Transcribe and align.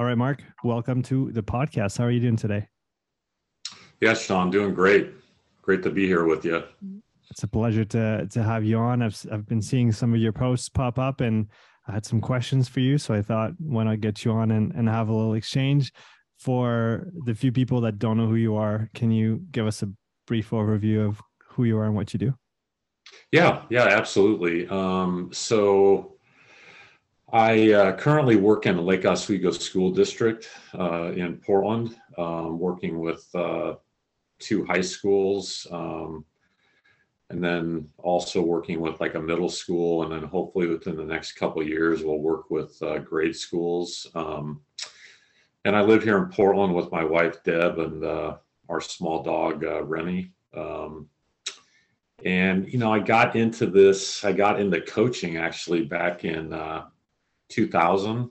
All 0.00 0.06
right, 0.06 0.16
Mark, 0.16 0.42
welcome 0.64 1.02
to 1.02 1.30
the 1.30 1.42
podcast. 1.42 1.98
How 1.98 2.04
are 2.04 2.10
you 2.10 2.20
doing 2.20 2.34
today? 2.34 2.66
Yes, 4.00 4.22
Sean, 4.22 4.50
doing 4.50 4.72
great. 4.72 5.12
Great 5.60 5.82
to 5.82 5.90
be 5.90 6.06
here 6.06 6.24
with 6.24 6.42
you. 6.42 6.62
It's 7.30 7.42
a 7.42 7.46
pleasure 7.46 7.84
to 7.84 8.26
to 8.28 8.42
have 8.42 8.64
you 8.64 8.78
on. 8.78 9.02
I've 9.02 9.26
I've 9.30 9.46
been 9.46 9.60
seeing 9.60 9.92
some 9.92 10.14
of 10.14 10.20
your 10.20 10.32
posts 10.32 10.70
pop 10.70 10.98
up, 10.98 11.20
and 11.20 11.48
I 11.86 11.92
had 11.92 12.06
some 12.06 12.22
questions 12.22 12.66
for 12.66 12.80
you. 12.80 12.96
So 12.96 13.12
I 13.12 13.20
thought, 13.20 13.50
why 13.58 13.84
not 13.84 14.00
get 14.00 14.24
you 14.24 14.32
on 14.32 14.52
and, 14.52 14.72
and 14.72 14.88
have 14.88 15.10
a 15.10 15.14
little 15.14 15.34
exchange? 15.34 15.92
For 16.38 17.06
the 17.26 17.34
few 17.34 17.52
people 17.52 17.82
that 17.82 17.98
don't 17.98 18.16
know 18.16 18.26
who 18.26 18.36
you 18.36 18.56
are, 18.56 18.88
can 18.94 19.10
you 19.10 19.42
give 19.50 19.66
us 19.66 19.82
a 19.82 19.92
brief 20.26 20.48
overview 20.48 21.06
of 21.06 21.20
who 21.48 21.64
you 21.64 21.76
are 21.76 21.84
and 21.84 21.94
what 21.94 22.14
you 22.14 22.18
do? 22.18 22.34
Yeah, 23.32 23.64
yeah, 23.68 23.84
absolutely. 23.84 24.66
Um, 24.66 25.28
so 25.30 26.14
I 27.32 27.72
uh, 27.72 27.96
currently 27.96 28.34
work 28.34 28.66
in 28.66 28.76
the 28.76 28.82
Lake 28.82 29.04
Oswego 29.04 29.52
School 29.52 29.92
District 29.92 30.48
uh, 30.76 31.12
in 31.12 31.36
Portland, 31.36 31.96
um, 32.18 32.58
working 32.58 32.98
with 32.98 33.24
uh, 33.34 33.74
two 34.40 34.64
high 34.64 34.80
schools, 34.80 35.64
um, 35.70 36.24
and 37.28 37.42
then 37.42 37.88
also 37.98 38.42
working 38.42 38.80
with 38.80 39.00
like 39.00 39.14
a 39.14 39.20
middle 39.20 39.48
school, 39.48 40.02
and 40.02 40.12
then 40.12 40.28
hopefully 40.28 40.66
within 40.66 40.96
the 40.96 41.04
next 41.04 41.32
couple 41.32 41.62
years 41.62 42.02
we'll 42.02 42.18
work 42.18 42.50
with 42.50 42.76
uh, 42.82 42.98
grade 42.98 43.36
schools. 43.36 44.08
Um, 44.16 44.62
and 45.64 45.76
I 45.76 45.82
live 45.82 46.02
here 46.02 46.18
in 46.18 46.30
Portland 46.30 46.74
with 46.74 46.90
my 46.90 47.04
wife 47.04 47.44
Deb 47.44 47.78
and 47.78 48.04
uh, 48.04 48.36
our 48.68 48.80
small 48.80 49.22
dog 49.22 49.64
uh, 49.64 49.84
Remy. 49.84 50.32
Um, 50.56 51.08
and 52.24 52.66
you 52.72 52.78
know, 52.78 52.92
I 52.92 52.98
got 52.98 53.36
into 53.36 53.66
this. 53.66 54.24
I 54.24 54.32
got 54.32 54.58
into 54.58 54.80
coaching 54.80 55.36
actually 55.36 55.84
back 55.84 56.24
in 56.24 56.52
2000 57.50 58.30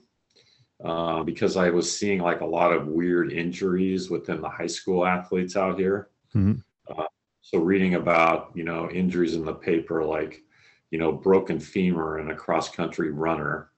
uh, 0.82 1.22
because 1.22 1.56
I 1.56 1.70
was 1.70 1.94
seeing 1.94 2.20
like 2.20 2.40
a 2.40 2.46
lot 2.46 2.72
of 2.72 2.86
weird 2.86 3.32
injuries 3.32 4.10
within 4.10 4.40
the 4.40 4.48
high 4.48 4.66
school 4.66 5.04
athletes 5.06 5.56
out 5.56 5.78
here. 5.78 6.08
Mm-hmm. 6.34 6.60
Uh, 6.90 7.06
so 7.42 7.58
reading 7.58 7.94
about 7.94 8.50
you 8.54 8.64
know 8.64 8.90
injuries 8.90 9.34
in 9.34 9.44
the 9.44 9.52
paper 9.52 10.04
like 10.04 10.42
you 10.90 10.98
know 10.98 11.12
broken 11.12 11.60
femur 11.60 12.18
in 12.18 12.30
a 12.30 12.34
cross 12.34 12.70
country 12.70 13.10
runner. 13.10 13.70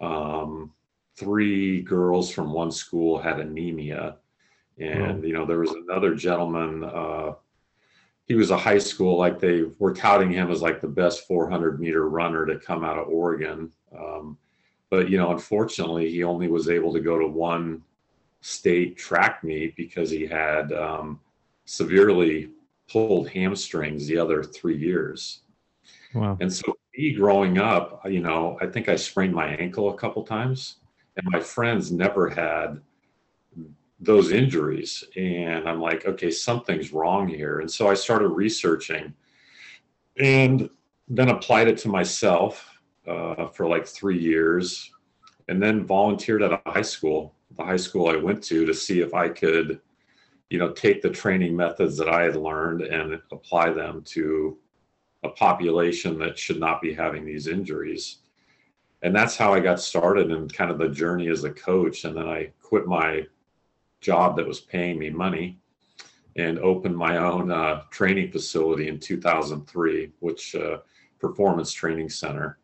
Um, 0.00 0.72
three 1.16 1.82
girls 1.82 2.30
from 2.30 2.52
one 2.52 2.70
school 2.70 3.18
had 3.18 3.40
anemia, 3.40 4.18
and 4.78 5.24
you 5.24 5.32
know 5.32 5.46
there 5.46 5.58
was 5.58 5.72
another 5.72 6.14
gentleman. 6.14 6.84
Uh, 6.84 7.32
he 8.26 8.34
was 8.34 8.50
a 8.50 8.56
high 8.56 8.78
school 8.78 9.18
like 9.18 9.40
they 9.40 9.62
were 9.78 9.94
touting 9.94 10.32
him 10.32 10.50
as 10.50 10.60
like 10.60 10.80
the 10.80 10.88
best 10.88 11.26
400 11.26 11.80
meter 11.80 12.08
runner 12.08 12.44
to 12.46 12.58
come 12.58 12.84
out 12.84 12.98
of 12.98 13.08
Oregon. 13.08 13.72
Um, 13.96 14.36
but 14.90 15.10
you 15.10 15.18
know 15.18 15.32
unfortunately 15.32 16.10
he 16.10 16.22
only 16.22 16.48
was 16.48 16.68
able 16.68 16.92
to 16.92 17.00
go 17.00 17.18
to 17.18 17.26
one 17.26 17.82
state 18.40 18.96
track 18.96 19.42
meet 19.42 19.74
because 19.76 20.10
he 20.10 20.26
had 20.26 20.72
um, 20.72 21.18
severely 21.64 22.50
pulled 22.88 23.28
hamstrings 23.28 24.06
the 24.06 24.16
other 24.16 24.42
three 24.42 24.76
years. 24.76 25.40
Wow. 26.14 26.38
And 26.40 26.52
so 26.52 26.76
me 26.96 27.12
growing 27.12 27.58
up 27.58 28.00
you 28.06 28.20
know 28.20 28.56
i 28.60 28.66
think 28.66 28.88
i 28.88 28.96
sprained 28.96 29.34
my 29.34 29.48
ankle 29.48 29.90
a 29.90 29.96
couple 29.96 30.22
times 30.22 30.76
and 31.16 31.26
my 31.30 31.40
friends 31.40 31.92
never 31.92 32.28
had 32.28 32.80
those 34.00 34.30
injuries. 34.30 35.04
And 35.16 35.68
i'm 35.68 35.80
like 35.80 36.06
okay 36.06 36.30
something's 36.30 36.92
wrong 36.92 37.28
here. 37.28 37.60
And 37.60 37.70
so 37.70 37.88
i 37.88 37.94
started 37.94 38.28
researching 38.28 39.12
and 40.18 40.70
then 41.08 41.28
applied 41.28 41.68
it 41.68 41.78
to 41.78 41.88
myself 41.88 42.75
uh, 43.08 43.48
for 43.48 43.66
like 43.66 43.86
three 43.86 44.18
years 44.18 44.90
and 45.48 45.62
then 45.62 45.84
volunteered 45.84 46.42
at 46.42 46.52
a 46.52 46.60
high 46.66 46.82
school, 46.82 47.34
the 47.56 47.64
high 47.64 47.76
school 47.76 48.08
I 48.08 48.16
went 48.16 48.42
to, 48.44 48.66
to 48.66 48.74
see 48.74 49.00
if 49.00 49.14
I 49.14 49.28
could, 49.28 49.80
you 50.50 50.58
know, 50.58 50.72
take 50.72 51.02
the 51.02 51.10
training 51.10 51.56
methods 51.56 51.96
that 51.98 52.08
I 52.08 52.22
had 52.22 52.36
learned 52.36 52.82
and 52.82 53.20
apply 53.30 53.70
them 53.70 54.02
to 54.06 54.58
a 55.22 55.28
population 55.30 56.18
that 56.18 56.38
should 56.38 56.60
not 56.60 56.82
be 56.82 56.92
having 56.92 57.24
these 57.24 57.46
injuries. 57.46 58.18
And 59.02 59.14
that's 59.14 59.36
how 59.36 59.54
I 59.54 59.60
got 59.60 59.80
started 59.80 60.30
in 60.30 60.48
kind 60.48 60.70
of 60.70 60.78
the 60.78 60.88
journey 60.88 61.28
as 61.28 61.44
a 61.44 61.50
coach. 61.50 62.04
And 62.04 62.16
then 62.16 62.28
I 62.28 62.50
quit 62.62 62.86
my 62.86 63.26
job 64.00 64.36
that 64.36 64.46
was 64.46 64.60
paying 64.60 64.98
me 64.98 65.10
money 65.10 65.58
and 66.36 66.58
opened 66.58 66.96
my 66.96 67.16
own 67.16 67.50
uh, 67.50 67.82
training 67.90 68.30
facility 68.30 68.88
in 68.88 68.98
2003, 68.98 70.12
which 70.20 70.54
uh, 70.54 70.78
Performance 71.18 71.72
Training 71.72 72.10
Center 72.10 72.58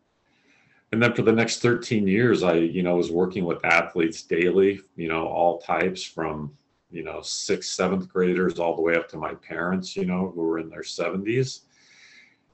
and 0.92 1.02
then 1.02 1.14
for 1.14 1.22
the 1.22 1.32
next 1.32 1.60
13 1.60 2.06
years 2.06 2.42
i 2.42 2.54
you 2.54 2.82
know 2.82 2.96
was 2.96 3.10
working 3.10 3.44
with 3.44 3.64
athletes 3.64 4.22
daily 4.22 4.80
you 4.96 5.08
know 5.08 5.26
all 5.26 5.58
types 5.58 6.02
from 6.02 6.52
you 6.90 7.02
know 7.02 7.20
sixth 7.22 7.70
seventh 7.70 8.08
graders 8.08 8.58
all 8.58 8.76
the 8.76 8.82
way 8.82 8.94
up 8.94 9.08
to 9.08 9.16
my 9.16 9.34
parents 9.34 9.96
you 9.96 10.04
know 10.04 10.30
who 10.34 10.42
were 10.42 10.58
in 10.58 10.68
their 10.68 10.82
70s 10.82 11.60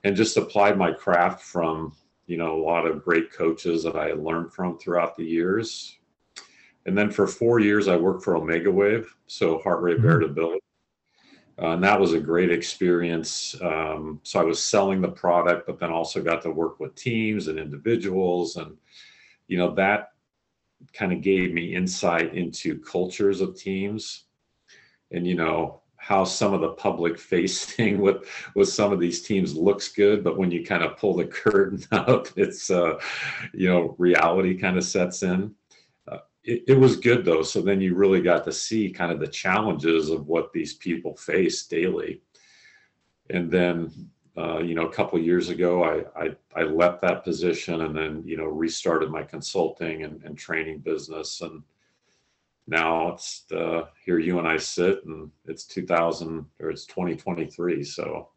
and 0.04 0.16
just 0.16 0.36
applied 0.36 0.78
my 0.78 0.92
craft 0.92 1.42
from 1.42 1.94
you 2.26 2.36
know 2.36 2.56
a 2.56 2.64
lot 2.64 2.86
of 2.86 3.04
great 3.04 3.32
coaches 3.32 3.82
that 3.82 3.96
i 3.96 4.12
learned 4.12 4.52
from 4.52 4.78
throughout 4.78 5.16
the 5.16 5.24
years 5.24 5.98
and 6.86 6.96
then 6.96 7.10
for 7.10 7.26
four 7.26 7.58
years 7.58 7.88
i 7.88 7.96
worked 7.96 8.22
for 8.22 8.34
Omegawave 8.34 9.06
so 9.26 9.58
heart 9.58 9.82
rate 9.82 9.98
mm-hmm. 9.98 10.06
variability 10.06 10.60
uh, 11.60 11.70
and 11.70 11.82
that 11.82 11.98
was 11.98 12.12
a 12.12 12.20
great 12.20 12.52
experience. 12.52 13.56
Um, 13.60 14.20
so 14.22 14.40
I 14.40 14.44
was 14.44 14.62
selling 14.62 15.00
the 15.00 15.08
product, 15.08 15.66
but 15.66 15.78
then 15.78 15.90
also 15.90 16.22
got 16.22 16.42
to 16.42 16.50
work 16.50 16.78
with 16.78 16.94
teams 16.94 17.48
and 17.48 17.58
individuals. 17.58 18.56
And, 18.56 18.76
you 19.48 19.58
know, 19.58 19.74
that 19.74 20.12
kind 20.92 21.12
of 21.12 21.20
gave 21.20 21.52
me 21.52 21.74
insight 21.74 22.34
into 22.34 22.78
cultures 22.78 23.40
of 23.40 23.56
teams 23.56 24.24
and, 25.10 25.26
you 25.26 25.34
know, 25.34 25.80
how 25.96 26.22
some 26.22 26.54
of 26.54 26.60
the 26.60 26.70
public 26.70 27.18
facing 27.18 27.98
with 28.00 28.24
with 28.54 28.68
some 28.68 28.92
of 28.92 29.00
these 29.00 29.20
teams 29.20 29.56
looks 29.56 29.88
good 29.88 30.22
but 30.22 30.38
when 30.38 30.50
you 30.50 30.64
kind 30.64 30.82
of 30.82 30.96
pull 30.96 31.14
the 31.14 31.24
curtain 31.24 31.84
up 31.92 32.28
it's 32.36 32.70
uh 32.70 32.98
you 33.52 33.68
know 33.68 33.94
reality 33.98 34.56
kind 34.56 34.78
of 34.78 34.84
sets 34.84 35.22
in 35.24 35.52
it, 36.48 36.64
it, 36.66 36.78
was 36.78 36.96
good 36.96 37.26
though. 37.26 37.42
So 37.42 37.60
then 37.60 37.80
you 37.80 37.94
really 37.94 38.22
got 38.22 38.42
to 38.44 38.52
see 38.52 38.90
kind 38.90 39.12
of 39.12 39.20
the 39.20 39.28
challenges 39.28 40.08
of 40.08 40.26
what 40.26 40.50
these 40.52 40.74
people 40.74 41.14
face 41.14 41.66
daily. 41.66 42.22
And 43.28 43.50
then, 43.50 43.92
uh, 44.36 44.60
you 44.60 44.74
know, 44.74 44.86
a 44.86 44.92
couple 44.92 45.18
years 45.18 45.50
ago, 45.50 45.84
I, 45.84 46.24
I, 46.24 46.36
I 46.56 46.62
left 46.62 47.02
that 47.02 47.22
position 47.22 47.82
and 47.82 47.94
then 47.94 48.22
you 48.24 48.38
know 48.38 48.46
restarted 48.46 49.10
my 49.10 49.22
consulting 49.22 50.04
and, 50.04 50.22
and 50.24 50.38
training 50.38 50.78
business. 50.78 51.42
And 51.42 51.62
now 52.66 53.12
it's 53.12 53.44
uh, 53.52 53.82
here 54.02 54.18
you 54.18 54.38
and 54.38 54.48
I 54.48 54.56
sit, 54.56 55.04
and 55.04 55.30
it's 55.44 55.64
2000 55.64 56.46
or 56.60 56.70
it's 56.70 56.86
2023. 56.86 57.84
So 57.84 58.30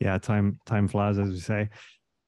yeah, 0.00 0.18
time 0.18 0.60
time 0.66 0.86
flies 0.86 1.18
as 1.18 1.30
we 1.30 1.40
say. 1.40 1.70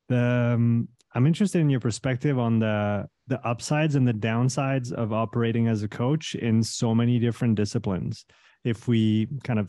Um, 0.08 0.88
I'm 1.14 1.26
interested 1.26 1.60
in 1.60 1.68
your 1.68 1.80
perspective 1.80 2.38
on 2.38 2.58
the 2.58 3.06
the 3.26 3.40
upsides 3.46 3.94
and 3.94 4.06
the 4.06 4.12
downsides 4.12 4.92
of 4.92 5.12
operating 5.12 5.68
as 5.68 5.82
a 5.82 5.88
coach 5.88 6.34
in 6.34 6.62
so 6.62 6.94
many 6.94 7.18
different 7.18 7.54
disciplines. 7.54 8.24
If 8.64 8.88
we 8.88 9.28
kind 9.44 9.58
of 9.58 9.68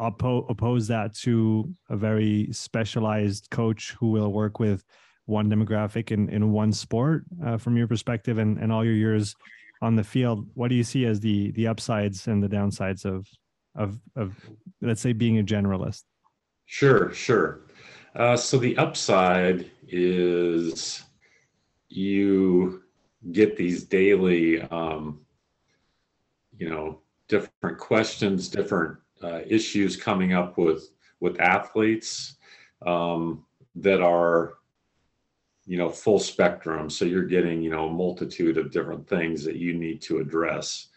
oppo- 0.00 0.48
oppose 0.48 0.88
that 0.88 1.14
to 1.16 1.72
a 1.88 1.96
very 1.96 2.48
specialized 2.52 3.48
coach 3.50 3.94
who 3.98 4.10
will 4.10 4.32
work 4.32 4.58
with 4.58 4.84
one 5.26 5.50
demographic 5.50 6.10
in, 6.10 6.28
in 6.30 6.52
one 6.52 6.72
sport, 6.72 7.24
uh, 7.44 7.56
from 7.58 7.76
your 7.76 7.86
perspective 7.86 8.38
and, 8.38 8.58
and 8.58 8.72
all 8.72 8.84
your 8.84 8.94
years 8.94 9.34
on 9.82 9.94
the 9.94 10.04
field, 10.04 10.46
what 10.54 10.68
do 10.68 10.74
you 10.74 10.84
see 10.84 11.04
as 11.04 11.20
the 11.20 11.50
the 11.52 11.66
upsides 11.66 12.26
and 12.28 12.42
the 12.42 12.48
downsides 12.48 13.04
of 13.04 13.26
of 13.74 13.98
of 14.16 14.34
let's 14.80 15.00
say 15.00 15.12
being 15.12 15.38
a 15.38 15.42
generalist? 15.42 16.02
Sure, 16.66 17.12
sure. 17.12 17.62
Uh, 18.14 18.36
so 18.36 18.58
the 18.58 18.76
upside 18.76 19.70
is 19.88 21.02
you 21.88 22.82
get 23.32 23.56
these 23.56 23.84
daily, 23.84 24.60
um, 24.62 25.20
you 26.58 26.68
know, 26.68 27.00
different 27.28 27.78
questions, 27.78 28.48
different 28.48 28.98
uh, 29.22 29.40
issues 29.46 29.96
coming 29.96 30.32
up 30.32 30.58
with 30.58 30.90
with 31.20 31.38
athletes 31.38 32.36
um, 32.86 33.44
that 33.76 34.00
are, 34.00 34.54
you 35.66 35.76
know, 35.76 35.90
full 35.90 36.18
spectrum. 36.18 36.88
So 36.88 37.04
you're 37.04 37.26
getting, 37.26 37.62
you 37.62 37.70
know, 37.70 37.88
a 37.88 37.92
multitude 37.92 38.56
of 38.56 38.72
different 38.72 39.06
things 39.06 39.44
that 39.44 39.56
you 39.56 39.74
need 39.74 40.00
to 40.02 40.18
address 40.18 40.88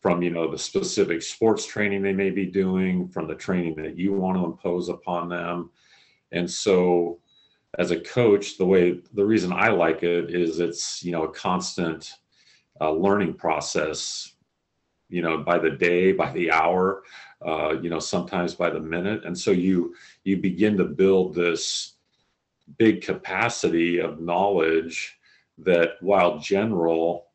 from 0.00 0.20
you 0.20 0.28
know 0.28 0.50
the 0.50 0.58
specific 0.58 1.22
sports 1.22 1.64
training 1.64 2.02
they 2.02 2.12
may 2.12 2.28
be 2.28 2.44
doing 2.44 3.08
from 3.08 3.26
the 3.26 3.34
training 3.34 3.74
that 3.74 3.96
you 3.96 4.12
want 4.12 4.36
to 4.36 4.44
impose 4.44 4.90
upon 4.90 5.30
them 5.30 5.70
and 6.34 6.50
so 6.50 7.20
as 7.78 7.90
a 7.90 8.00
coach, 8.00 8.56
the 8.56 8.66
way 8.66 9.00
the 9.14 9.24
reason 9.24 9.52
I 9.52 9.68
like 9.68 10.02
it 10.02 10.34
is 10.34 10.60
it's 10.60 11.02
you 11.02 11.12
know 11.12 11.24
a 11.24 11.32
constant 11.32 12.14
uh, 12.80 12.92
learning 12.92 13.34
process. 13.34 14.30
You 15.08 15.22
know, 15.22 15.38
by 15.38 15.58
the 15.58 15.70
day, 15.70 16.12
by 16.12 16.32
the 16.32 16.50
hour, 16.50 17.04
uh, 17.44 17.76
you 17.80 17.90
know, 17.90 18.00
sometimes 18.00 18.54
by 18.54 18.70
the 18.70 18.80
minute, 18.80 19.24
and 19.24 19.38
so 19.38 19.50
you 19.50 19.94
you 20.24 20.36
begin 20.38 20.76
to 20.78 20.84
build 20.84 21.34
this 21.34 21.94
big 22.78 23.02
capacity 23.02 23.98
of 23.98 24.20
knowledge 24.20 25.18
that, 25.58 25.90
while 26.00 26.38
general, 26.38 27.26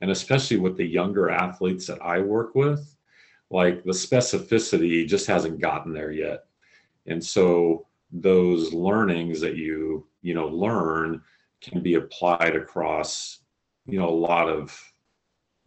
and 0.00 0.10
especially 0.10 0.56
with 0.56 0.76
the 0.76 0.86
younger 0.86 1.28
athletes 1.28 1.86
that 1.88 2.00
I 2.00 2.20
work 2.20 2.54
with, 2.54 2.96
like 3.50 3.82
the 3.84 3.92
specificity 3.92 5.06
just 5.06 5.26
hasn't 5.26 5.60
gotten 5.60 5.92
there 5.92 6.12
yet. 6.12 6.44
And 7.06 7.22
so 7.22 7.85
those 8.10 8.72
learnings 8.72 9.40
that 9.40 9.56
you, 9.56 10.06
you 10.22 10.34
know, 10.34 10.48
learn 10.48 11.20
can 11.60 11.82
be 11.82 11.94
applied 11.94 12.54
across, 12.56 13.40
you 13.86 13.98
know, 13.98 14.08
a 14.08 14.10
lot 14.10 14.48
of 14.48 14.78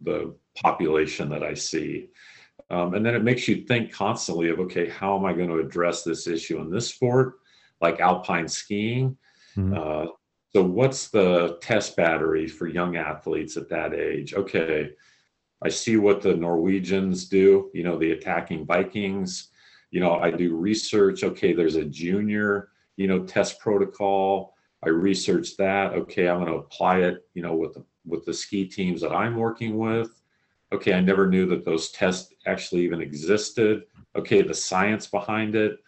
the 0.00 0.34
population 0.54 1.28
that 1.28 1.42
I 1.42 1.54
see. 1.54 2.08
Um, 2.70 2.94
and 2.94 3.04
then 3.04 3.14
it 3.14 3.24
makes 3.24 3.48
you 3.48 3.64
think 3.64 3.92
constantly 3.92 4.48
of, 4.48 4.60
okay, 4.60 4.88
how 4.88 5.18
am 5.18 5.24
I 5.24 5.32
going 5.32 5.48
to 5.48 5.58
address 5.58 6.02
this 6.02 6.26
issue 6.26 6.60
in 6.60 6.70
this 6.70 6.88
sport, 6.88 7.40
like 7.80 8.00
alpine 8.00 8.48
skiing? 8.48 9.16
Mm-hmm. 9.56 9.74
Uh, 9.74 10.12
so, 10.52 10.62
what's 10.64 11.08
the 11.08 11.58
test 11.60 11.96
battery 11.96 12.48
for 12.48 12.66
young 12.66 12.96
athletes 12.96 13.56
at 13.56 13.68
that 13.68 13.94
age? 13.94 14.34
Okay, 14.34 14.90
I 15.62 15.68
see 15.68 15.96
what 15.96 16.22
the 16.22 16.34
Norwegians 16.34 17.28
do, 17.28 17.70
you 17.72 17.84
know, 17.84 17.98
the 17.98 18.12
attacking 18.12 18.66
Vikings. 18.66 19.49
You 19.90 20.00
know, 20.00 20.14
I 20.14 20.30
do 20.30 20.56
research. 20.56 21.24
Okay, 21.24 21.52
there's 21.52 21.76
a 21.76 21.84
junior, 21.84 22.68
you 22.96 23.06
know, 23.06 23.24
test 23.24 23.58
protocol. 23.58 24.54
I 24.84 24.88
research 24.88 25.56
that. 25.56 25.92
Okay, 25.94 26.28
I'm 26.28 26.38
going 26.38 26.52
to 26.52 26.58
apply 26.58 27.00
it, 27.00 27.26
you 27.34 27.42
know, 27.42 27.54
with 27.54 27.74
the, 27.74 27.84
with 28.06 28.24
the 28.24 28.34
ski 28.34 28.66
teams 28.66 29.00
that 29.00 29.12
I'm 29.12 29.36
working 29.36 29.78
with. 29.78 30.22
Okay, 30.72 30.94
I 30.94 31.00
never 31.00 31.28
knew 31.28 31.46
that 31.46 31.64
those 31.64 31.90
tests 31.90 32.32
actually 32.46 32.82
even 32.82 33.00
existed. 33.00 33.84
Okay, 34.16 34.42
the 34.42 34.54
science 34.54 35.06
behind 35.06 35.54
it 35.54 35.80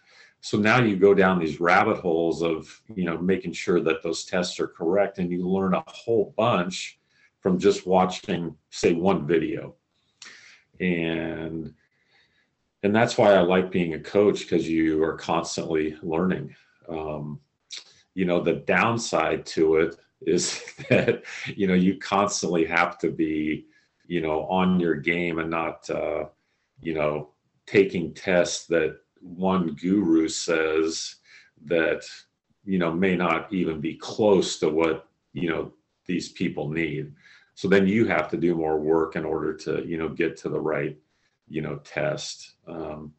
so 0.43 0.57
now 0.57 0.83
you 0.83 0.97
go 0.97 1.13
down 1.13 1.39
these 1.39 1.61
rabbit 1.61 1.99
holes 1.99 2.43
of 2.43 2.81
you 2.93 3.05
know 3.05 3.17
making 3.17 3.53
sure 3.53 3.79
that 3.79 4.03
those 4.03 4.25
tests 4.25 4.59
are 4.59 4.67
correct 4.67 5.17
and 5.17 5.31
you 5.31 5.47
learn 5.47 5.73
a 5.73 5.83
whole 5.87 6.33
bunch 6.35 6.99
from 7.39 7.57
just 7.57 7.87
watching 7.87 8.53
say 8.69 8.91
one 8.93 9.25
video 9.25 9.73
and 10.81 11.73
and 12.83 12.93
that's 12.95 13.17
why 13.17 13.33
i 13.33 13.39
like 13.39 13.71
being 13.71 13.93
a 13.93 13.99
coach 13.99 14.41
because 14.41 14.69
you 14.69 15.03
are 15.03 15.17
constantly 15.17 15.97
learning. 16.01 16.55
Um, 16.87 17.39
you 18.13 18.25
know 18.25 18.41
the 18.41 18.53
downside 18.53 19.45
to 19.47 19.77
it 19.77 19.95
is 20.21 20.63
that 20.89 21.23
you 21.47 21.67
know 21.67 21.73
you 21.73 21.97
constantly 21.97 22.65
have 22.65 22.97
to 22.99 23.09
be 23.09 23.65
you 24.05 24.21
know 24.21 24.43
on 24.43 24.79
your 24.79 24.95
game 24.95 25.39
and 25.39 25.49
not 25.49 25.89
uh, 25.89 26.25
you 26.81 26.93
know 26.93 27.29
taking 27.65 28.13
tests 28.13 28.67
that 28.67 28.97
one 29.21 29.73
guru 29.75 30.27
says 30.27 31.15
that 31.65 32.03
you 32.65 32.77
know 32.77 32.91
may 32.91 33.15
not 33.15 33.51
even 33.51 33.79
be 33.79 33.95
close 33.95 34.59
to 34.59 34.69
what 34.69 35.07
you 35.33 35.49
know 35.49 35.71
these 36.05 36.29
people 36.29 36.69
need. 36.69 37.13
So 37.55 37.67
then 37.67 37.87
you 37.87 38.07
have 38.07 38.29
to 38.29 38.37
do 38.37 38.55
more 38.55 38.79
work 38.79 39.15
in 39.15 39.25
order 39.25 39.53
to 39.57 39.83
you 39.87 39.97
know 39.97 40.09
get 40.09 40.37
to 40.37 40.49
the 40.49 40.59
right 40.59 40.97
you 41.47 41.61
know 41.61 41.77
test 41.83 42.53
um, 42.67 43.13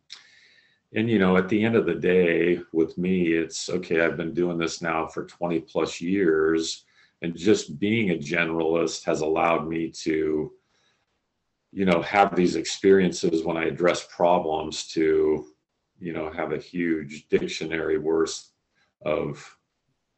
and 0.94 1.08
you 1.08 1.18
know 1.18 1.36
at 1.36 1.48
the 1.48 1.64
end 1.64 1.76
of 1.76 1.86
the 1.86 1.94
day 1.94 2.60
with 2.72 2.96
me 2.98 3.32
it's 3.32 3.68
okay 3.68 4.00
i've 4.00 4.16
been 4.16 4.34
doing 4.34 4.58
this 4.58 4.82
now 4.82 5.06
for 5.06 5.24
20 5.26 5.60
plus 5.60 6.00
years 6.00 6.84
and 7.22 7.36
just 7.36 7.78
being 7.78 8.10
a 8.10 8.14
generalist 8.14 9.04
has 9.04 9.20
allowed 9.20 9.68
me 9.68 9.90
to 9.90 10.52
you 11.72 11.84
know 11.84 12.02
have 12.02 12.34
these 12.34 12.56
experiences 12.56 13.44
when 13.44 13.56
i 13.56 13.64
address 13.64 14.06
problems 14.10 14.86
to 14.88 15.46
you 15.98 16.12
know 16.12 16.32
have 16.32 16.52
a 16.52 16.58
huge 16.58 17.28
dictionary 17.28 17.98
worth 17.98 18.50
of 19.04 19.56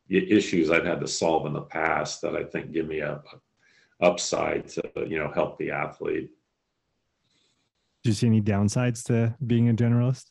issues 0.08 0.70
I've 0.70 0.84
had 0.84 1.00
to 1.00 1.08
solve 1.08 1.46
in 1.46 1.52
the 1.52 1.62
past 1.62 2.22
that 2.22 2.36
I 2.36 2.44
think 2.44 2.72
give 2.72 2.86
me 2.86 3.00
a, 3.00 3.14
a 3.14 4.04
upside 4.04 4.68
to 4.68 4.82
you 5.06 5.18
know 5.18 5.30
help 5.32 5.58
the 5.58 5.70
athlete. 5.70 6.30
Do 8.06 8.10
you 8.10 8.14
see 8.14 8.28
any 8.28 8.40
downsides 8.40 9.02
to 9.06 9.34
being 9.44 9.68
a 9.68 9.74
generalist? 9.74 10.26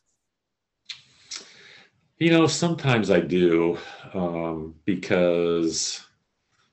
You 2.16 2.30
know, 2.30 2.46
sometimes 2.46 3.10
I 3.10 3.20
do 3.20 3.76
um, 4.14 4.76
because 4.86 6.02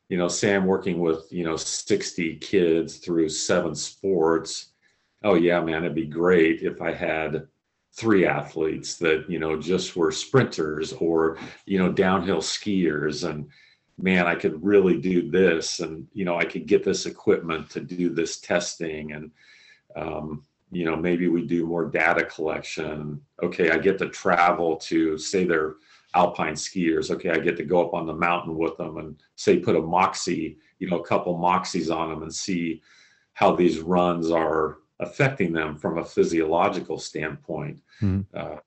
you 0.08 0.16
know, 0.16 0.30
say 0.30 0.56
I'm 0.56 0.66
working 0.66 1.02
with 1.02 1.28
you 1.30 1.44
know 1.44 1.58
60 1.58 2.38
kids 2.38 3.00
through 3.00 3.28
seven 3.28 3.76
sports. 3.76 4.68
Oh 5.26 5.34
yeah, 5.34 5.60
man, 5.60 5.84
it'd 5.84 5.94
be 5.94 6.06
great 6.06 6.62
if 6.62 6.82
I 6.82 6.94
had 6.94 7.50
three 7.92 8.26
athletes 8.26 8.96
that 9.00 9.26
you 9.30 9.40
know 9.40 9.60
just 9.60 9.98
were 9.98 10.10
sprinters 10.10 10.94
or 10.94 11.38
you 11.66 11.80
know 11.80 11.92
downhill 11.92 12.40
skiers 12.40 13.30
and 13.30 13.50
man 14.00 14.26
i 14.26 14.34
could 14.34 14.64
really 14.64 15.00
do 15.00 15.30
this 15.30 15.80
and 15.80 16.08
you 16.12 16.26
know 16.26 16.36
i 16.36 16.44
could 16.44 16.66
get 16.66 16.84
this 16.84 17.06
equipment 17.06 17.70
to 17.70 17.80
do 17.80 18.10
this 18.10 18.40
testing 18.40 19.12
and 19.12 19.30
um, 19.96 20.44
you 20.76 20.86
know 20.86 20.96
maybe 20.96 21.28
we 21.28 21.46
do 21.46 21.66
more 21.66 21.86
data 21.86 22.26
collection 22.26 23.22
okay 23.42 23.72
i 23.72 23.78
get 23.78 23.98
to 23.98 24.10
travel 24.10 24.76
to 24.78 25.18
say 25.18 25.44
they're 25.44 25.76
alpine 26.16 26.54
skiers 26.54 27.10
okay 27.10 27.32
i 27.32 27.38
get 27.38 27.58
to 27.58 27.64
go 27.64 27.86
up 27.86 27.94
on 27.94 28.06
the 28.06 28.14
mountain 28.14 28.58
with 28.58 28.76
them 28.78 28.98
and 28.98 29.22
say 29.36 29.60
put 29.60 29.76
a 29.76 29.82
moxy 29.82 30.58
you 30.80 30.90
know 30.90 31.00
a 31.00 31.06
couple 31.06 31.38
moxies 31.38 31.94
on 31.94 32.10
them 32.10 32.24
and 32.24 32.34
see 32.34 32.82
how 33.34 33.56
these 33.56 33.80
runs 33.80 34.32
are 34.32 34.78
affecting 35.00 35.54
them 35.54 35.78
from 35.78 35.98
a 35.98 36.06
physiological 36.06 36.98
standpoint. 36.98 37.82
Mm-hmm. 38.02 38.22
Uh, 38.36 38.58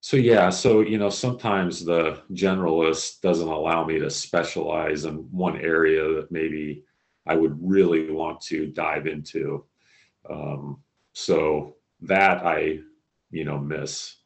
so 0.00 0.16
yeah, 0.16 0.50
so 0.50 0.80
you 0.80 0.98
know, 0.98 1.10
sometimes 1.10 1.84
the 1.84 2.20
generalist 2.32 3.20
doesn't 3.20 3.48
allow 3.48 3.84
me 3.84 3.98
to 4.00 4.10
specialize 4.10 5.04
in 5.04 5.14
one 5.30 5.60
area 5.60 6.02
that 6.14 6.32
maybe 6.32 6.84
I 7.26 7.36
would 7.36 7.56
really 7.60 8.10
want 8.10 8.40
to 8.42 8.66
dive 8.66 9.06
into. 9.06 9.64
Um, 10.28 10.82
so 11.12 11.76
that 12.02 12.44
I, 12.44 12.80
you 13.30 13.44
know, 13.44 13.58
miss. 13.58 14.16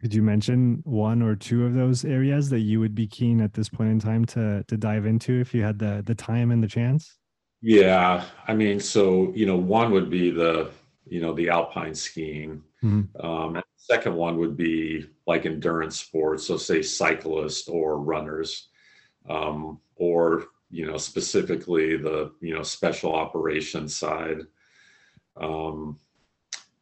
Could 0.00 0.14
you 0.14 0.22
mention 0.22 0.82
one 0.84 1.22
or 1.22 1.34
two 1.34 1.64
of 1.64 1.74
those 1.74 2.04
areas 2.04 2.50
that 2.50 2.60
you 2.60 2.78
would 2.80 2.94
be 2.94 3.06
keen 3.06 3.40
at 3.40 3.54
this 3.54 3.68
point 3.68 3.90
in 3.90 3.98
time 3.98 4.24
to 4.26 4.62
to 4.64 4.76
dive 4.76 5.06
into 5.06 5.40
if 5.40 5.54
you 5.54 5.62
had 5.62 5.78
the 5.78 6.02
the 6.04 6.14
time 6.14 6.50
and 6.50 6.62
the 6.62 6.68
chance? 6.68 7.16
Yeah, 7.62 8.24
I 8.46 8.52
mean, 8.52 8.80
so 8.80 9.32
you 9.34 9.46
know, 9.46 9.56
one 9.56 9.90
would 9.92 10.10
be 10.10 10.30
the 10.30 10.70
you 11.06 11.20
know 11.20 11.32
the 11.32 11.48
alpine 11.48 11.94
skiing. 11.94 12.62
Mm-hmm. 12.82 13.26
Um, 13.26 13.56
and 13.56 13.64
second 13.76 14.14
one 14.14 14.36
would 14.36 14.56
be 14.56 15.06
like 15.26 15.46
endurance 15.46 15.98
sports, 15.98 16.46
so 16.46 16.58
say 16.58 16.82
cyclists 16.82 17.66
or 17.68 17.98
runners, 17.98 18.68
um, 19.28 19.80
or 19.96 20.44
you 20.70 20.86
know 20.86 20.98
specifically 20.98 21.96
the 21.96 22.32
you 22.40 22.54
know 22.54 22.62
special 22.62 23.14
operations 23.14 23.96
side. 23.96 24.42
Um, 25.36 25.98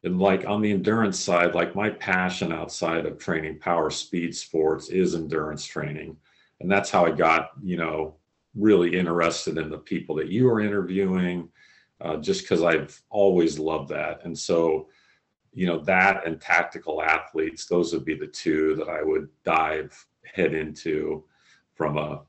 and 0.03 0.19
like 0.19 0.45
on 0.45 0.61
the 0.61 0.71
endurance 0.71 1.19
side, 1.19 1.55
like 1.55 1.75
my 1.75 1.89
passion 1.89 2.51
outside 2.51 3.05
of 3.05 3.17
training 3.17 3.59
power 3.59 3.89
speed 3.89 4.35
sports 4.35 4.89
is 4.89 5.15
endurance 5.15 5.65
training, 5.65 6.17
and 6.59 6.69
that's 6.69 6.89
how 6.89 7.05
I 7.05 7.11
got 7.11 7.51
you 7.63 7.77
know 7.77 8.15
really 8.55 8.97
interested 8.97 9.57
in 9.57 9.69
the 9.69 9.77
people 9.77 10.15
that 10.15 10.29
you 10.29 10.47
are 10.49 10.61
interviewing, 10.61 11.49
uh, 12.01 12.17
just 12.17 12.41
because 12.41 12.61
I've 12.61 13.01
always 13.09 13.57
loved 13.57 13.89
that. 13.89 14.23
And 14.25 14.37
so, 14.37 14.89
you 15.53 15.65
know, 15.65 15.79
that 15.79 16.27
and 16.27 16.39
tactical 16.39 17.01
athletes, 17.01 17.65
those 17.65 17.93
would 17.93 18.05
be 18.05 18.15
the 18.15 18.27
two 18.27 18.75
that 18.75 18.89
I 18.89 19.01
would 19.01 19.29
dive 19.43 20.05
head 20.23 20.53
into 20.53 21.23
from 21.75 21.97
a 21.97 22.21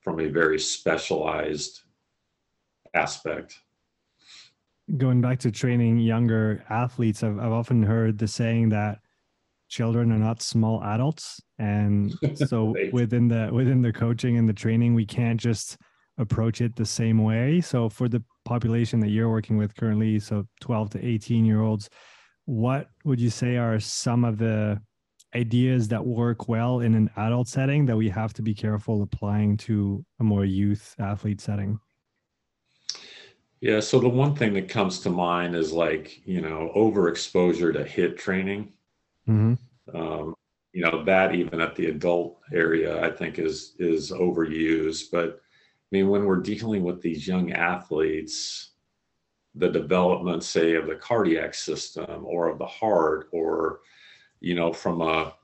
from 0.00 0.20
a 0.20 0.28
very 0.28 0.58
specialized 0.58 1.82
aspect. 2.94 3.60
Going 4.96 5.20
back 5.20 5.38
to 5.40 5.50
training 5.50 5.98
younger 5.98 6.64
athletes, 6.70 7.22
I've, 7.22 7.38
I've 7.38 7.52
often 7.52 7.82
heard 7.82 8.18
the 8.18 8.28
saying 8.28 8.70
that 8.70 9.00
children 9.68 10.10
are 10.12 10.18
not 10.18 10.40
small 10.40 10.82
adults. 10.82 11.42
And 11.58 12.14
so 12.34 12.72
right. 12.74 12.92
within 12.92 13.28
the 13.28 13.50
within 13.52 13.82
the 13.82 13.92
coaching 13.92 14.38
and 14.38 14.48
the 14.48 14.54
training 14.54 14.94
we 14.94 15.04
can't 15.04 15.38
just 15.38 15.76
approach 16.16 16.60
it 16.60 16.74
the 16.74 16.86
same 16.86 17.22
way. 17.22 17.60
So 17.60 17.88
for 17.88 18.08
the 18.08 18.22
population 18.48 18.98
that 19.00 19.10
you're 19.10 19.28
working 19.28 19.58
with 19.58 19.76
currently 19.76 20.18
so 20.18 20.46
12 20.60 20.90
to 20.90 21.06
18 21.06 21.44
year 21.44 21.60
olds 21.60 21.90
what 22.46 22.88
would 23.04 23.20
you 23.20 23.28
say 23.28 23.58
are 23.58 23.78
some 23.78 24.24
of 24.24 24.38
the 24.38 24.80
ideas 25.34 25.86
that 25.88 26.04
work 26.04 26.48
well 26.48 26.80
in 26.80 26.94
an 26.94 27.10
adult 27.18 27.46
setting 27.46 27.84
that 27.84 27.94
we 27.94 28.08
have 28.08 28.32
to 28.32 28.40
be 28.40 28.54
careful 28.54 29.02
applying 29.02 29.54
to 29.54 30.02
a 30.20 30.24
more 30.24 30.46
youth 30.46 30.94
athlete 30.98 31.42
setting 31.42 31.78
yeah 33.60 33.80
so 33.80 33.98
the 33.98 34.08
one 34.08 34.34
thing 34.34 34.54
that 34.54 34.68
comes 34.68 35.00
to 35.00 35.10
mind 35.10 35.54
is 35.54 35.72
like 35.72 36.26
you 36.26 36.40
know 36.40 36.72
overexposure 36.76 37.72
to 37.72 37.84
HIIT 37.84 38.16
training 38.16 38.72
Mm-hmm. 39.28 39.96
Um, 39.96 40.34
you 40.72 40.82
know 40.82 41.04
that 41.04 41.34
even 41.34 41.60
at 41.60 41.74
the 41.74 41.86
adult 41.86 42.38
area, 42.52 43.04
I 43.04 43.10
think 43.10 43.38
is 43.38 43.74
is 43.78 44.10
overused. 44.10 45.10
But 45.12 45.40
I 45.40 45.88
mean, 45.90 46.08
when 46.08 46.24
we're 46.24 46.36
dealing 46.36 46.82
with 46.82 47.02
these 47.02 47.26
young 47.26 47.52
athletes, 47.52 48.70
the 49.54 49.68
development, 49.68 50.42
say, 50.42 50.74
of 50.74 50.86
the 50.86 50.94
cardiac 50.94 51.54
system 51.54 52.24
or 52.24 52.48
of 52.48 52.58
the 52.58 52.66
heart, 52.66 53.28
or 53.32 53.80
you 54.40 54.54
know, 54.54 54.72
from 54.72 55.00
a 55.00 55.34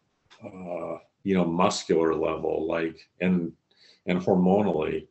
uh, 0.44 0.98
you 1.22 1.34
know 1.34 1.44
muscular 1.44 2.14
level, 2.14 2.66
like 2.68 3.08
and 3.20 3.52
and 4.06 4.20
hormonally, 4.20 5.08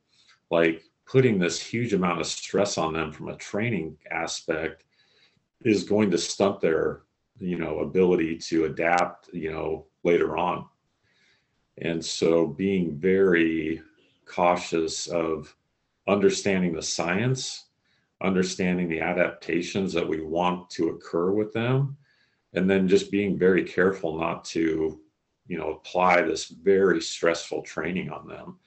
like 0.51 0.83
putting 1.05 1.37
this 1.37 1.61
huge 1.61 1.93
amount 1.93 2.21
of 2.21 2.27
stress 2.27 2.77
on 2.77 2.93
them 2.93 3.11
from 3.11 3.29
a 3.29 3.35
training 3.35 3.97
aspect 4.11 4.83
is 5.61 5.83
going 5.83 6.11
to 6.11 6.17
stunt 6.17 6.61
their 6.61 7.01
you 7.39 7.57
know 7.57 7.79
ability 7.79 8.37
to 8.37 8.65
adapt 8.65 9.29
you 9.33 9.51
know 9.51 9.85
later 10.03 10.37
on. 10.37 10.65
And 11.79 12.03
so 12.03 12.47
being 12.47 12.95
very 12.97 13.81
cautious 14.25 15.07
of 15.07 15.55
understanding 16.07 16.73
the 16.73 16.81
science 16.81 17.65
understanding 18.23 18.87
the 18.87 19.01
adaptations 19.01 19.93
that 19.93 20.07
we 20.07 20.21
want 20.21 20.69
to 20.69 20.89
occur 20.89 21.31
with 21.31 21.51
them 21.51 21.97
and 22.53 22.69
then 22.69 22.87
just 22.87 23.11
being 23.11 23.37
very 23.37 23.63
careful 23.63 24.17
not 24.17 24.45
to 24.45 24.99
you 25.47 25.57
know 25.57 25.71
apply 25.71 26.21
this 26.21 26.47
very 26.47 27.01
stressful 27.01 27.61
training 27.61 28.09
on 28.09 28.27
them 28.27 28.57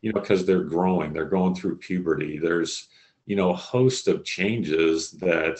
you 0.00 0.12
know 0.12 0.20
because 0.20 0.46
they're 0.46 0.64
growing 0.64 1.12
they're 1.12 1.24
going 1.24 1.54
through 1.54 1.76
puberty. 1.76 2.38
There's 2.38 2.88
you 3.26 3.36
know 3.36 3.50
a 3.50 3.56
host 3.56 4.08
of 4.08 4.24
changes 4.24 5.10
that 5.12 5.58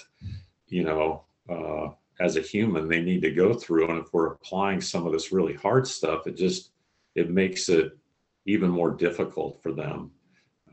you 0.68 0.84
know 0.84 1.24
uh, 1.48 1.88
as 2.20 2.36
a 2.36 2.42
human 2.42 2.88
they 2.88 3.00
need 3.00 3.22
to 3.22 3.30
go 3.30 3.54
through. 3.54 3.88
And 3.88 3.98
if 3.98 4.12
we're 4.12 4.32
applying 4.32 4.80
some 4.80 5.06
of 5.06 5.12
this 5.12 5.32
really 5.32 5.54
hard 5.54 5.86
stuff 5.86 6.26
it 6.26 6.36
just 6.36 6.70
it 7.14 7.30
makes 7.30 7.68
it 7.68 7.96
even 8.46 8.70
more 8.70 8.90
difficult 8.90 9.62
for 9.62 9.72
them. 9.72 10.10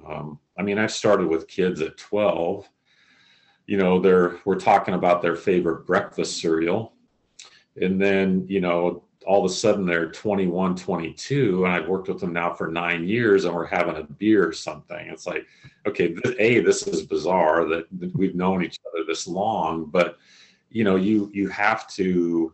Um, 0.07 0.39
i 0.57 0.61
mean 0.61 0.77
i 0.77 0.85
started 0.87 1.27
with 1.27 1.47
kids 1.47 1.81
at 1.81 1.97
12 1.97 2.69
you 3.67 3.77
know 3.77 3.99
they're 3.99 4.39
we're 4.45 4.59
talking 4.59 4.93
about 4.93 5.21
their 5.21 5.35
favorite 5.35 5.85
breakfast 5.85 6.39
cereal. 6.39 6.93
And 7.81 7.99
then 7.99 8.45
you 8.47 8.61
know 8.61 9.03
all 9.25 9.43
of 9.43 9.51
a 9.51 9.53
sudden 9.53 9.85
they're 9.85 10.11
21 10.11 10.75
22 10.75 11.65
and 11.65 11.73
i've 11.73 11.87
worked 11.87 12.07
with 12.07 12.19
them 12.19 12.33
now 12.33 12.53
for 12.53 12.67
nine 12.67 13.07
years 13.07 13.45
and 13.45 13.53
we're 13.53 13.65
having 13.65 13.95
a 13.95 14.03
beer 14.03 14.47
or 14.47 14.53
something. 14.53 15.07
It's 15.07 15.27
like 15.27 15.45
okay 15.85 16.15
a 16.39 16.59
this 16.61 16.87
is 16.87 17.03
bizarre 17.03 17.65
that, 17.65 17.85
that 17.99 18.15
we've 18.15 18.35
known 18.35 18.63
each 18.63 18.79
other 18.87 19.03
this 19.05 19.27
long 19.27 19.85
but 19.85 20.17
you 20.69 20.83
know 20.83 20.95
you 20.95 21.29
you 21.33 21.47
have 21.49 21.87
to 21.87 22.53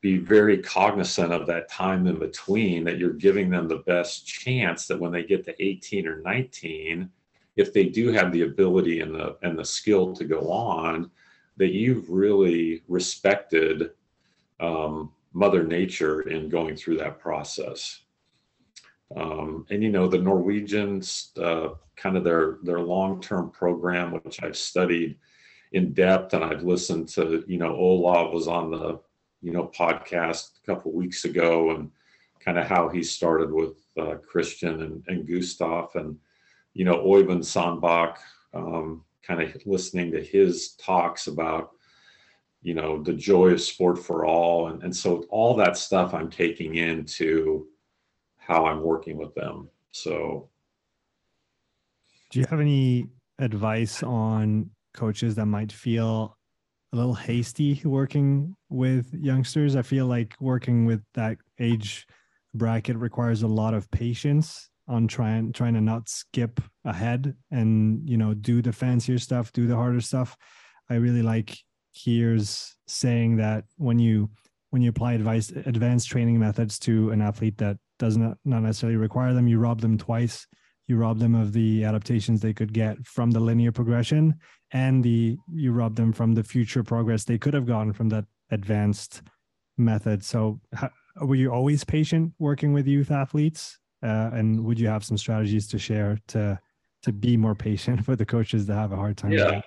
be 0.00 0.18
very 0.18 0.58
cognizant 0.58 1.32
of 1.32 1.46
that 1.46 1.68
time 1.70 2.06
in 2.06 2.18
between 2.18 2.84
that 2.84 2.98
you're 2.98 3.14
giving 3.14 3.48
them 3.48 3.66
the 3.66 3.82
best 3.86 4.26
chance 4.26 4.86
that 4.86 5.00
when 5.00 5.10
they 5.10 5.24
get 5.24 5.44
to 5.44 5.62
18 5.62 6.06
or 6.06 6.20
19 6.20 7.08
if 7.56 7.72
they 7.72 7.84
do 7.84 8.12
have 8.12 8.32
the 8.32 8.42
ability 8.42 9.00
and 9.00 9.14
the 9.14 9.36
and 9.42 9.58
the 9.58 9.64
skill 9.64 10.14
to 10.14 10.24
go 10.24 10.50
on 10.50 11.10
that 11.56 11.72
you've 11.72 12.10
really 12.10 12.82
respected 12.88 13.90
um, 14.60 15.10
Mother 15.34 15.64
Nature 15.64 16.22
in 16.22 16.48
going 16.48 16.76
through 16.76 16.98
that 16.98 17.18
process. 17.18 18.00
Um, 19.14 19.66
and 19.68 19.82
you 19.82 19.90
know 19.90 20.08
the 20.08 20.18
Norwegians, 20.18 21.32
uh, 21.40 21.70
kind 21.96 22.16
of 22.16 22.24
their 22.24 22.58
their 22.62 22.80
long 22.80 23.20
term 23.20 23.50
program, 23.50 24.12
which 24.12 24.42
I've 24.42 24.56
studied 24.56 25.16
in 25.72 25.92
depth, 25.92 26.32
and 26.34 26.42
I've 26.44 26.62
listened 26.62 27.08
to. 27.10 27.44
You 27.46 27.58
know, 27.58 27.74
Olav 27.74 28.32
was 28.32 28.48
on 28.48 28.70
the 28.70 29.00
you 29.42 29.52
know 29.52 29.70
podcast 29.76 30.58
a 30.62 30.66
couple 30.66 30.92
weeks 30.92 31.24
ago, 31.24 31.72
and 31.72 31.90
kind 32.40 32.58
of 32.58 32.66
how 32.66 32.88
he 32.88 33.02
started 33.02 33.52
with 33.52 33.76
uh, 33.98 34.16
Kristian 34.32 34.82
and, 34.82 35.04
and 35.08 35.28
Gustav, 35.28 35.90
and 35.94 36.16
you 36.72 36.84
know 36.84 37.04
Oyvind 37.04 37.44
Sandbakk, 37.44 38.16
um, 38.54 39.04
kind 39.22 39.42
of 39.42 39.54
listening 39.66 40.12
to 40.12 40.22
his 40.22 40.70
talks 40.72 41.26
about 41.26 41.72
you 42.64 42.72
know 42.74 43.00
the 43.02 43.12
joy 43.12 43.50
of 43.50 43.60
sport 43.60 43.98
for 43.98 44.24
all. 44.24 44.68
And, 44.68 44.82
and 44.82 44.96
so 44.96 45.24
all 45.28 45.54
that 45.56 45.76
stuff 45.76 46.14
i'm 46.14 46.30
taking 46.30 46.76
into 46.76 47.68
how 48.38 48.66
i'm 48.66 48.82
working 48.82 49.16
with 49.16 49.34
them. 49.34 49.68
So. 49.92 50.48
Do 52.30 52.40
you 52.40 52.46
have 52.50 52.58
any 52.58 53.06
advice 53.38 54.02
on 54.02 54.70
coaches 54.92 55.36
that 55.36 55.46
might 55.46 55.70
feel 55.70 56.36
a 56.92 56.96
little 56.96 57.14
hasty 57.14 57.80
working 57.84 58.56
with 58.70 59.12
youngsters? 59.14 59.76
I 59.76 59.82
feel 59.82 60.06
like 60.06 60.34
working 60.40 60.84
with 60.84 61.00
that 61.14 61.36
age 61.60 62.06
bracket 62.54 62.96
requires 62.96 63.42
a 63.42 63.46
lot 63.46 63.74
of 63.74 63.88
patience 63.92 64.68
on 64.88 65.06
trying 65.06 65.52
trying 65.52 65.74
to 65.74 65.80
not 65.80 66.08
skip 66.08 66.60
ahead 66.84 67.34
and 67.50 68.08
you 68.08 68.16
know 68.16 68.34
do 68.34 68.60
the 68.60 68.72
fancier 68.72 69.18
stuff 69.18 69.52
do 69.52 69.66
the 69.66 69.76
harder 69.76 70.00
stuff. 70.00 70.36
I 70.90 70.94
really 70.94 71.22
like 71.22 71.56
here's 71.94 72.76
saying 72.86 73.36
that 73.36 73.64
when 73.76 73.98
you 73.98 74.30
when 74.70 74.82
you 74.82 74.90
apply 74.90 75.12
advice 75.12 75.50
advanced 75.50 76.08
training 76.08 76.38
methods 76.38 76.78
to 76.80 77.10
an 77.10 77.22
athlete 77.22 77.56
that 77.58 77.76
does 78.00 78.16
not, 78.16 78.36
not 78.44 78.60
necessarily 78.60 78.96
require 78.96 79.32
them, 79.32 79.46
you 79.46 79.58
rob 79.58 79.80
them 79.80 79.96
twice. 79.96 80.46
You 80.88 80.96
rob 80.96 81.18
them 81.18 81.34
of 81.34 81.52
the 81.52 81.84
adaptations 81.84 82.40
they 82.40 82.52
could 82.52 82.72
get 82.72 83.06
from 83.06 83.30
the 83.30 83.40
linear 83.40 83.72
progression, 83.72 84.34
and 84.72 85.02
the 85.02 85.38
you 85.50 85.72
rob 85.72 85.96
them 85.96 86.12
from 86.12 86.34
the 86.34 86.42
future 86.42 86.82
progress 86.82 87.24
they 87.24 87.38
could 87.38 87.54
have 87.54 87.66
gotten 87.66 87.92
from 87.92 88.08
that 88.10 88.26
advanced 88.50 89.22
method. 89.78 90.22
So, 90.24 90.60
how, 90.74 90.90
were 91.22 91.36
you 91.36 91.50
always 91.50 91.84
patient 91.84 92.32
working 92.38 92.72
with 92.72 92.86
youth 92.86 93.10
athletes, 93.10 93.78
uh, 94.02 94.30
and 94.32 94.62
would 94.64 94.78
you 94.78 94.88
have 94.88 95.04
some 95.04 95.16
strategies 95.16 95.66
to 95.68 95.78
share 95.78 96.18
to 96.28 96.58
to 97.02 97.12
be 97.12 97.36
more 97.36 97.54
patient 97.54 98.04
for 98.04 98.16
the 98.16 98.26
coaches 98.26 98.66
that 98.66 98.74
have 98.74 98.92
a 98.92 98.96
hard 98.96 99.16
time? 99.16 99.32
Yeah, 99.32 99.62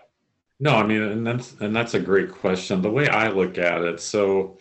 no, 0.60 0.76
I 0.76 0.86
mean, 0.86 1.02
and 1.02 1.26
that's 1.26 1.54
and 1.60 1.76
that's 1.76 1.94
a 1.94 2.00
great 2.00 2.32
question. 2.32 2.82
The 2.82 2.90
way 2.90 3.08
I 3.08 3.30
look 3.30 3.58
at 3.58 3.82
it, 3.82 4.00
so, 4.00 4.58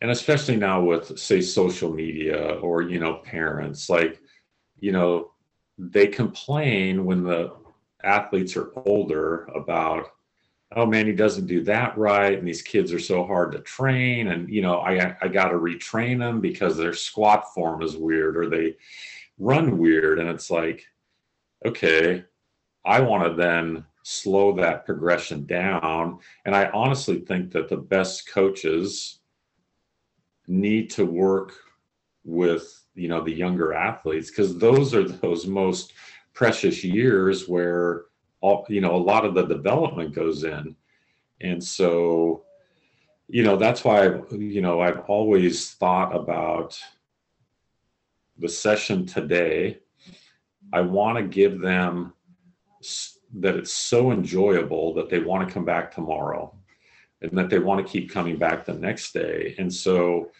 and 0.00 0.10
especially 0.10 0.56
now 0.56 0.82
with 0.82 1.18
say 1.18 1.40
social 1.42 1.92
media 1.92 2.54
or 2.60 2.82
you 2.82 2.98
know 2.98 3.16
parents, 3.16 3.90
like, 3.90 4.20
you 4.80 4.92
know, 4.92 5.32
they 5.78 6.06
complain 6.06 7.04
when 7.04 7.22
the 7.22 7.52
athletes 8.02 8.56
are 8.56 8.72
older 8.86 9.44
about, 9.54 10.06
oh 10.74 10.86
man, 10.86 11.06
he 11.06 11.12
doesn't 11.12 11.46
do 11.46 11.62
that 11.64 11.96
right, 11.98 12.38
and 12.38 12.48
these 12.48 12.62
kids 12.62 12.92
are 12.92 12.98
so 12.98 13.24
hard 13.26 13.52
to 13.52 13.60
train, 13.60 14.28
and 14.28 14.48
you 14.48 14.62
know, 14.62 14.78
I 14.78 15.16
I 15.20 15.28
got 15.28 15.48
to 15.50 15.56
retrain 15.56 16.18
them 16.18 16.40
because 16.40 16.76
their 16.78 16.94
squat 16.94 17.52
form 17.54 17.82
is 17.82 17.96
weird 17.96 18.38
or 18.38 18.48
they 18.48 18.76
run 19.38 19.76
weird, 19.76 20.18
and 20.18 20.30
it's 20.30 20.50
like, 20.50 20.86
okay, 21.66 22.24
I 22.86 23.00
want 23.00 23.24
to 23.24 23.34
then 23.34 23.84
slow 24.08 24.52
that 24.52 24.86
progression 24.86 25.44
down. 25.46 26.20
And 26.44 26.54
I 26.54 26.70
honestly 26.70 27.18
think 27.18 27.50
that 27.50 27.68
the 27.68 27.76
best 27.76 28.30
coaches 28.30 29.18
need 30.46 30.90
to 30.90 31.04
work 31.04 31.54
with 32.24 32.84
you 32.94 33.08
know 33.08 33.20
the 33.20 33.32
younger 33.32 33.74
athletes 33.74 34.30
because 34.30 34.58
those 34.58 34.94
are 34.94 35.02
those 35.02 35.48
most 35.48 35.92
precious 36.34 36.84
years 36.84 37.48
where 37.48 38.04
all 38.42 38.64
you 38.68 38.80
know 38.80 38.94
a 38.94 39.06
lot 39.12 39.24
of 39.24 39.34
the 39.34 39.44
development 39.44 40.14
goes 40.14 40.44
in 40.44 40.76
and 41.40 41.62
so 41.62 42.44
you 43.28 43.42
know 43.42 43.56
that's 43.56 43.84
why 43.84 44.06
I've, 44.06 44.26
you 44.32 44.60
know 44.60 44.80
i've 44.80 45.00
always 45.08 45.72
thought 45.72 46.14
about 46.14 46.78
the 48.38 48.48
session 48.48 49.06
today 49.06 49.78
i 50.72 50.80
want 50.80 51.16
to 51.18 51.24
give 51.24 51.60
them 51.60 52.12
that 53.34 53.56
it's 53.56 53.72
so 53.72 54.12
enjoyable 54.12 54.94
that 54.94 55.10
they 55.10 55.18
want 55.18 55.46
to 55.46 55.52
come 55.52 55.64
back 55.64 55.92
tomorrow 55.92 56.54
and 57.20 57.36
that 57.36 57.50
they 57.50 57.58
want 57.58 57.84
to 57.84 57.92
keep 57.92 58.10
coming 58.10 58.36
back 58.36 58.64
the 58.64 58.74
next 58.74 59.12
day. 59.12 59.54
And 59.58 59.72
so, 59.72 60.30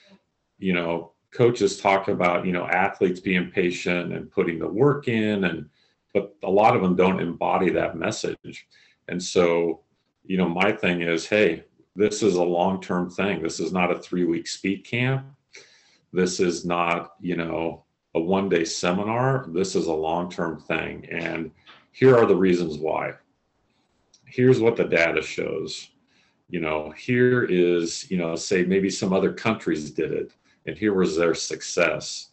you 0.58 0.72
know, 0.72 1.12
coaches 1.32 1.78
talk 1.78 2.08
about, 2.08 2.46
you 2.46 2.52
know, 2.52 2.66
athletes 2.66 3.20
being 3.20 3.50
patient 3.50 4.12
and 4.12 4.30
putting 4.30 4.58
the 4.58 4.68
work 4.68 5.08
in 5.08 5.44
and 5.44 5.68
but 6.14 6.34
a 6.44 6.50
lot 6.50 6.74
of 6.74 6.80
them 6.80 6.96
don't 6.96 7.20
embody 7.20 7.68
that 7.68 7.98
message. 7.98 8.66
And 9.08 9.22
so, 9.22 9.82
you 10.24 10.38
know, 10.38 10.48
my 10.48 10.72
thing 10.72 11.02
is, 11.02 11.26
hey, 11.26 11.64
this 11.94 12.22
is 12.22 12.36
a 12.36 12.42
long-term 12.42 13.10
thing. 13.10 13.42
This 13.42 13.60
is 13.60 13.70
not 13.70 13.90
a 13.90 13.96
3-week 13.96 14.46
speed 14.46 14.84
camp. 14.84 15.26
This 16.14 16.40
is 16.40 16.64
not, 16.64 17.16
you 17.20 17.36
know, 17.36 17.84
a 18.14 18.20
one-day 18.20 18.64
seminar. 18.64 19.44
This 19.50 19.74
is 19.74 19.88
a 19.88 19.92
long-term 19.92 20.60
thing 20.60 21.04
and 21.10 21.50
here 21.96 22.14
are 22.14 22.26
the 22.26 22.36
reasons 22.36 22.76
why. 22.76 23.14
Here's 24.26 24.60
what 24.60 24.76
the 24.76 24.84
data 24.84 25.22
shows. 25.22 25.88
You 26.50 26.60
know, 26.60 26.90
here 26.90 27.44
is, 27.44 28.10
you 28.10 28.18
know, 28.18 28.36
say 28.36 28.64
maybe 28.64 28.90
some 28.90 29.14
other 29.14 29.32
countries 29.32 29.90
did 29.92 30.12
it, 30.12 30.32
and 30.66 30.76
here 30.76 30.92
was 30.92 31.16
their 31.16 31.32
success. 31.32 32.32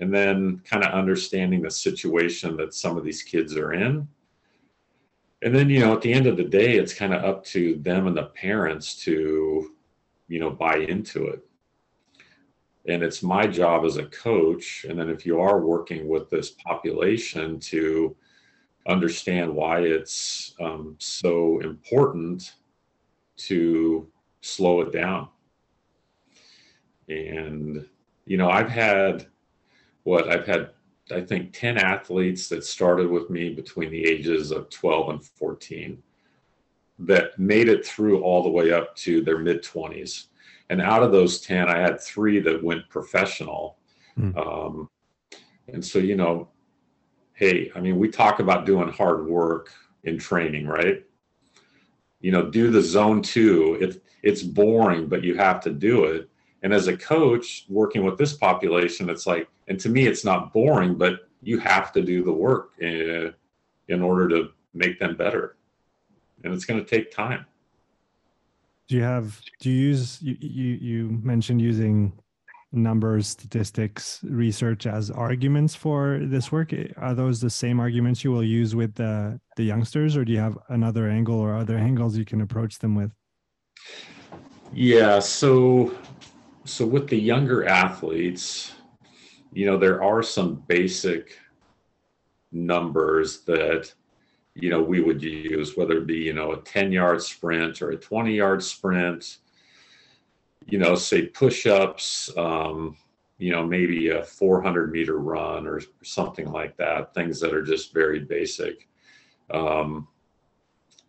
And 0.00 0.12
then 0.12 0.62
kind 0.64 0.82
of 0.82 0.94
understanding 0.94 1.60
the 1.60 1.70
situation 1.70 2.56
that 2.56 2.72
some 2.72 2.96
of 2.96 3.04
these 3.04 3.22
kids 3.22 3.58
are 3.58 3.74
in. 3.74 4.08
And 5.42 5.54
then, 5.54 5.68
you 5.68 5.80
know, 5.80 5.92
at 5.92 6.00
the 6.00 6.14
end 6.14 6.26
of 6.26 6.38
the 6.38 6.44
day, 6.44 6.78
it's 6.78 6.94
kind 6.94 7.12
of 7.12 7.22
up 7.22 7.44
to 7.46 7.76
them 7.82 8.06
and 8.06 8.16
the 8.16 8.24
parents 8.24 8.96
to, 9.04 9.70
you 10.28 10.40
know, 10.40 10.50
buy 10.50 10.78
into 10.78 11.26
it 11.26 11.44
and 12.86 13.02
it's 13.02 13.22
my 13.22 13.46
job 13.46 13.84
as 13.84 13.98
a 13.98 14.06
coach 14.06 14.86
and 14.88 14.98
then 14.98 15.10
if 15.10 15.26
you 15.26 15.40
are 15.40 15.60
working 15.60 16.08
with 16.08 16.30
this 16.30 16.52
population 16.52 17.60
to 17.60 18.16
understand 18.86 19.54
why 19.54 19.80
it's 19.80 20.54
um, 20.60 20.96
so 20.98 21.60
important 21.60 22.54
to 23.36 24.08
slow 24.40 24.80
it 24.80 24.92
down. 24.92 25.28
And, 27.08 27.86
you 28.26 28.36
know, 28.36 28.50
I've 28.50 28.68
had 28.68 29.26
what 30.04 30.28
I've 30.28 30.46
had 30.46 30.70
I 31.12 31.20
think, 31.20 31.52
10 31.52 31.78
athletes 31.78 32.48
that 32.48 32.64
started 32.64 33.08
with 33.08 33.30
me 33.30 33.50
between 33.50 33.90
the 33.90 34.04
ages 34.04 34.50
of 34.50 34.68
12 34.70 35.08
and 35.10 35.24
14 35.24 36.02
that 37.00 37.38
made 37.38 37.68
it 37.68 37.86
through 37.86 38.22
all 38.22 38.42
the 38.42 38.48
way 38.48 38.72
up 38.72 38.94
to 38.96 39.22
their 39.22 39.38
mid 39.38 39.62
20s. 39.62 40.26
And 40.70 40.80
out 40.80 41.02
of 41.02 41.12
those 41.12 41.40
10, 41.40 41.68
I 41.68 41.78
had 41.78 42.00
three 42.00 42.40
that 42.40 42.62
went 42.62 42.88
professional. 42.88 43.78
Mm. 44.18 44.36
Um, 44.36 44.90
and 45.68 45.84
so, 45.84 45.98
you 45.98 46.16
know, 46.16 46.48
hey, 47.38 47.70
I 47.76 47.80
mean, 47.80 47.98
we 47.98 48.08
talk 48.08 48.40
about 48.40 48.66
doing 48.66 48.88
hard 48.88 49.24
work 49.24 49.72
in 50.02 50.18
training, 50.18 50.66
right? 50.66 51.04
You 52.20 52.32
know, 52.32 52.50
do 52.50 52.68
the 52.68 52.82
zone 52.82 53.22
two. 53.22 53.78
It, 53.80 54.02
it's 54.24 54.42
boring, 54.42 55.06
but 55.06 55.22
you 55.22 55.36
have 55.36 55.60
to 55.60 55.70
do 55.70 56.02
it. 56.06 56.28
And 56.64 56.74
as 56.74 56.88
a 56.88 56.96
coach 56.96 57.64
working 57.68 58.02
with 58.04 58.18
this 58.18 58.32
population, 58.32 59.08
it's 59.08 59.24
like, 59.24 59.48
and 59.68 59.78
to 59.78 59.88
me, 59.88 60.08
it's 60.08 60.24
not 60.24 60.52
boring, 60.52 60.96
but 60.96 61.28
you 61.40 61.60
have 61.60 61.92
to 61.92 62.02
do 62.02 62.24
the 62.24 62.32
work 62.32 62.72
in, 62.80 63.32
in 63.86 64.02
order 64.02 64.28
to 64.30 64.48
make 64.74 64.98
them 64.98 65.16
better. 65.16 65.56
And 66.42 66.52
it's 66.52 66.64
going 66.64 66.84
to 66.84 66.90
take 66.90 67.12
time. 67.12 67.46
Do 68.88 68.96
you 68.96 69.02
have, 69.02 69.40
do 69.60 69.70
you 69.70 69.90
use, 69.90 70.20
you, 70.20 70.36
you, 70.40 70.74
you 70.74 71.20
mentioned 71.22 71.60
using 71.60 72.12
numbers, 72.72 73.26
statistics, 73.28 74.20
research 74.24 74.86
as 74.86 75.10
arguments 75.10 75.74
for 75.74 76.20
this 76.22 76.52
work. 76.52 76.72
Are 76.96 77.14
those 77.14 77.40
the 77.40 77.50
same 77.50 77.80
arguments 77.80 78.22
you 78.22 78.30
will 78.30 78.44
use 78.44 78.74
with 78.74 78.94
the, 78.94 79.40
the 79.56 79.64
youngsters, 79.64 80.16
or 80.16 80.24
do 80.24 80.32
you 80.32 80.38
have 80.38 80.58
another 80.68 81.08
angle 81.08 81.38
or 81.38 81.54
other 81.54 81.76
angles 81.76 82.16
you 82.16 82.24
can 82.24 82.42
approach 82.42 82.78
them 82.78 82.94
with? 82.94 83.10
Yeah, 84.72 85.18
so 85.18 85.94
so 86.64 86.86
with 86.86 87.08
the 87.08 87.16
younger 87.16 87.66
athletes, 87.66 88.72
you 89.52 89.64
know, 89.64 89.78
there 89.78 90.02
are 90.02 90.22
some 90.22 90.62
basic 90.66 91.38
numbers 92.52 93.40
that 93.44 93.92
you 94.54 94.68
know 94.68 94.82
we 94.82 95.00
would 95.00 95.22
use, 95.22 95.76
whether 95.76 95.98
it 95.98 96.06
be 96.06 96.18
you 96.18 96.34
know 96.34 96.52
a 96.52 96.60
10 96.60 96.92
yard 96.92 97.22
sprint 97.22 97.80
or 97.80 97.90
a 97.90 97.96
20 97.96 98.34
yard 98.34 98.62
sprint 98.62 99.38
you 100.68 100.78
know, 100.78 100.94
say 100.94 101.26
push 101.26 101.66
ups, 101.66 102.30
um, 102.36 102.96
you 103.38 103.50
know, 103.50 103.66
maybe 103.66 104.10
a 104.10 104.22
400 104.22 104.92
meter 104.92 105.18
run 105.18 105.66
or 105.66 105.80
something 106.02 106.50
like 106.50 106.76
that, 106.76 107.14
things 107.14 107.40
that 107.40 107.54
are 107.54 107.62
just 107.62 107.94
very 107.94 108.20
basic. 108.20 108.86
Um, 109.50 110.08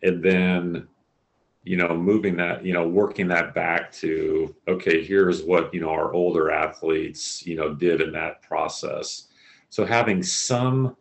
and 0.01 0.23
then, 0.23 0.87
you 1.63 1.75
know, 1.75 1.95
moving 1.95 2.37
that, 2.37 2.63
you 2.63 2.71
know, 2.71 2.87
working 2.87 3.27
that 3.27 3.53
back 3.53 3.91
to, 3.93 4.55
okay, 4.67 5.03
here's 5.03 5.43
what, 5.43 5.73
you 5.73 5.81
know, 5.81 5.89
our 5.89 6.13
older 6.13 6.51
athletes, 6.51 7.45
you 7.45 7.55
know, 7.55 7.73
did 7.73 7.99
in 7.99 8.13
that 8.13 8.41
process. 8.41 9.27
So 9.69 9.85
having 9.85 10.23
some 10.23 10.95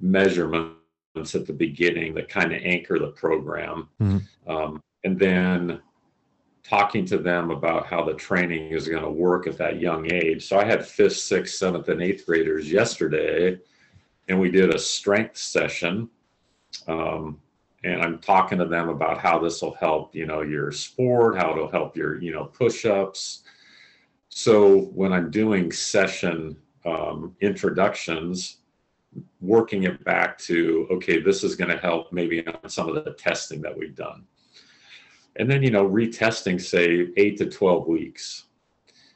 measurements 0.00 1.34
at 1.34 1.46
the 1.46 1.52
beginning 1.52 2.14
that 2.14 2.28
kind 2.28 2.52
of 2.52 2.62
anchor 2.62 2.98
the 2.98 3.08
program. 3.08 3.88
Mm-hmm. 4.00 4.50
Um, 4.50 4.82
and 5.04 5.18
then 5.18 5.80
talking 6.64 7.04
to 7.06 7.18
them 7.18 7.50
about 7.50 7.86
how 7.86 8.04
the 8.04 8.14
training 8.14 8.70
is 8.70 8.88
going 8.88 9.02
to 9.02 9.10
work 9.10 9.46
at 9.46 9.58
that 9.58 9.80
young 9.80 10.10
age. 10.12 10.46
So 10.46 10.58
I 10.58 10.64
had 10.64 10.86
fifth, 10.86 11.16
sixth, 11.16 11.56
seventh, 11.56 11.88
and 11.88 12.00
eighth 12.00 12.24
graders 12.24 12.70
yesterday, 12.70 13.58
and 14.28 14.38
we 14.38 14.50
did 14.50 14.74
a 14.74 14.78
strength 14.78 15.36
session. 15.36 16.08
Um, 16.86 17.40
and 17.84 18.00
I'm 18.00 18.18
talking 18.18 18.58
to 18.58 18.64
them 18.64 18.88
about 18.88 19.18
how 19.18 19.40
this 19.40 19.60
will 19.60 19.74
help, 19.74 20.14
you 20.14 20.24
know, 20.24 20.42
your 20.42 20.70
sport, 20.70 21.36
how 21.36 21.50
it'll 21.50 21.70
help 21.70 21.96
your, 21.96 22.22
you 22.22 22.32
know, 22.32 22.44
push-ups. 22.44 23.42
So 24.28 24.82
when 24.94 25.12
I'm 25.12 25.30
doing 25.30 25.72
session 25.72 26.56
um, 26.86 27.34
introductions, 27.40 28.58
working 29.40 29.82
it 29.82 30.02
back 30.04 30.38
to, 30.38 30.86
okay, 30.92 31.20
this 31.20 31.42
is 31.42 31.56
going 31.56 31.70
to 31.70 31.76
help 31.76 32.12
maybe 32.12 32.46
on 32.46 32.68
some 32.68 32.88
of 32.88 33.04
the 33.04 33.12
testing 33.12 33.60
that 33.62 33.76
we've 33.76 33.96
done 33.96 34.24
and 35.36 35.50
then 35.50 35.62
you 35.62 35.70
know 35.70 35.88
retesting 35.88 36.60
say 36.60 37.08
8 37.16 37.38
to 37.38 37.50
12 37.50 37.86
weeks. 37.86 38.44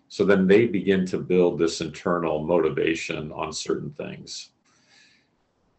So 0.09 0.25
then 0.25 0.47
they 0.47 0.67
begin 0.67 1.05
to 1.07 1.19
build 1.19 1.59
this 1.59 1.81
internal 1.81 2.43
motivation 2.45 3.33
on 3.33 3.53
certain 3.53 3.91
things. 3.91 4.51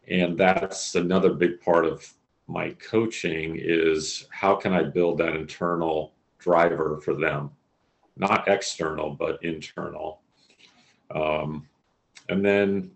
And 0.08 0.38
that's 0.38 0.94
another 0.94 1.32
big 1.32 1.60
part 1.60 1.84
of 1.84 2.12
my 2.46 2.70
coaching 2.70 3.58
is 3.60 4.26
how 4.30 4.54
can 4.54 4.72
i 4.72 4.82
build 4.82 5.18
that 5.18 5.36
internal 5.36 6.12
driver 6.38 6.98
for 7.02 7.14
them? 7.14 7.50
Not 8.16 8.48
external 8.48 9.10
but 9.10 9.42
internal. 9.42 10.20
Um, 11.14 11.66
and 12.28 12.44
then 12.44 12.90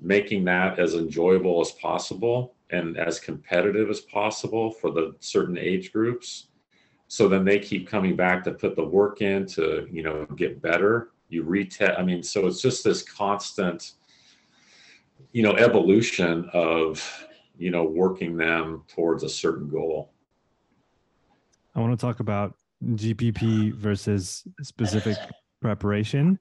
making 0.00 0.44
that 0.44 0.78
as 0.78 0.94
enjoyable 0.94 1.60
as 1.60 1.70
possible 1.72 2.54
and 2.70 2.96
as 2.96 3.20
competitive 3.20 3.88
as 3.88 4.00
possible 4.00 4.70
for 4.70 4.90
the 4.90 5.14
certain 5.20 5.58
age 5.58 5.92
groups 5.92 6.48
so 7.12 7.28
then 7.28 7.44
they 7.44 7.58
keep 7.58 7.86
coming 7.86 8.16
back 8.16 8.42
to 8.42 8.52
put 8.52 8.74
the 8.74 8.82
work 8.82 9.20
in 9.20 9.44
to 9.44 9.86
you 9.92 10.02
know 10.02 10.24
get 10.34 10.62
better. 10.62 11.10
You 11.28 11.44
retest 11.44 12.00
i 12.00 12.02
mean 12.02 12.22
so 12.22 12.46
it's 12.46 12.62
just 12.62 12.82
this 12.82 13.02
constant 13.02 13.92
you 15.32 15.42
know 15.42 15.52
evolution 15.56 16.48
of 16.54 17.26
you 17.58 17.70
know 17.70 17.84
working 17.84 18.34
them 18.38 18.84
towards 18.88 19.24
a 19.24 19.28
certain 19.28 19.68
goal. 19.68 20.14
I 21.74 21.80
want 21.80 21.92
to 21.92 22.00
talk 22.00 22.20
about 22.20 22.54
gpp 22.82 23.74
versus 23.74 24.44
specific 24.62 25.18
preparation. 25.60 26.38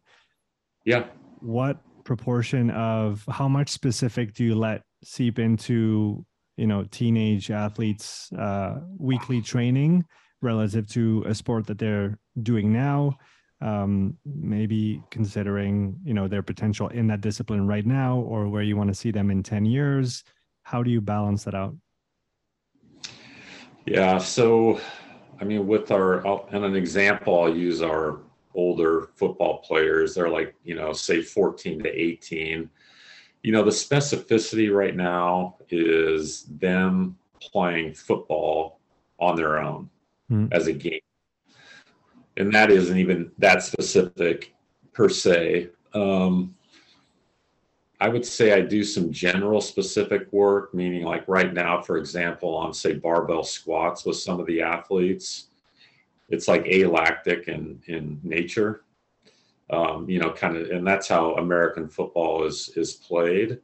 Yeah. 0.86 1.07
What 1.41 1.81
proportion 2.05 2.69
of 2.69 3.25
how 3.29 3.49
much 3.49 3.67
specific 3.67 4.34
do 4.34 4.45
you 4.45 4.55
let 4.55 4.84
seep 5.03 5.38
into 5.38 6.25
you 6.55 6.67
know 6.67 6.86
teenage 6.91 7.51
athletes 7.51 8.31
uh, 8.31 8.79
weekly 8.97 9.41
training 9.41 10.05
relative 10.41 10.88
to 10.89 11.23
a 11.27 11.36
sport 11.36 11.67
that 11.67 11.77
they're 11.77 12.17
doing 12.41 12.71
now 12.71 13.17
um, 13.62 14.17
maybe 14.25 15.04
considering 15.12 15.95
you 16.04 16.13
know 16.13 16.27
their 16.27 16.41
potential 16.41 16.88
in 16.89 17.08
that 17.08 17.21
discipline 17.21 17.67
right 17.67 17.86
now 17.86 18.17
or 18.17 18.47
where 18.47 18.63
you 18.63 18.75
want 18.75 18.89
to 18.89 18.95
see 18.95 19.12
them 19.12 19.30
in 19.30 19.43
10 19.43 19.65
years 19.65 20.23
how 20.63 20.84
do 20.84 20.91
you 20.91 21.01
balance 21.01 21.43
that 21.43 21.56
out? 21.56 21.75
Yeah 23.86 24.17
so 24.17 24.80
i 25.39 25.43
mean 25.43 25.67
with 25.67 25.91
our 25.91 26.25
and 26.54 26.65
an 26.65 26.75
example 26.75 27.43
i'll 27.43 27.56
use 27.56 27.82
our 27.82 28.19
older 28.54 29.10
football 29.15 29.60
players. 29.60 30.13
They're 30.13 30.30
like 30.30 30.56
you 30.63 30.75
know 30.75 30.93
say 30.93 31.21
14 31.21 31.84
to 31.84 31.89
18 31.89 32.69
you 33.43 33.51
know 33.51 33.63
the 33.63 33.71
specificity 33.71 34.73
right 34.73 34.95
now 34.95 35.56
is 35.69 36.43
them 36.43 37.17
playing 37.41 37.93
football 37.93 38.80
on 39.19 39.36
their 39.36 39.60
own 39.60 39.89
mm. 40.32 40.48
as 40.52 40.67
a 40.67 40.74
game. 40.74 41.02
And 42.38 42.54
that 42.54 42.72
isn't 42.72 42.98
even 42.98 43.32
that 43.39 43.62
specific 43.62 44.54
per 44.94 45.10
se. 45.10 45.70
Um, 45.94 46.56
I 48.00 48.10
would 48.10 48.26
say 48.26 48.54
I 48.54 48.62
do 48.62 48.84
some 48.84 49.12
general 49.12 49.62
specific 49.62 50.32
work, 50.34 50.74
meaning 50.74 51.04
like 51.04 51.28
right 51.28 51.54
now, 51.54 51.82
for 51.82 51.98
example, 51.98 52.56
on 52.56 52.74
say 52.74 52.94
barbell 52.94 53.44
squats 53.44 54.06
with 54.06 54.17
some 54.17 54.39
of 54.39 54.48
the 54.48 54.62
athletes, 54.62 55.50
it's 56.30 56.48
like 56.48 56.65
alactic 56.65 57.48
in 57.48 57.80
in 57.88 58.20
nature. 58.24 58.84
Um, 59.70 60.10
you 60.10 60.20
know, 60.20 60.32
kind 60.32 60.58
of, 60.58 60.70
and 60.72 60.86
that's 60.86 61.08
how 61.08 61.36
American 61.36 61.88
football 61.88 62.44
is 62.46 62.70
is 62.76 62.94
played. 62.94 63.60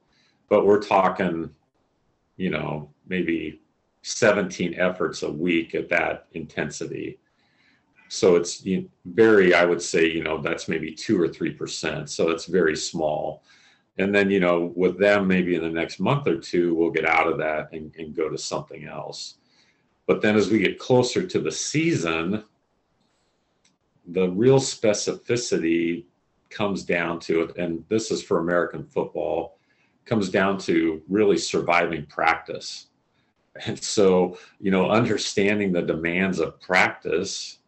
But 0.50 0.66
we're 0.66 0.82
talking, 0.82 1.50
you 2.36 2.52
know, 2.52 2.90
maybe 3.08 3.60
17 4.08 4.76
efforts 4.76 5.24
a 5.24 5.30
week 5.30 5.76
at 5.76 5.90
that 5.90 6.28
intensity. 6.34 7.20
So 8.08 8.38
it's 8.38 8.64
very, 9.06 9.54
I 9.54 9.66
would 9.66 9.82
say, 9.82 10.10
you 10.10 10.24
know, 10.24 10.42
that's 10.42 10.70
maybe 10.70 10.94
two 10.94 11.22
or 11.22 11.28
3%. 11.28 12.08
So 12.08 12.30
it's 12.30 12.46
very 12.46 12.78
small. 12.78 13.44
And 13.98 14.16
then, 14.16 14.30
you 14.30 14.40
know, 14.40 14.72
with 14.76 14.98
them, 14.98 15.28
maybe 15.28 15.56
in 15.56 15.62
the 15.62 15.70
next 15.70 16.00
month 16.00 16.26
or 16.26 16.38
two, 16.38 16.74
we'll 16.74 16.92
get 16.92 17.06
out 17.06 17.28
of 17.28 17.38
that 17.40 17.74
and, 17.74 17.94
and 17.98 18.16
go 18.16 18.30
to 18.30 18.38
something 18.38 18.86
else. 18.86 19.36
But 20.06 20.22
then 20.22 20.38
as 20.38 20.50
we 20.50 20.60
get 20.60 20.80
closer 20.80 21.28
to 21.28 21.40
the 21.40 21.52
season, 21.52 22.46
the 24.08 24.30
real 24.30 24.60
specificity 24.60 26.06
comes 26.50 26.84
down 26.84 27.20
to 27.22 27.42
it. 27.42 27.58
And 27.58 27.84
this 27.90 28.10
is 28.10 28.24
for 28.24 28.40
American 28.40 28.86
football, 28.86 29.58
comes 30.06 30.30
down 30.30 30.60
to 30.60 31.02
really 31.10 31.38
surviving 31.38 32.06
practice 32.06 32.87
and 33.66 33.82
so, 33.82 34.38
you 34.60 34.72
know, 34.72 34.90
understanding 34.90 35.72
the 35.72 35.82
demands 35.82 36.40
of 36.40 36.60
practice 36.60 37.60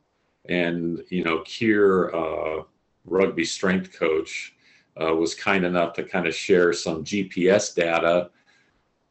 and, 0.48 1.04
you 1.10 1.24
know, 1.24 1.42
Keir, 1.46 2.14
uh, 2.16 2.64
rugby 3.06 3.46
strength 3.46 3.98
coach, 3.98 4.56
uh, 5.02 5.16
was 5.16 5.34
kind 5.34 5.66
enough 5.66 5.94
to 5.94 6.04
kind 6.04 6.28
of 6.28 6.36
share 6.36 6.74
some 6.74 7.04
GPS 7.04 7.74
data 7.74 8.30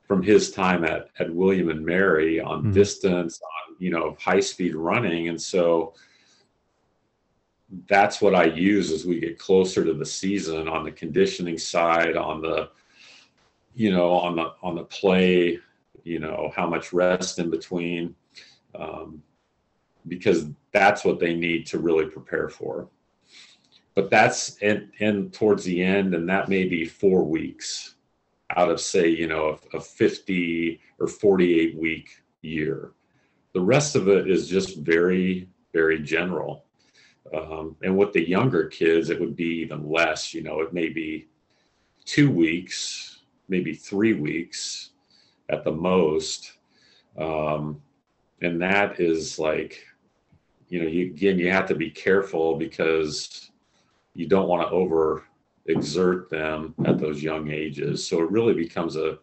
from 0.07 0.23
his 0.23 0.51
time 0.51 0.85
at, 0.85 1.09
at 1.19 1.33
William 1.33 1.71
and 1.71 1.85
Mary 1.85 2.41
on 2.41 2.63
mm-hmm. 2.63 2.73
distance, 2.73 3.41
on, 3.43 3.77
you 3.79 3.91
know, 3.91 4.17
high 4.19 4.41
speed 4.41 4.75
running. 4.75 5.29
And 5.29 5.41
so, 5.41 5.95
that's 7.87 8.21
what 8.21 8.35
I 8.35 8.45
use 8.45 8.91
as 8.91 9.05
we 9.05 9.21
get 9.21 9.39
closer 9.39 9.85
to 9.85 9.93
the 9.93 10.07
season 10.07 10.69
on 10.69 10.85
the 10.85 10.91
conditioning 10.91 11.59
side, 11.59 12.17
on 12.17 12.41
the, 12.41 12.71
you 13.75 13.93
know, 13.93 14.13
on 14.13 14.37
the 14.37 14.55
on 14.63 14.75
the 14.75 14.85
play, 14.85 15.59
you 16.09 16.19
know, 16.19 16.53
how 16.57 16.69
much 16.69 16.93
rest 16.93 17.39
in 17.39 17.51
between, 17.51 18.15
um, 18.75 19.23
because 20.07 20.47
that's 20.73 21.05
what 21.05 21.21
they 21.21 21.35
need 21.35 21.67
to 21.67 21.79
really 21.79 22.07
prepare 22.07 22.49
for. 22.49 22.89
But 23.95 24.11
that's 24.11 24.57
and 24.59 24.91
and 25.01 25.33
towards 25.33 25.65
the 25.65 25.83
end, 25.83 26.15
and 26.15 26.29
that 26.29 26.49
may 26.49 26.65
be 26.65 26.85
four 26.85 27.25
weeks 27.25 27.95
out 28.57 28.71
of 28.71 28.81
say, 28.81 29.09
you 29.09 29.27
know, 29.27 29.59
a, 29.75 29.77
a 29.77 29.81
50 29.81 30.81
or 30.99 31.07
48 31.07 31.77
week 31.77 32.23
year. 32.41 32.93
The 33.53 33.61
rest 33.61 33.95
of 33.95 34.09
it 34.09 34.31
is 34.31 34.49
just 34.49 34.79
very, 34.79 35.49
very 35.75 36.01
general 36.01 36.65
um, 37.35 37.77
and 37.83 37.97
with 37.97 38.13
the 38.13 38.29
younger 38.29 38.67
kids, 38.67 39.11
it 39.11 39.21
would 39.21 39.37
be 39.37 39.61
even 39.61 39.89
less. 39.89 40.33
You 40.33 40.43
know, 40.43 40.61
it 40.61 40.73
may 40.73 40.89
be 40.89 41.29
two 42.05 42.31
weeks, 42.31 43.21
maybe 43.49 43.75
three 43.75 44.15
weeks 44.15 44.91
at 45.49 45.65
the 45.65 45.73
most. 45.73 46.53
Um, 47.17 47.81
and 48.43 48.61
that 48.63 49.01
is 49.01 49.39
like, 49.39 49.85
you 50.69 50.83
know, 50.83 50.89
you, 50.89 51.07
again, 51.07 51.39
you 51.39 51.51
have 51.51 51.67
to 51.67 51.75
be 51.75 51.91
careful 51.91 52.57
because 52.57 53.51
you 54.15 54.27
don't 54.27 54.49
want 54.49 54.63
to 54.63 54.75
over 54.75 55.25
exert 55.67 56.31
them 56.31 56.75
at 56.85 56.99
those 56.99 57.23
young 57.23 57.51
ages. 57.51 58.07
So 58.07 58.23
it 58.23 58.31
really 58.31 58.55
becomes 58.55 58.97
a 58.97 59.19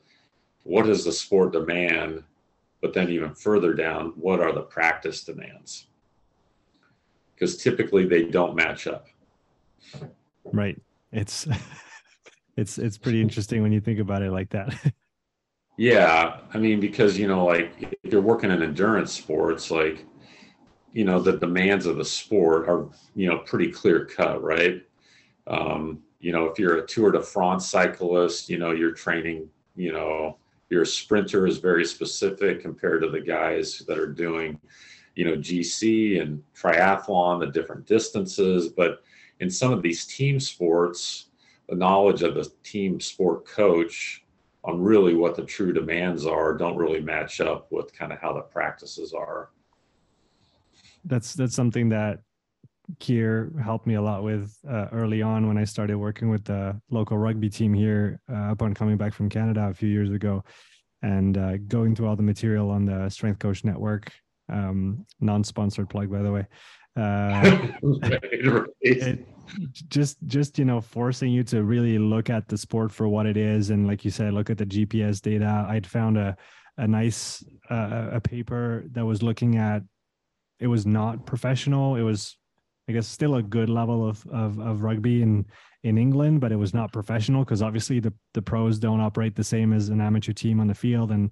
what 0.64 0.86
does 0.86 1.06
the 1.06 1.12
sport 1.12 1.54
demand? 1.54 2.24
But 2.82 2.94
then 2.94 3.10
even 3.10 3.34
further 3.34 3.74
down, 3.74 4.14
what 4.16 4.40
are 4.40 4.52
the 4.52 4.62
practice 4.62 5.24
demands? 5.24 5.88
because 7.36 7.58
typically 7.58 8.06
they 8.06 8.24
don't 8.24 8.56
match 8.56 8.88
up. 8.88 9.08
Right. 10.46 10.82
It's 11.12 11.48
it's 12.58 12.78
it's 12.78 12.98
pretty 12.98 13.22
interesting 13.22 13.62
when 13.62 13.72
you 13.72 13.82
think 13.82 14.00
about 14.00 14.22
it 14.22 14.32
like 14.32 14.50
that. 14.52 14.74
yeah, 15.78 16.40
I 16.54 16.58
mean 16.58 16.80
because 16.80 17.18
you 17.18 17.28
know 17.28 17.46
like 17.46 17.74
if 17.80 18.12
you're 18.12 18.22
working 18.22 18.52
in 18.52 18.64
endurance 18.64 19.14
sports 19.14 19.72
like 19.72 20.06
you 20.94 21.04
know 21.04 21.20
the 21.20 21.38
demands 21.38 21.86
of 21.86 21.98
the 21.98 22.06
sport 22.06 22.70
are 22.70 22.88
you 23.16 23.30
know 23.30 23.40
pretty 23.40 23.72
clear 23.72 24.06
cut, 24.06 24.42
right? 24.42 24.82
Um, 25.48 26.02
you 26.20 26.32
know, 26.32 26.46
if 26.46 26.58
you're 26.58 26.78
a 26.78 26.88
Tour 26.88 27.12
de 27.12 27.22
France 27.22 27.70
cyclist, 27.70 28.50
you 28.50 28.58
know, 28.58 28.72
you're 28.72 28.92
training, 28.92 29.48
you 29.76 29.92
know, 29.92 30.38
your 30.70 30.86
sprinter 30.86 31.46
is 31.46 31.60
very 31.60 31.86
specific 31.86 32.62
compared 32.62 33.02
to 33.04 33.10
the 33.10 33.22
guys 33.22 33.84
that 33.88 34.00
are 34.00 34.08
doing 34.08 34.60
you 35.16 35.26
know 35.26 35.36
GC 35.38 36.22
and 36.22 36.44
triathlon, 36.56 37.40
the 37.40 37.48
different 37.48 37.86
distances. 37.86 38.70
But 38.70 39.04
in 39.40 39.50
some 39.50 39.72
of 39.72 39.82
these 39.82 40.06
team 40.06 40.40
sports, 40.40 41.28
the 41.68 41.76
knowledge 41.76 42.22
of 42.22 42.36
the 42.36 42.50
team 42.64 43.00
sport 43.00 43.46
coach 43.46 44.25
on 44.66 44.82
really 44.82 45.14
what 45.14 45.36
the 45.36 45.44
true 45.44 45.72
demands 45.72 46.26
are 46.26 46.58
don't 46.58 46.76
really 46.76 47.00
match 47.00 47.40
up 47.40 47.72
with 47.72 47.94
kind 47.94 48.12
of 48.12 48.20
how 48.20 48.34
the 48.34 48.42
practices 48.42 49.14
are. 49.14 49.50
That's 51.06 51.34
that's 51.34 51.54
something 51.54 51.90
that 51.90 52.20
Keir 53.00 53.52
helped 53.64 53.88
me 53.88 53.96
a 53.96 54.02
lot 54.02 54.24
with 54.24 54.58
uh, 54.68 54.88
early 54.92 55.22
on 55.22 55.48
when 55.48 55.58
I 55.58 55.64
started 55.64 55.98
working 55.98 56.30
with 56.30 56.44
the 56.46 56.80
local 56.90 57.18
rugby 57.18 57.50
team 57.50 57.74
here 57.74 58.20
uh, 58.32 58.52
upon 58.52 58.74
coming 58.74 58.98
back 58.98 59.14
from 59.14 59.30
Canada 59.30 59.68
a 59.70 59.74
few 59.74 59.90
years 59.90 60.12
ago 60.12 60.44
and 61.02 61.38
uh, 61.38 61.58
going 61.68 61.96
through 61.96 62.08
all 62.08 62.16
the 62.16 62.24
material 62.24 62.70
on 62.72 62.86
the 62.86 63.10
Strength 63.10 63.40
Coach 63.40 63.64
Network 63.64 64.12
um, 64.50 65.06
non-sponsored 65.20 65.90
plug 65.90 66.12
by 66.12 66.22
the 66.22 66.32
way 66.32 66.48
uh, 66.98 67.70
it, 68.82 69.28
just 69.90 70.18
just 70.28 70.58
you 70.60 70.66
know 70.66 70.82
forcing 70.82 71.32
you 71.32 71.44
to 71.44 71.64
really 71.64 71.98
look 71.98 72.30
at 72.30 72.48
the 72.48 72.58
sport 72.58 72.92
for 72.92 73.08
what 73.08 73.26
it 73.26 73.38
is. 73.38 73.70
And 73.70 73.88
like 73.88 74.06
you 74.06 74.12
said 74.12 74.34
look 74.34 74.50
at 74.50 74.58
the 74.58 74.66
gps 74.66 75.22
data. 75.22 75.66
I'd 75.70 75.88
found 75.88 76.18
a 76.18 76.36
a 76.78 76.88
nice 76.88 77.44
uh, 77.70 78.10
a 78.12 78.22
paper 78.22 78.86
that 78.92 79.06
was 79.06 79.24
looking 79.24 79.58
at 79.58 79.82
it 80.60 80.68
was 80.68 80.86
not 80.86 81.26
professional. 81.26 81.96
It 81.96 82.04
was 82.04 82.38
i 82.88 82.92
guess 82.92 83.08
still 83.08 83.36
a 83.36 83.44
good 83.44 83.70
level 83.70 84.08
of 84.08 84.26
of, 84.28 84.60
of 84.60 84.84
rugby 84.84 85.24
in 85.24 85.44
in 85.84 85.98
england 85.98 86.40
but 86.40 86.52
it 86.52 86.56
was 86.56 86.72
not 86.72 86.94
professional 86.94 87.44
because 87.44 87.64
obviously 87.64 88.00
the 88.00 88.14
the 88.36 88.42
pros 88.44 88.78
don't 88.78 89.02
operate 89.02 89.36
the 89.36 89.44
same 89.44 89.74
as 89.74 89.90
an 89.90 90.02
amateur 90.02 90.34
team 90.34 90.60
on 90.60 90.68
the 90.68 90.76
field. 90.76 91.12
And 91.12 91.32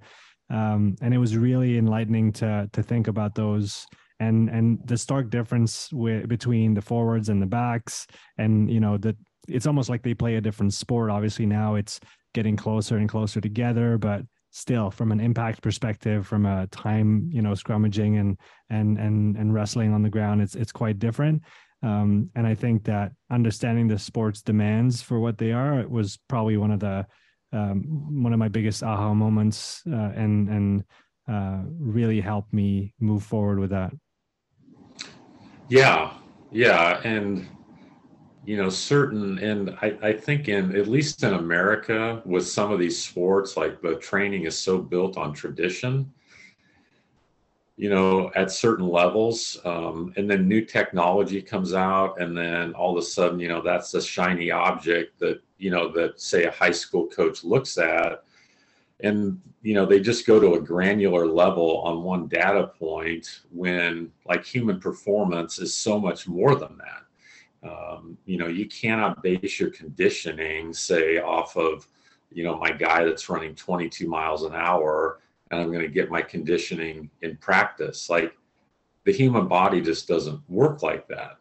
um, 0.49 0.95
and 1.01 1.13
it 1.13 1.17
was 1.17 1.37
really 1.37 1.77
enlightening 1.77 2.31
to 2.33 2.69
to 2.71 2.83
think 2.83 3.07
about 3.07 3.35
those 3.35 3.85
and 4.27 4.49
and 4.49 4.79
the 4.85 4.97
stark 4.97 5.29
difference 5.29 5.89
between 6.27 6.73
the 6.73 6.81
forwards 6.81 7.29
and 7.29 7.41
the 7.41 7.45
backs 7.45 8.07
and 8.37 8.69
you 8.69 8.79
know 8.79 8.97
that 8.97 9.15
it's 9.47 9.67
almost 9.67 9.89
like 9.89 10.03
they 10.03 10.13
play 10.13 10.35
a 10.35 10.41
different 10.41 10.73
sport 10.73 11.09
obviously 11.09 11.45
now 11.45 11.75
it's 11.75 11.99
getting 12.33 12.55
closer 12.55 12.97
and 12.97 13.09
closer 13.09 13.41
together 13.41 13.97
but 13.97 14.21
still 14.51 14.91
from 14.91 15.11
an 15.11 15.19
impact 15.19 15.61
perspective 15.61 16.25
from 16.25 16.45
a 16.45 16.67
time 16.67 17.27
you 17.31 17.41
know 17.41 17.51
scrummaging 17.51 18.19
and 18.19 18.37
and 18.69 18.97
and 18.97 19.35
and 19.37 19.53
wrestling 19.53 19.93
on 19.93 20.03
the 20.03 20.09
ground 20.09 20.41
it's 20.41 20.55
it's 20.55 20.71
quite 20.71 20.99
different 20.99 21.41
um, 21.81 22.29
and 22.35 22.47
i 22.47 22.55
think 22.55 22.83
that 22.83 23.11
understanding 23.31 23.87
the 23.87 23.99
sport's 23.99 24.41
demands 24.41 25.01
for 25.01 25.19
what 25.19 25.37
they 25.37 25.51
are 25.51 25.87
was 25.87 26.19
probably 26.29 26.57
one 26.57 26.71
of 26.71 26.79
the 26.79 27.05
um, 27.51 27.83
one 28.23 28.33
of 28.33 28.39
my 28.39 28.47
biggest 28.47 28.83
aha 28.83 29.13
moments 29.13 29.83
uh, 29.91 30.11
and 30.15 30.49
and 30.49 30.83
uh, 31.27 31.61
really 31.79 32.19
helped 32.19 32.53
me 32.53 32.93
move 32.99 33.23
forward 33.23 33.59
with 33.59 33.69
that. 33.69 33.93
Yeah, 35.69 36.13
yeah, 36.51 37.01
and 37.03 37.47
you 38.45 38.57
know, 38.57 38.69
certain, 38.69 39.39
and 39.39 39.71
I, 39.81 39.97
I 40.01 40.13
think 40.13 40.49
in 40.49 40.75
at 40.75 40.87
least 40.87 41.23
in 41.23 41.33
America, 41.33 42.21
with 42.25 42.45
some 42.47 42.71
of 42.71 42.79
these 42.79 43.01
sports, 43.01 43.55
like 43.55 43.81
the 43.81 43.95
training 43.95 44.43
is 44.43 44.57
so 44.57 44.77
built 44.77 45.17
on 45.17 45.33
tradition. 45.33 46.11
You 47.75 47.89
know, 47.89 48.31
at 48.35 48.51
certain 48.51 48.87
levels, 48.87 49.57
um, 49.65 50.13
and 50.15 50.29
then 50.29 50.47
new 50.47 50.63
technology 50.63 51.41
comes 51.41 51.73
out, 51.73 52.21
and 52.21 52.37
then 52.37 52.73
all 52.73 52.95
of 52.95 53.01
a 53.01 53.05
sudden, 53.05 53.39
you 53.39 53.47
know, 53.47 53.61
that's 53.63 53.95
a 53.95 54.01
shiny 54.01 54.51
object 54.51 55.17
that 55.19 55.41
you 55.57 55.71
know 55.71 55.91
that 55.93 56.21
say 56.21 56.43
a 56.43 56.51
high 56.51 56.71
school 56.71 57.07
coach 57.07 57.43
looks 57.43 57.77
at 57.79 58.23
and 58.99 59.39
you 59.61 59.73
know 59.73 59.85
they 59.85 59.99
just 59.99 60.27
go 60.27 60.39
to 60.39 60.55
a 60.55 60.61
granular 60.61 61.25
level 61.25 61.81
on 61.81 62.03
one 62.03 62.27
data 62.27 62.67
point 62.79 63.41
when 63.51 64.11
like 64.25 64.45
human 64.45 64.79
performance 64.79 65.59
is 65.59 65.75
so 65.75 65.99
much 65.99 66.27
more 66.27 66.55
than 66.55 66.77
that. 66.77 67.69
Um, 67.69 68.17
you 68.25 68.37
know 68.37 68.47
you 68.47 68.67
cannot 68.67 69.23
base 69.23 69.59
your 69.59 69.69
conditioning 69.71 70.73
say 70.73 71.19
off 71.19 71.55
of 71.55 71.87
you 72.31 72.43
know 72.43 72.57
my 72.57 72.71
guy 72.71 73.03
that's 73.03 73.29
running 73.29 73.55
22 73.55 74.07
miles 74.07 74.43
an 74.43 74.53
hour 74.53 75.19
and 75.51 75.61
i'm 75.61 75.71
going 75.71 75.81
to 75.81 75.87
get 75.87 76.09
my 76.09 76.21
conditioning 76.21 77.09
in 77.21 77.37
practice. 77.37 78.09
Like 78.09 78.35
the 79.05 79.13
human 79.13 79.47
body 79.47 79.81
just 79.81 80.07
doesn't 80.07 80.41
work 80.49 80.81
like 80.81 81.07
that. 81.07 81.37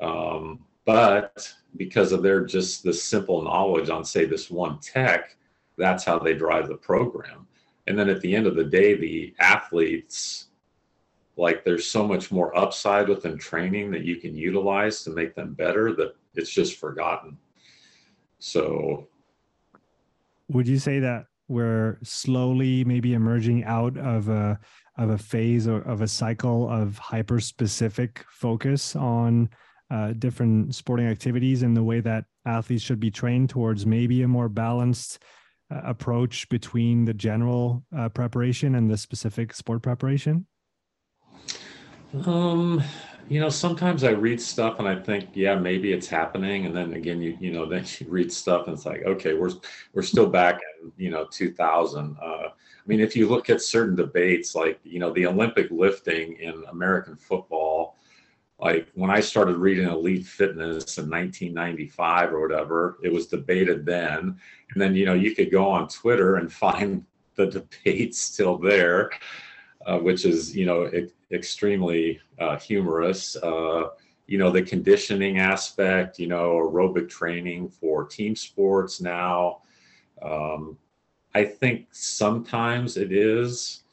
Um, 0.00 0.60
but 0.84 1.52
because 1.76 2.12
of 2.12 2.22
their 2.22 2.44
just 2.44 2.82
the 2.82 2.92
simple 2.92 3.42
knowledge 3.42 3.90
on 3.90 4.04
say 4.04 4.24
this 4.24 4.50
one 4.50 4.78
tech 4.80 5.36
that's 5.76 6.04
how 6.04 6.18
they 6.18 6.34
drive 6.34 6.68
the 6.68 6.76
program. 6.76 7.46
And 7.86 7.98
then 7.98 8.08
at 8.08 8.20
the 8.20 8.34
end 8.34 8.46
of 8.46 8.56
the 8.56 8.64
day 8.64 8.94
the 8.94 9.34
athletes 9.38 10.46
like 11.36 11.64
there's 11.64 11.86
so 11.86 12.06
much 12.06 12.32
more 12.32 12.56
upside 12.56 13.08
within 13.08 13.36
training 13.36 13.90
that 13.90 14.04
you 14.04 14.16
can 14.16 14.34
utilize 14.34 15.04
to 15.04 15.10
make 15.10 15.34
them 15.34 15.52
better 15.52 15.92
that 15.94 16.16
it's 16.34 16.50
just 16.50 16.78
forgotten. 16.78 17.36
So 18.38 19.08
would 20.48 20.66
you 20.66 20.78
say 20.78 20.98
that 21.00 21.26
we're 21.48 21.98
slowly 22.02 22.84
maybe 22.84 23.14
emerging 23.14 23.64
out 23.64 23.96
of 23.98 24.28
a 24.28 24.58
of 24.98 25.10
a 25.10 25.18
phase 25.18 25.68
or 25.68 25.82
of 25.82 26.00
a 26.00 26.08
cycle 26.08 26.70
of 26.70 26.96
hyper 26.96 27.38
specific 27.38 28.24
focus 28.30 28.96
on 28.96 29.48
uh, 29.90 30.12
different 30.18 30.74
sporting 30.74 31.06
activities 31.06 31.62
and 31.62 31.76
the 31.76 31.84
way 31.84 32.00
that 32.00 32.24
athletes 32.46 32.82
should 32.82 32.98
be 32.98 33.10
trained 33.10 33.50
towards 33.50 33.84
maybe 33.84 34.22
a 34.22 34.28
more 34.28 34.48
balanced 34.48 35.22
uh, 35.70 35.80
approach 35.84 36.48
between 36.48 37.04
the 37.04 37.14
general 37.14 37.84
uh, 37.96 38.08
preparation 38.08 38.74
and 38.74 38.90
the 38.90 38.96
specific 38.96 39.52
sport 39.52 39.82
preparation? 39.82 40.46
Um, 42.24 42.82
you 43.28 43.40
know, 43.40 43.48
sometimes 43.48 44.04
I 44.04 44.10
read 44.10 44.40
stuff 44.40 44.78
and 44.78 44.86
I 44.86 44.94
think, 44.94 45.30
yeah, 45.34 45.56
maybe 45.56 45.92
it's 45.92 46.06
happening, 46.06 46.66
and 46.66 46.76
then 46.76 46.92
again, 46.94 47.20
you 47.20 47.36
you 47.40 47.52
know, 47.52 47.66
then 47.68 47.84
you 47.98 48.06
read 48.08 48.32
stuff 48.32 48.66
and 48.66 48.76
it's 48.76 48.86
like, 48.86 49.02
okay, 49.04 49.34
we're 49.34 49.50
we're 49.92 50.02
still 50.02 50.28
back 50.28 50.60
in 50.82 50.92
you 50.96 51.10
know 51.10 51.26
2000. 51.30 52.16
Uh, 52.22 52.26
I 52.26 52.50
mean, 52.86 53.00
if 53.00 53.16
you 53.16 53.28
look 53.28 53.50
at 53.50 53.60
certain 53.60 53.96
debates, 53.96 54.54
like 54.54 54.78
you 54.84 55.00
know, 55.00 55.12
the 55.12 55.26
Olympic 55.26 55.70
lifting 55.70 56.36
in 56.38 56.62
American 56.70 57.16
football 57.16 57.95
like 58.58 58.88
when 58.94 59.10
I 59.10 59.20
started 59.20 59.56
reading 59.56 59.88
Elite 59.88 60.26
Fitness 60.26 60.98
in 60.98 61.10
1995 61.10 62.32
or 62.32 62.40
whatever, 62.40 62.98
it 63.02 63.12
was 63.12 63.26
debated 63.26 63.84
then. 63.84 64.38
And 64.70 64.82
then, 64.82 64.94
you 64.94 65.04
know, 65.04 65.14
you 65.14 65.34
could 65.34 65.50
go 65.50 65.68
on 65.68 65.88
Twitter 65.88 66.36
and 66.36 66.52
find 66.64 67.04
the 67.34 67.46
debate 67.46 68.14
still 68.14 68.56
there, 68.56 69.10
uh, 69.84 69.98
which 69.98 70.24
is, 70.24 70.56
you 70.56 70.64
know, 70.64 70.90
extremely 71.30 72.18
uh, 72.38 72.56
humorous. 72.58 73.36
Uh, 73.36 73.88
you 74.26 74.38
know 74.38 74.50
the 74.50 74.62
conditioning 74.62 75.38
aspect 75.38 76.18
you 76.18 76.26
know 76.26 76.54
aerobic 76.54 77.08
training 77.08 77.68
for 77.68 78.04
team 78.04 78.34
sports 78.34 79.00
now 79.00 79.58
um, 80.22 80.76
i 81.34 81.44
think 81.44 81.86
sometimes 81.92 82.96
it 82.96 83.12
is 83.12 83.84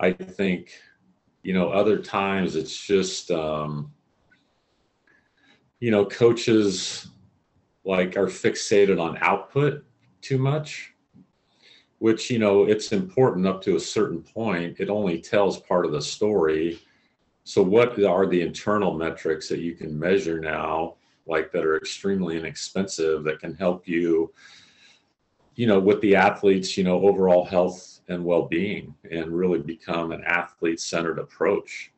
i 0.00 0.10
think 0.10 0.72
you 1.42 1.52
know 1.52 1.68
other 1.70 1.98
times 1.98 2.56
it's 2.56 2.76
just 2.76 3.30
um, 3.30 3.92
you 5.84 5.90
know 5.90 6.06
coaches 6.06 7.08
like 7.84 8.16
are 8.16 8.26
fixated 8.26 8.98
on 9.00 9.18
output 9.20 9.84
too 10.22 10.38
much 10.38 10.94
which 11.98 12.30
you 12.30 12.38
know 12.38 12.64
it's 12.64 12.92
important 12.92 13.46
up 13.46 13.60
to 13.60 13.76
a 13.76 13.80
certain 13.80 14.22
point 14.22 14.80
it 14.80 14.88
only 14.88 15.20
tells 15.20 15.60
part 15.60 15.84
of 15.84 15.92
the 15.92 16.00
story 16.00 16.80
so 17.44 17.62
what 17.62 18.02
are 18.02 18.26
the 18.26 18.40
internal 18.40 18.94
metrics 18.94 19.48
that 19.50 19.60
you 19.60 19.74
can 19.74 19.98
measure 19.98 20.40
now, 20.40 20.94
like 21.26 21.52
that 21.52 21.64
are 21.64 21.76
extremely 21.76 22.38
inexpensive 22.38 23.22
that 23.24 23.38
can 23.38 23.54
help 23.54 23.86
you, 23.86 24.32
you 25.54 25.66
know, 25.66 25.78
with 25.78 26.00
the 26.00 26.16
athletes, 26.16 26.78
you 26.78 26.84
know, 26.84 27.06
overall 27.06 27.44
health 27.44 28.00
and 28.08 28.24
well-being 28.24 28.94
and 29.10 29.36
really 29.36 29.60
become 29.60 30.10
an 30.10 30.24
athlete-centered 30.24 31.18
approach. 31.18 31.92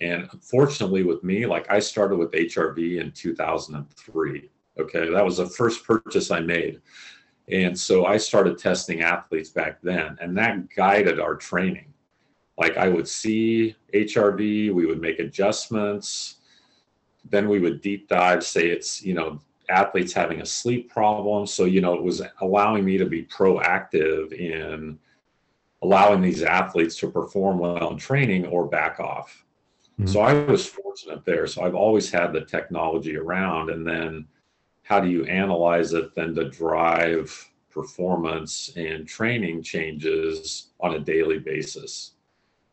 And 0.00 0.28
fortunately 0.42 1.02
with 1.02 1.22
me, 1.22 1.46
like 1.46 1.70
I 1.70 1.78
started 1.78 2.16
with 2.16 2.30
HRV 2.32 3.00
in 3.00 3.12
2003. 3.12 4.50
Okay, 4.78 5.10
that 5.10 5.24
was 5.24 5.36
the 5.36 5.46
first 5.46 5.84
purchase 5.84 6.30
I 6.30 6.40
made. 6.40 6.80
And 7.50 7.78
so 7.78 8.06
I 8.06 8.16
started 8.16 8.58
testing 8.58 9.02
athletes 9.02 9.50
back 9.50 9.80
then, 9.82 10.16
and 10.20 10.36
that 10.38 10.70
guided 10.74 11.18
our 11.18 11.34
training 11.34 11.90
like 12.60 12.76
I 12.76 12.88
would 12.88 13.08
see 13.08 13.74
HRV, 13.94 14.72
we 14.72 14.84
would 14.84 15.00
make 15.00 15.18
adjustments. 15.18 16.36
Then 17.24 17.48
we 17.48 17.58
would 17.58 17.80
deep 17.80 18.06
dive, 18.06 18.44
say 18.44 18.68
it's, 18.68 19.02
you 19.02 19.14
know, 19.14 19.40
athletes 19.70 20.12
having 20.12 20.42
a 20.42 20.46
sleep 20.46 20.90
problem. 20.92 21.46
So, 21.46 21.64
you 21.64 21.80
know, 21.80 21.94
it 21.94 22.02
was 22.02 22.20
allowing 22.42 22.84
me 22.84 22.98
to 22.98 23.06
be 23.06 23.24
proactive 23.24 24.32
in 24.32 24.98
allowing 25.82 26.20
these 26.20 26.42
athletes 26.42 26.96
to 26.96 27.10
perform 27.10 27.58
well 27.58 27.92
in 27.92 27.96
training 27.96 28.44
or 28.46 28.66
back 28.66 29.00
off. 29.00 29.46
Mm-hmm. 30.00 30.12
So 30.12 30.20
I 30.20 30.32
was 30.32 30.66
fortunate 30.66 31.24
there. 31.24 31.46
So 31.46 31.62
I've 31.62 31.74
always 31.74 32.10
had 32.10 32.32
the 32.32 32.42
technology 32.42 33.16
around. 33.16 33.70
And 33.70 33.86
then 33.86 34.26
how 34.82 35.00
do 35.00 35.08
you 35.08 35.24
analyze 35.24 35.92
it 35.92 36.14
then 36.14 36.34
to 36.34 36.50
drive 36.50 37.48
performance 37.70 38.70
and 38.76 39.06
training 39.06 39.62
changes 39.62 40.70
on 40.80 40.94
a 40.94 40.98
daily 40.98 41.38
basis? 41.38 42.12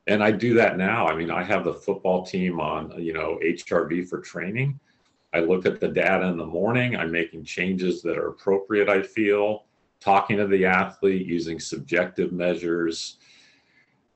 and 0.07 0.23
I 0.23 0.31
do 0.31 0.53
that 0.55 0.77
now. 0.77 1.05
I 1.07 1.15
mean, 1.15 1.29
I 1.29 1.43
have 1.43 1.65
the 1.65 1.73
football 1.73 2.25
team 2.25 2.59
on, 2.59 2.93
you 2.97 3.13
know, 3.13 3.39
HRV 3.43 4.07
for 4.07 4.21
training. 4.21 4.79
I 5.33 5.39
look 5.41 5.65
at 5.65 5.81
the 5.81 5.89
data 5.89 6.27
in 6.27 6.37
the 6.37 6.45
morning. 6.45 6.95
I'm 6.95 7.11
making 7.11 7.43
changes 7.43 8.01
that 8.03 8.17
are 8.17 8.29
appropriate, 8.29 8.87
I 8.87 9.01
feel, 9.01 9.65
talking 9.99 10.37
to 10.37 10.47
the 10.47 10.65
athlete 10.65 11.27
using 11.27 11.59
subjective 11.59 12.31
measures. 12.31 13.17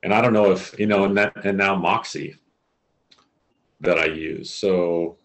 And 0.03 0.13
I 0.13 0.21
don't 0.21 0.33
know 0.33 0.51
if, 0.51 0.79
you 0.79 0.85
know, 0.85 1.03
and 1.03 1.17
that, 1.17 1.45
and 1.45 1.57
now 1.57 1.75
Moxy 1.75 2.35
that 3.81 3.97
I 3.99 4.05
use. 4.05 4.49
So 4.49 5.17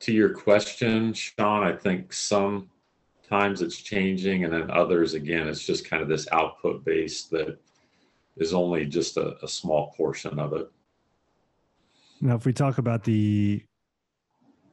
to 0.00 0.12
your 0.12 0.30
question, 0.30 1.12
Sean, 1.12 1.62
I 1.62 1.72
think 1.72 2.12
sometimes 2.12 3.62
it's 3.62 3.76
changing 3.76 4.44
and 4.44 4.52
then 4.52 4.70
others, 4.70 5.14
again, 5.14 5.48
it's 5.48 5.64
just 5.64 5.88
kind 5.88 6.02
of 6.02 6.08
this 6.08 6.26
output 6.32 6.84
base 6.84 7.24
that 7.24 7.58
is 8.36 8.54
only 8.54 8.86
just 8.86 9.16
a, 9.16 9.36
a 9.42 9.48
small 9.48 9.92
portion 9.96 10.38
of 10.38 10.52
it. 10.52 10.70
Now, 12.20 12.34
if 12.34 12.46
we 12.46 12.52
talk 12.52 12.78
about 12.78 13.04
the 13.04 13.62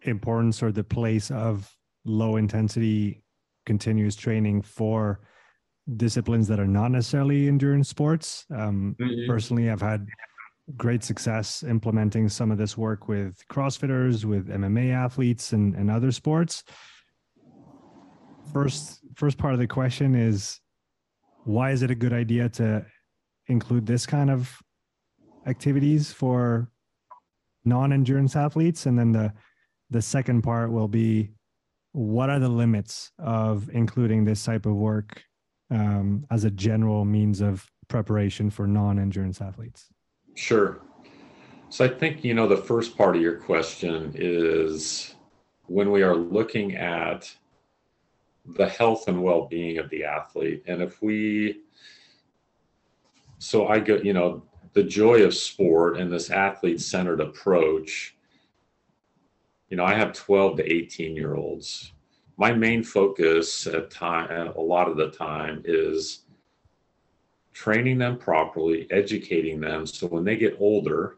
importance 0.04 0.62
or 0.62 0.72
the 0.72 0.84
place 0.84 1.32
of 1.32 1.70
low 2.06 2.36
intensity 2.36 3.24
continuous 3.66 4.16
training 4.16 4.62
for 4.62 5.22
disciplines 5.98 6.48
that 6.48 6.60
are 6.60 6.68
not 6.68 6.92
necessarily 6.92 7.48
endurance 7.48 7.90
sports. 7.90 8.46
Um, 8.56 8.96
mm-hmm. 9.00 9.30
Personally, 9.30 9.70
I've 9.70 9.82
had 9.82 10.06
great 10.78 11.04
success 11.04 11.64
implementing 11.64 12.30
some 12.30 12.52
of 12.52 12.58
this 12.58 12.78
work 12.78 13.08
with 13.08 13.44
CrossFitters, 13.52 14.26
with 14.26 14.48
MMA 14.48 14.94
athletes, 14.94 15.54
and, 15.54 15.76
and 15.76 15.92
other 15.92 16.12
sports. 16.12 16.64
First, 18.54 19.00
first 19.16 19.38
part 19.38 19.54
of 19.54 19.60
the 19.60 19.68
question 19.68 20.16
is, 20.16 20.60
why 21.44 21.72
is 21.72 21.82
it 21.82 21.92
a 21.92 21.96
good 21.96 22.14
idea 22.14 22.50
to 22.50 22.86
include 23.48 23.86
this 23.86 24.06
kind 24.06 24.30
of 24.30 24.58
activities 25.46 26.12
for 26.12 26.70
non-endurance 27.66 28.36
athletes 28.36 28.86
and 28.86 28.98
then 28.98 29.12
the 29.12 29.34
the 29.90 30.02
second 30.02 30.42
part 30.42 30.72
will 30.72 30.88
be 30.88 31.30
what 31.92 32.30
are 32.30 32.40
the 32.40 32.50
limits 32.50 33.12
of 33.20 33.70
including 33.74 34.24
this 34.24 34.44
type 34.44 34.66
of 34.66 34.74
work 34.74 35.24
um, 35.70 36.26
as 36.32 36.44
a 36.46 36.52
general 36.52 37.06
means 37.06 37.42
of 37.42 37.70
preparation 37.88 38.50
for 38.50 38.66
non-endurance 38.66 39.42
athletes 39.42 39.93
sure 40.36 40.82
so 41.70 41.86
i 41.86 41.88
think 41.88 42.24
you 42.24 42.34
know 42.34 42.48
the 42.48 42.58
first 42.58 42.98
part 42.98 43.16
of 43.16 43.22
your 43.22 43.38
question 43.38 44.12
is 44.16 45.16
when 45.68 45.92
we 45.92 46.02
are 46.02 46.16
looking 46.16 46.76
at 46.76 47.34
the 48.58 48.68
health 48.68 49.08
and 49.08 49.24
well-being 49.24 49.78
of 49.78 49.90
the 49.90 50.04
athlete 50.04 50.64
and 50.68 50.82
if 50.82 51.02
we 51.02 51.62
so 53.44 53.68
I 53.68 53.80
go, 53.80 53.98
you 53.98 54.14
know, 54.14 54.42
the 54.72 54.84
joy 54.84 55.24
of 55.24 55.36
sport 55.36 55.98
and 55.98 56.10
this 56.10 56.30
athlete 56.30 56.80
centered 56.80 57.20
approach. 57.20 58.16
You 59.68 59.76
know, 59.76 59.84
I 59.84 59.96
have 59.96 60.14
12 60.14 60.58
to 60.58 60.74
18 60.74 61.14
year 61.14 61.36
olds. 61.36 61.92
My 62.38 62.54
main 62.54 62.84
focus 62.84 63.68
at 63.68 63.92
time, 63.92 64.54
a 64.56 64.62
lot 64.62 64.88
of 64.88 64.96
the 64.96 65.12
time, 65.12 65.62
is 65.66 66.23
training 67.54 67.98
them 67.98 68.18
properly, 68.18 68.88
educating 68.92 69.60
them 69.60 69.86
so 69.86 70.08
when 70.08 70.24
they 70.24 70.36
get 70.36 70.58
older, 70.60 71.18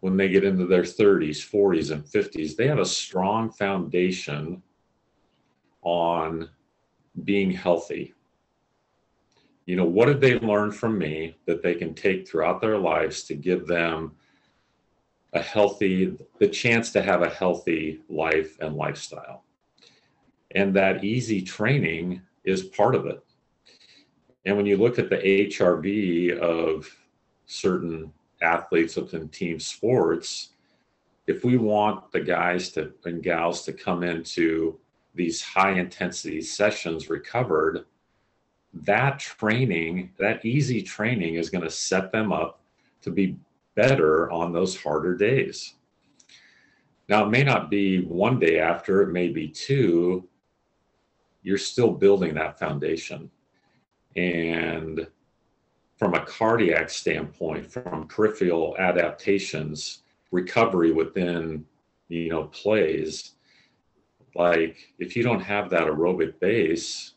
when 0.00 0.16
they 0.16 0.28
get 0.28 0.44
into 0.44 0.66
their 0.66 0.82
30s, 0.82 1.38
40s, 1.38 1.90
and 1.90 2.04
50s, 2.04 2.56
they 2.56 2.66
have 2.66 2.78
a 2.78 2.84
strong 2.84 3.50
foundation 3.50 4.62
on 5.82 6.48
being 7.24 7.50
healthy 7.50 8.14
you 9.70 9.76
know, 9.76 9.84
what 9.84 10.06
did 10.06 10.20
they 10.20 10.36
learn 10.40 10.72
from 10.72 10.98
me 10.98 11.36
that 11.46 11.62
they 11.62 11.76
can 11.76 11.94
take 11.94 12.26
throughout 12.26 12.60
their 12.60 12.76
lives 12.76 13.22
to 13.22 13.36
give 13.36 13.68
them 13.68 14.16
a 15.32 15.40
healthy, 15.40 16.18
the 16.40 16.48
chance 16.48 16.90
to 16.90 17.00
have 17.00 17.22
a 17.22 17.30
healthy 17.30 18.00
life 18.08 18.56
and 18.60 18.74
lifestyle? 18.74 19.44
And 20.56 20.74
that 20.74 21.04
easy 21.04 21.40
training 21.40 22.20
is 22.42 22.64
part 22.64 22.96
of 22.96 23.06
it. 23.06 23.24
And 24.44 24.56
when 24.56 24.66
you 24.66 24.76
look 24.76 24.98
at 24.98 25.10
the 25.10 25.18
HRV 25.18 26.38
of 26.38 26.88
certain 27.46 28.12
athletes 28.42 28.96
within 28.96 29.28
team 29.28 29.60
sports, 29.60 30.50
if 31.26 31.44
we 31.44 31.58
want 31.58 32.10
the 32.12 32.20
guys 32.20 32.70
to 32.70 32.92
and 33.04 33.22
gals 33.22 33.64
to 33.64 33.72
come 33.72 34.02
into 34.02 34.78
these 35.14 35.42
high 35.42 35.72
intensity 35.72 36.40
sessions 36.40 37.10
recovered, 37.10 37.84
that 38.72 39.18
training, 39.18 40.10
that 40.18 40.44
easy 40.44 40.82
training 40.82 41.34
is 41.34 41.50
going 41.50 41.64
to 41.64 41.70
set 41.70 42.12
them 42.12 42.32
up 42.32 42.60
to 43.02 43.10
be 43.10 43.36
better 43.74 44.30
on 44.30 44.52
those 44.52 44.80
harder 44.80 45.14
days. 45.14 45.74
Now, 47.08 47.24
it 47.24 47.30
may 47.30 47.42
not 47.42 47.70
be 47.70 48.02
one 48.02 48.38
day 48.38 48.60
after, 48.60 49.02
it 49.02 49.12
may 49.12 49.28
be 49.28 49.48
two. 49.48 50.28
You're 51.42 51.58
still 51.58 51.90
building 51.90 52.34
that 52.34 52.58
foundation. 52.58 53.30
And 54.16 55.06
from 55.98 56.14
a 56.14 56.24
cardiac 56.24 56.90
standpoint, 56.90 57.70
from 57.70 58.06
peripheral 58.08 58.76
adaptations, 58.78 60.02
recovery 60.30 60.92
within, 60.92 61.64
you 62.08 62.30
know, 62.30 62.44
plays, 62.44 63.32
like 64.34 64.94
if 64.98 65.16
you 65.16 65.22
don't 65.22 65.40
have 65.40 65.70
that 65.70 65.86
aerobic 65.86 66.38
base, 66.40 67.14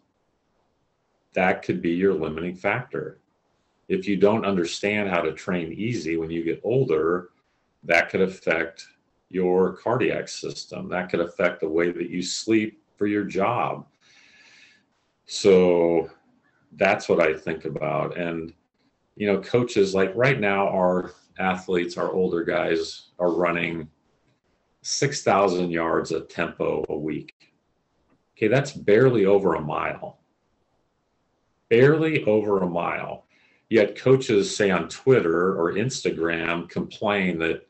that 1.34 1.64
could 1.64 1.82
be 1.82 1.92
your 1.92 2.14
limiting 2.14 2.56
factor. 2.56 3.20
If 3.88 4.08
you 4.08 4.18
don't 4.18 4.46
understand 4.46 5.10
how 5.10 5.22
to 5.22 5.34
train 5.34 5.74
easy 5.74 6.18
when 6.18 6.32
you 6.32 6.44
get 6.44 6.62
older, 6.64 7.30
that 7.84 8.10
could 8.10 8.22
affect 8.22 8.86
your 9.30 9.74
cardiac 9.78 10.28
system. 10.28 10.88
That 10.90 11.10
could 11.10 11.20
affect 11.20 11.60
the 11.60 11.70
way 11.70 11.92
that 11.92 12.10
you 12.10 12.22
sleep 12.22 12.82
for 12.98 13.08
your 13.08 13.24
job. 13.24 13.86
So 15.26 16.10
that's 16.76 17.10
what 17.10 17.20
I 17.20 17.34
think 17.34 17.66
about. 17.66 18.18
And, 18.18 18.54
you 19.16 19.28
know, 19.28 19.40
coaches 19.42 19.94
like 19.94 20.12
right 20.16 20.40
now, 20.40 20.68
our 20.70 21.14
athletes, 21.40 21.98
our 21.98 22.12
older 22.12 22.44
guys 22.44 23.10
are 23.20 23.32
running 23.32 23.90
6,000 24.82 25.70
yards 25.72 26.12
at 26.12 26.30
tempo 26.30 26.84
a 26.90 26.98
week. 26.98 27.34
Okay, 28.36 28.48
that's 28.48 28.72
barely 28.72 29.26
over 29.26 29.56
a 29.56 29.62
mile 29.62 30.20
barely 31.74 32.24
over 32.26 32.60
a 32.60 32.70
mile. 32.70 33.26
Yet 33.68 33.96
coaches 33.96 34.56
say 34.56 34.70
on 34.70 34.90
Twitter 34.90 35.60
or 35.60 35.74
Instagram 35.74 36.70
complain 36.70 37.40
that 37.40 37.68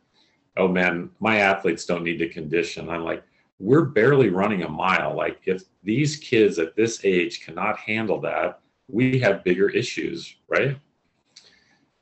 oh 0.57 0.67
man, 0.67 1.09
my 1.21 1.37
athletes 1.37 1.85
don't 1.85 2.03
need 2.03 2.17
to 2.17 2.27
condition. 2.27 2.89
I'm 2.89 3.03
like, 3.03 3.23
we're 3.59 3.85
barely 3.85 4.29
running 4.29 4.63
a 4.63 4.69
mile. 4.69 5.15
Like, 5.15 5.39
if 5.45 5.63
these 5.83 6.17
kids 6.17 6.59
at 6.59 6.75
this 6.75 6.99
age 7.05 7.43
cannot 7.43 7.79
handle 7.79 8.19
that, 8.21 8.59
we 8.87 9.19
have 9.19 9.43
bigger 9.43 9.69
issues, 9.69 10.35
right? 10.47 10.77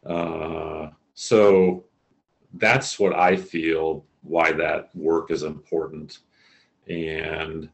Uh, 0.05 0.89
so 1.13 1.85
that's 2.55 2.99
what 2.99 3.15
I 3.15 3.35
feel 3.35 4.05
why 4.23 4.51
that 4.51 4.95
work 4.95 5.31
is 5.31 5.43
important. 5.43 6.19
And, 6.87 7.69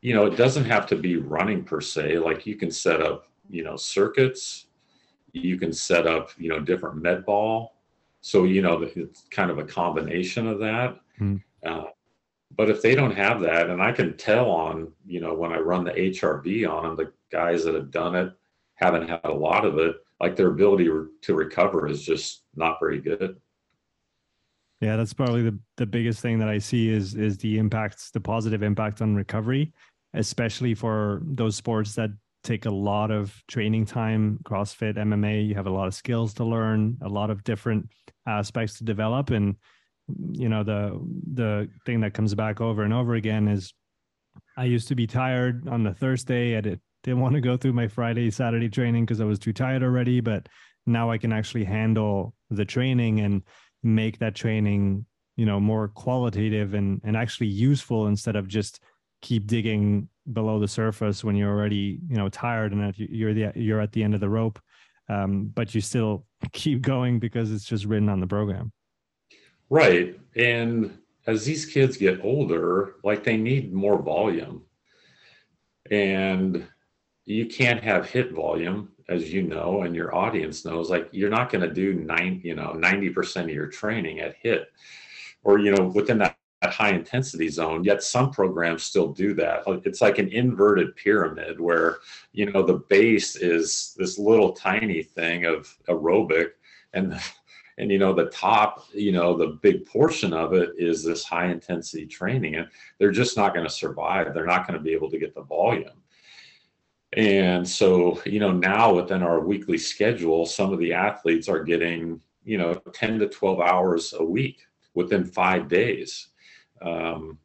you 0.00 0.14
know, 0.14 0.26
it 0.26 0.36
doesn't 0.36 0.64
have 0.64 0.86
to 0.86 0.96
be 0.96 1.16
running 1.16 1.64
per 1.64 1.80
se. 1.80 2.18
Like, 2.18 2.46
you 2.46 2.56
can 2.56 2.70
set 2.70 3.02
up, 3.02 3.28
you 3.50 3.64
know, 3.64 3.76
circuits, 3.76 4.66
you 5.32 5.58
can 5.58 5.72
set 5.72 6.06
up, 6.06 6.30
you 6.38 6.48
know, 6.48 6.60
different 6.60 7.02
med 7.02 7.24
ball 7.24 7.72
so, 8.22 8.44
you 8.44 8.62
know, 8.62 8.82
it's 8.82 9.24
kind 9.30 9.50
of 9.50 9.58
a 9.58 9.64
combination 9.64 10.46
of 10.46 10.60
that. 10.60 11.00
Mm-hmm. 11.20 11.36
Uh, 11.66 11.86
but 12.56 12.70
if 12.70 12.80
they 12.80 12.94
don't 12.94 13.14
have 13.14 13.40
that, 13.40 13.68
and 13.68 13.82
I 13.82 13.90
can 13.90 14.16
tell 14.16 14.48
on, 14.48 14.92
you 15.04 15.20
know, 15.20 15.34
when 15.34 15.52
I 15.52 15.58
run 15.58 15.84
the 15.84 15.90
HRV 15.90 16.68
on 16.70 16.84
them, 16.84 16.96
the 16.96 17.12
guys 17.30 17.64
that 17.64 17.74
have 17.74 17.90
done 17.90 18.14
it 18.14 18.32
haven't 18.74 19.08
had 19.08 19.20
a 19.24 19.32
lot 19.32 19.64
of 19.64 19.78
it, 19.78 19.96
like 20.20 20.36
their 20.36 20.48
ability 20.48 20.88
to 21.22 21.34
recover 21.34 21.86
is 21.86 22.02
just 22.02 22.44
not 22.54 22.78
very 22.80 23.00
good. 23.00 23.36
Yeah, 24.80 24.96
that's 24.96 25.12
probably 25.12 25.42
the, 25.42 25.58
the 25.76 25.86
biggest 25.86 26.20
thing 26.20 26.38
that 26.40 26.48
I 26.48 26.58
see 26.58 26.88
is 26.88 27.14
is 27.14 27.38
the 27.38 27.58
impacts, 27.58 28.10
the 28.10 28.20
positive 28.20 28.62
impact 28.62 29.00
on 29.00 29.14
recovery, 29.14 29.72
especially 30.14 30.74
for 30.74 31.22
those 31.24 31.54
sports 31.54 31.94
that 31.94 32.10
take 32.42 32.66
a 32.66 32.70
lot 32.70 33.10
of 33.10 33.40
training 33.46 33.86
time 33.86 34.38
crossfit 34.42 34.96
mma 34.96 35.46
you 35.46 35.54
have 35.54 35.66
a 35.66 35.70
lot 35.70 35.86
of 35.86 35.94
skills 35.94 36.34
to 36.34 36.44
learn 36.44 36.96
a 37.02 37.08
lot 37.08 37.30
of 37.30 37.44
different 37.44 37.88
aspects 38.26 38.78
to 38.78 38.84
develop 38.84 39.30
and 39.30 39.54
you 40.32 40.48
know 40.48 40.64
the 40.64 41.00
the 41.34 41.68
thing 41.86 42.00
that 42.00 42.14
comes 42.14 42.34
back 42.34 42.60
over 42.60 42.82
and 42.82 42.92
over 42.92 43.14
again 43.14 43.48
is 43.48 43.72
i 44.56 44.64
used 44.64 44.88
to 44.88 44.94
be 44.94 45.06
tired 45.06 45.68
on 45.68 45.84
the 45.84 45.94
thursday 45.94 46.54
at 46.54 46.66
didn't 47.02 47.20
want 47.20 47.34
to 47.34 47.40
go 47.40 47.56
through 47.56 47.72
my 47.72 47.88
friday 47.88 48.30
saturday 48.30 48.68
training 48.68 49.04
because 49.04 49.20
i 49.20 49.24
was 49.24 49.38
too 49.38 49.52
tired 49.52 49.82
already 49.82 50.20
but 50.20 50.48
now 50.86 51.10
i 51.10 51.18
can 51.18 51.32
actually 51.32 51.64
handle 51.64 52.34
the 52.50 52.64
training 52.64 53.20
and 53.20 53.42
make 53.82 54.18
that 54.18 54.34
training 54.34 55.04
you 55.36 55.46
know 55.46 55.58
more 55.58 55.88
qualitative 55.88 56.74
and 56.74 57.00
and 57.04 57.16
actually 57.16 57.46
useful 57.46 58.06
instead 58.06 58.36
of 58.36 58.48
just 58.48 58.80
keep 59.22 59.46
digging 59.46 60.08
below 60.32 60.58
the 60.58 60.68
surface 60.68 61.24
when 61.24 61.34
you're 61.34 61.50
already 61.50 61.98
you 62.08 62.16
know 62.16 62.28
tired 62.28 62.72
and 62.72 62.94
you're 62.96 63.34
the 63.34 63.50
you're 63.54 63.80
at 63.80 63.92
the 63.92 64.02
end 64.02 64.14
of 64.14 64.20
the 64.20 64.28
rope 64.28 64.60
um, 65.08 65.50
but 65.54 65.74
you 65.74 65.80
still 65.80 66.26
keep 66.52 66.82
going 66.82 67.18
because 67.18 67.52
it's 67.52 67.64
just 67.64 67.84
written 67.84 68.08
on 68.08 68.20
the 68.20 68.26
program. 68.26 68.72
Right 69.70 70.18
and 70.36 70.98
as 71.26 71.44
these 71.44 71.66
kids 71.66 71.96
get 71.96 72.20
older 72.24 72.94
like 73.04 73.24
they 73.24 73.36
need 73.36 73.72
more 73.72 74.00
volume. 74.00 74.62
And 75.90 76.66
you 77.24 77.46
can't 77.46 77.82
have 77.82 78.06
HIIT 78.06 78.32
volume 78.32 78.90
as 79.08 79.32
you 79.32 79.42
know 79.42 79.82
and 79.82 79.94
your 79.94 80.14
audience 80.14 80.64
knows 80.64 80.90
like 80.90 81.08
you're 81.12 81.30
not 81.30 81.50
going 81.50 81.66
to 81.66 81.72
do 81.72 81.94
nine 81.94 82.40
you 82.42 82.54
know 82.54 82.74
90% 82.76 83.42
of 83.44 83.50
your 83.50 83.66
training 83.66 84.20
at 84.20 84.40
HIIT 84.42 84.64
or 85.44 85.58
you 85.58 85.72
know 85.72 85.84
within 85.86 86.18
that 86.18 86.36
high 86.64 86.90
intensity 86.90 87.48
zone 87.48 87.84
yet 87.84 88.02
some 88.02 88.30
programs 88.30 88.84
still 88.84 89.08
do 89.08 89.34
that. 89.34 89.66
Uh, 89.66 89.80
it's 89.84 90.00
like 90.00 90.18
an 90.18 90.28
inverted 90.28 90.94
pyramid 90.96 91.60
where 91.60 91.98
you 92.32 92.50
know 92.50 92.62
the 92.62 92.82
base 92.88 93.36
is 93.36 93.94
this 93.98 94.18
little 94.18 94.52
tiny 94.52 95.02
thing 95.02 95.44
of 95.44 95.76
aerobic 95.88 96.50
and 96.92 97.18
and 97.78 97.90
you 97.90 97.98
know 97.98 98.12
the 98.12 98.26
top 98.26 98.84
you 98.92 99.10
know 99.10 99.36
the 99.36 99.58
big 99.62 99.84
portion 99.86 100.32
of 100.32 100.52
it 100.52 100.70
is 100.78 101.02
this 101.02 101.24
high 101.24 101.46
intensity 101.46 102.06
training 102.06 102.54
and 102.56 102.68
they're 102.98 103.10
just 103.10 103.36
not 103.36 103.54
going 103.54 103.66
to 103.66 103.72
survive. 103.72 104.32
They're 104.32 104.46
not 104.46 104.66
going 104.66 104.78
to 104.78 104.84
be 104.84 104.92
able 104.92 105.10
to 105.10 105.18
get 105.18 105.34
the 105.34 105.42
volume 105.42 106.01
and 107.14 107.68
so 107.68 108.20
you 108.24 108.40
know 108.40 108.52
now 108.52 108.94
within 108.94 109.22
our 109.22 109.40
weekly 109.40 109.78
schedule 109.78 110.46
some 110.46 110.72
of 110.72 110.78
the 110.78 110.92
athletes 110.92 111.48
are 111.48 111.62
getting 111.62 112.20
you 112.44 112.56
know 112.56 112.74
10 112.74 113.18
to 113.18 113.28
12 113.28 113.60
hours 113.60 114.14
a 114.18 114.24
week 114.24 114.60
within 114.94 115.24
five 115.24 115.68
days 115.68 116.28
um, 116.82 117.38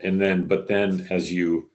and 0.00 0.20
then, 0.20 0.46
but 0.46 0.66
then 0.66 1.06
as 1.10 1.32
you 1.32 1.70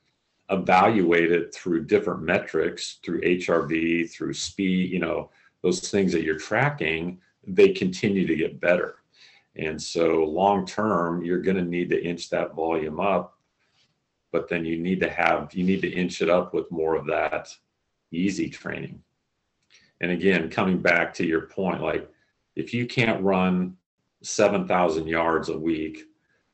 evaluate 0.49 1.31
it 1.31 1.53
through 1.53 1.86
different 1.86 2.23
metrics, 2.23 2.99
through 3.03 3.21
HRV, 3.21 4.12
through 4.12 4.34
speed, 4.34 4.91
you 4.91 4.99
know, 4.99 5.29
those 5.62 5.89
things 5.89 6.12
that 6.12 6.23
you're 6.23 6.38
tracking, 6.38 7.19
they 7.47 7.69
continue 7.69 8.27
to 8.27 8.36
get 8.36 8.60
better. 8.60 8.97
And 9.55 9.81
so 9.81 10.23
long 10.23 10.65
term, 10.65 11.23
you're 11.23 11.41
going 11.41 11.57
to 11.57 11.63
need 11.63 11.89
to 11.89 12.03
inch 12.03 12.29
that 12.29 12.53
volume 12.53 12.99
up, 12.99 13.38
but 14.32 14.48
then 14.50 14.65
you 14.65 14.78
need 14.78 15.00
to 15.02 15.10
have, 15.10 15.54
you 15.54 15.63
need 15.63 15.82
to 15.82 15.89
inch 15.89 16.22
it 16.22 16.30
up 16.30 16.54
with 16.54 16.72
more 16.72 16.96
of 16.96 17.06
that 17.08 17.50
easy 18.12 18.50
training. 18.50 19.02
And 20.00 20.12
again, 20.12 20.50
coming 20.50 20.82
back 20.82 21.13
to 21.15 21.26
your 21.26 21.41
point, 21.41 21.82
like 21.82 22.10
if 22.56 22.74
you 22.74 22.86
can't 22.86 23.24
run 23.24 23.78
7,000 24.24 25.08
yards 25.08 25.50
a 25.50 25.58
week, 25.58 26.06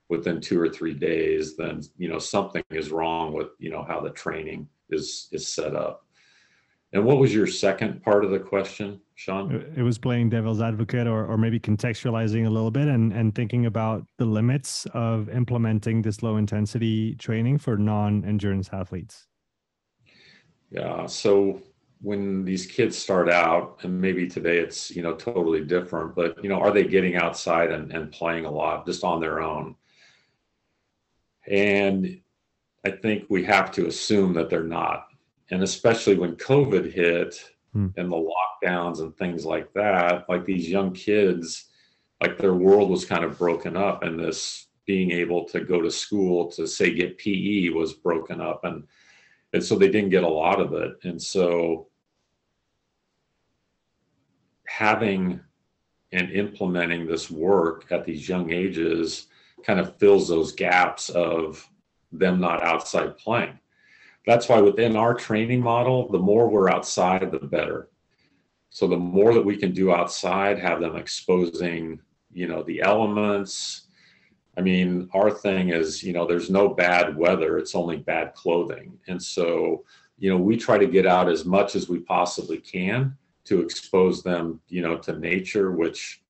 within 0.10 0.40
two 0.40 0.60
or 0.60 0.70
three 0.70 0.94
days, 0.94 1.56
then 1.56 1.82
you 1.98 2.10
know 2.10 2.20
something 2.20 2.64
is 2.70 2.92
wrong 2.92 3.34
with 3.34 3.50
you 3.60 3.70
know 3.70 3.84
how 3.84 4.00
the 4.00 4.10
training 4.12 4.68
is 4.90 5.28
is 5.32 5.48
set 5.48 5.76
up. 5.76 6.06
And 6.94 7.04
what 7.04 7.18
was 7.18 7.34
your 7.34 7.48
second 7.48 8.02
part 8.02 8.24
of 8.24 8.32
the 8.32 8.40
question, 8.40 9.02
Sean? 9.18 9.52
It 9.76 9.82
was 9.82 9.98
playing 9.98 10.30
devil's 10.30 10.62
advocate 10.62 11.08
or, 11.08 11.26
or 11.26 11.40
maybe 11.40 11.60
contextualizing 11.60 12.46
a 12.46 12.50
little 12.52 12.70
bit 12.70 12.88
and, 12.88 13.12
and 13.12 13.34
thinking 13.34 13.66
about 13.66 14.06
the 14.20 14.26
limits 14.26 14.86
of 14.94 15.28
implementing 15.30 16.04
this 16.04 16.22
low 16.22 16.38
intensity 16.38 17.16
training 17.16 17.58
for 17.58 17.78
non 17.78 18.24
endurance 18.24 18.70
athletes. 18.72 19.26
Yeah. 20.70 21.08
So 21.08 21.64
when 22.00 22.46
these 22.46 22.68
kids 22.68 22.96
start 22.96 23.28
out, 23.28 23.80
and 23.82 24.00
maybe 24.00 24.28
today 24.28 24.60
it's, 24.60 24.96
you 24.96 25.02
know, 25.02 25.16
totally 25.16 25.66
different, 25.66 26.14
but, 26.14 26.42
you 26.44 26.50
know, 26.50 26.60
are 26.60 26.72
they 26.72 26.84
getting 26.84 27.16
outside 27.16 27.72
and, 27.72 27.92
and 27.92 28.12
playing 28.12 28.46
a 28.46 28.52
lot 28.52 28.86
just 28.86 29.04
on 29.04 29.20
their 29.20 29.42
own? 29.42 29.76
And 31.48 32.22
I 32.86 32.92
think 32.92 33.26
we 33.30 33.44
have 33.46 33.72
to 33.72 33.88
assume 33.88 34.34
that 34.34 34.52
they're 34.52 34.62
not. 34.62 35.08
And 35.50 35.64
especially 35.64 36.18
when 36.18 36.36
COVID 36.36 36.94
hit 36.94 37.57
hmm. 37.74 37.88
and 37.98 38.12
the 38.12 38.16
lockdowns 38.64 39.00
and 39.00 39.16
things 39.18 39.46
like 39.46 39.72
that, 39.74 40.28
like 40.30 40.46
these 40.46 40.70
young 40.70 40.94
kids, 40.94 41.66
like 42.22 42.38
their 42.38 42.54
world 42.54 42.90
was 42.90 43.06
kind 43.06 43.24
of 43.24 43.38
broken 43.38 43.78
up 43.78 44.04
and 44.04 44.20
this 44.20 44.68
being 44.86 45.12
able 45.12 45.44
to 45.46 45.60
go 45.60 45.82
to 45.82 45.92
school 45.92 46.50
to 46.52 46.66
say 46.66 46.94
get 46.94 47.18
PE 47.18 47.70
was 47.70 47.94
broken 47.94 48.40
up 48.42 48.64
and 48.64 48.84
and 49.54 49.64
so 49.64 49.76
they 49.76 49.88
didn't 49.88 50.10
get 50.10 50.24
a 50.24 50.28
lot 50.28 50.60
of 50.60 50.74
it. 50.74 50.98
And 51.04 51.22
so 51.22 51.88
having 54.68 55.40
and 56.12 56.32
implementing 56.32 57.06
this 57.06 57.30
work 57.30 57.86
at 57.92 58.06
these 58.06 58.28
young 58.28 58.52
ages 58.52 59.28
kind 59.66 59.80
of 59.80 59.98
fills 59.98 60.28
those 60.28 60.52
gaps 60.52 61.10
of 61.10 61.68
them 62.12 62.40
not 62.40 62.64
outside 62.64 63.18
playing. 63.18 63.58
That's 64.28 64.50
why 64.50 64.60
within 64.60 64.98
our 64.98 65.14
training 65.14 65.62
model, 65.62 66.12
the 66.12 66.20
more 66.20 66.50
we're 66.50 66.70
outside, 66.70 67.32
the 67.32 67.40
better. 67.40 67.88
So 68.70 68.86
the 68.86 68.98
more 68.98 69.34
that 69.34 69.46
we 69.46 69.56
can 69.56 69.72
do 69.72 69.94
outside, 69.94 70.60
have 70.60 70.82
them 70.82 70.98
exposing, 70.98 72.02
you 72.34 72.46
know, 72.46 72.62
the 72.62 72.82
elements. 72.82 73.88
I 74.58 74.62
mean, 74.62 75.10
our 75.14 75.32
thing 75.32 75.70
is, 75.70 76.04
you 76.04 76.12
know, 76.12 76.28
there's 76.28 76.50
no 76.50 76.68
bad 76.68 77.16
weather, 77.16 77.58
it's 77.58 77.74
only 77.74 77.98
bad 77.98 78.34
clothing. 78.34 79.00
And 79.08 79.22
so, 79.24 79.86
you 80.20 80.30
know, 80.30 80.38
we 80.38 80.58
try 80.58 80.78
to 80.78 80.88
get 80.88 81.06
out 81.06 81.30
as 81.30 81.46
much 81.46 81.78
as 81.78 81.88
we 81.88 82.00
possibly 82.00 82.58
can 82.58 83.16
to 83.46 83.62
expose 83.62 84.24
them, 84.24 84.60
you 84.68 84.82
know, 84.82 84.98
to 84.98 85.18
nature, 85.18 85.72
which 85.72 86.22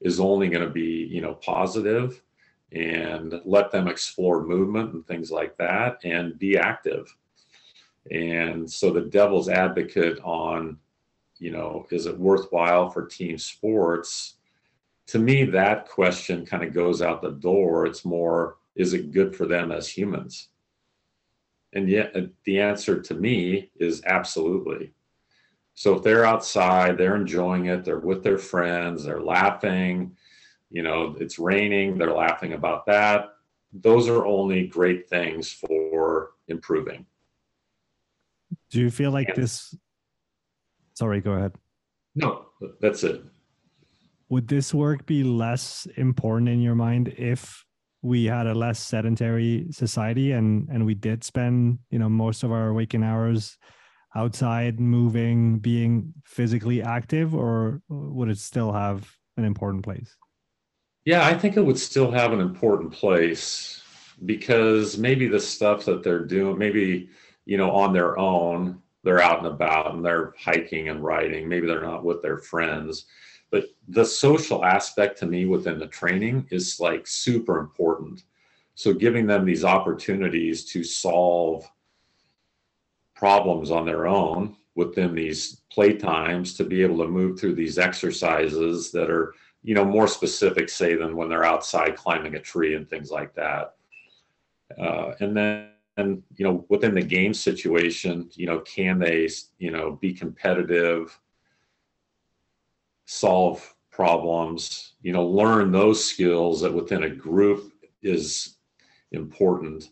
is 0.00 0.20
only 0.20 0.48
going 0.48 0.64
to 0.64 0.70
be, 0.70 1.08
you 1.10 1.20
know, 1.20 1.34
positive 1.34 2.22
and 2.70 3.40
let 3.44 3.72
them 3.72 3.88
explore 3.88 4.46
movement 4.46 4.94
and 4.94 5.04
things 5.08 5.32
like 5.32 5.56
that 5.56 5.98
and 6.04 6.38
be 6.38 6.56
active. 6.56 7.12
And 8.10 8.70
so 8.70 8.90
the 8.90 9.02
devil's 9.02 9.48
advocate 9.48 10.18
on, 10.22 10.78
you 11.38 11.50
know, 11.50 11.86
is 11.90 12.06
it 12.06 12.18
worthwhile 12.18 12.88
for 12.88 13.06
team 13.06 13.38
sports? 13.38 14.36
To 15.08 15.18
me, 15.18 15.44
that 15.44 15.88
question 15.88 16.46
kind 16.46 16.62
of 16.62 16.72
goes 16.72 17.02
out 17.02 17.22
the 17.22 17.32
door. 17.32 17.86
It's 17.86 18.04
more, 18.04 18.56
is 18.76 18.94
it 18.94 19.12
good 19.12 19.34
for 19.34 19.46
them 19.46 19.72
as 19.72 19.88
humans? 19.88 20.48
And 21.72 21.88
yet 21.88 22.16
uh, 22.16 22.22
the 22.44 22.60
answer 22.60 23.00
to 23.00 23.14
me 23.14 23.70
is 23.76 24.02
absolutely. 24.06 24.92
So 25.74 25.96
if 25.96 26.02
they're 26.02 26.26
outside, 26.26 26.98
they're 26.98 27.16
enjoying 27.16 27.66
it, 27.66 27.84
they're 27.84 28.00
with 28.00 28.22
their 28.22 28.38
friends, 28.38 29.04
they're 29.04 29.22
laughing, 29.22 30.16
you 30.70 30.82
know, 30.82 31.16
it's 31.18 31.38
raining, 31.38 31.96
they're 31.96 32.12
laughing 32.12 32.52
about 32.52 32.86
that. 32.86 33.34
Those 33.72 34.08
are 34.08 34.26
only 34.26 34.66
great 34.66 35.08
things 35.08 35.50
for 35.52 36.32
improving. 36.48 37.06
Do 38.70 38.80
you 38.80 38.90
feel 38.90 39.10
like 39.10 39.28
and, 39.28 39.36
this? 39.36 39.74
Sorry, 40.94 41.20
go 41.20 41.32
ahead. 41.32 41.52
No, 42.14 42.46
that's 42.80 43.04
it. 43.04 43.22
would 44.28 44.48
this 44.48 44.72
work 44.72 45.06
be 45.06 45.22
less 45.24 45.86
important 45.96 46.48
in 46.48 46.60
your 46.60 46.74
mind 46.74 47.08
if 47.18 47.64
we 48.02 48.24
had 48.24 48.46
a 48.46 48.54
less 48.54 48.78
sedentary 48.80 49.66
society 49.70 50.32
and 50.32 50.68
and 50.70 50.86
we 50.86 50.94
did 50.94 51.22
spend 51.22 51.78
you 51.90 51.98
know 51.98 52.08
most 52.08 52.42
of 52.42 52.50
our 52.50 52.72
waking 52.72 53.02
hours 53.02 53.58
outside 54.16 54.80
moving 54.80 55.58
being 55.58 56.12
physically 56.24 56.82
active 56.82 57.34
or 57.34 57.82
would 57.88 58.30
it 58.30 58.38
still 58.38 58.72
have 58.72 59.14
an 59.36 59.44
important 59.44 59.84
place 59.84 60.16
yeah 61.04 61.26
i 61.26 61.34
think 61.34 61.56
it 61.56 61.64
would 61.64 61.78
still 61.78 62.10
have 62.10 62.32
an 62.32 62.40
important 62.40 62.90
place 62.90 63.82
because 64.24 64.96
maybe 64.96 65.28
the 65.28 65.40
stuff 65.40 65.84
that 65.84 66.02
they're 66.02 66.24
doing 66.24 66.56
maybe 66.58 67.10
you 67.50 67.56
know 67.56 67.72
on 67.72 67.92
their 67.92 68.16
own 68.16 68.80
they're 69.02 69.20
out 69.20 69.38
and 69.38 69.48
about 69.48 69.92
and 69.92 70.04
they're 70.04 70.34
hiking 70.38 70.88
and 70.88 71.02
riding. 71.02 71.48
Maybe 71.48 71.66
they're 71.66 71.82
not 71.82 72.04
with 72.04 72.22
their 72.22 72.38
friends. 72.38 73.06
But 73.50 73.64
the 73.88 74.04
social 74.04 74.64
aspect 74.64 75.18
to 75.18 75.26
me 75.26 75.46
within 75.46 75.78
the 75.78 75.88
training 75.88 76.46
is 76.50 76.78
like 76.78 77.08
super 77.08 77.58
important. 77.58 78.22
So 78.76 78.92
giving 78.92 79.26
them 79.26 79.44
these 79.44 79.64
opportunities 79.64 80.64
to 80.66 80.84
solve 80.84 81.68
problems 83.16 83.72
on 83.72 83.84
their 83.84 84.06
own 84.06 84.56
within 84.76 85.14
these 85.14 85.62
play 85.72 85.94
times 85.94 86.54
to 86.54 86.64
be 86.64 86.82
able 86.82 86.98
to 86.98 87.08
move 87.08 87.40
through 87.40 87.56
these 87.56 87.78
exercises 87.78 88.92
that 88.92 89.10
are 89.10 89.34
you 89.64 89.74
know 89.74 89.84
more 89.84 90.06
specific 90.06 90.68
say 90.68 90.94
than 90.94 91.16
when 91.16 91.28
they're 91.28 91.44
outside 91.44 91.96
climbing 91.96 92.36
a 92.36 92.40
tree 92.40 92.76
and 92.76 92.88
things 92.88 93.10
like 93.10 93.34
that. 93.34 93.74
Uh, 94.78 95.14
and 95.18 95.36
then 95.36 95.69
you 95.98 96.44
know 96.44 96.64
within 96.68 96.94
the 96.94 97.02
game 97.02 97.34
situation 97.34 98.30
you 98.34 98.46
know 98.46 98.60
can 98.60 98.98
they 98.98 99.28
you 99.58 99.70
know 99.70 99.98
be 100.00 100.14
competitive 100.14 101.18
solve 103.10 103.74
problems, 103.90 104.94
you 105.02 105.12
know, 105.12 105.26
learn 105.26 105.72
those 105.72 106.02
skills 106.02 106.60
that 106.60 106.72
within 106.72 107.02
a 107.02 107.10
group 107.10 107.72
is 108.02 108.56
important. 109.10 109.90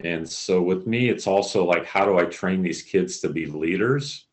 And 0.00 0.28
so 0.28 0.60
with 0.60 0.86
me, 0.86 1.08
it's 1.08 1.26
also 1.26 1.64
like, 1.64 1.86
how 1.86 2.04
do 2.04 2.18
I 2.18 2.26
train 2.26 2.62
these 2.62 2.82
kids 2.82 3.18
to 3.20 3.30
be 3.30 3.46
leaders? 3.46 4.26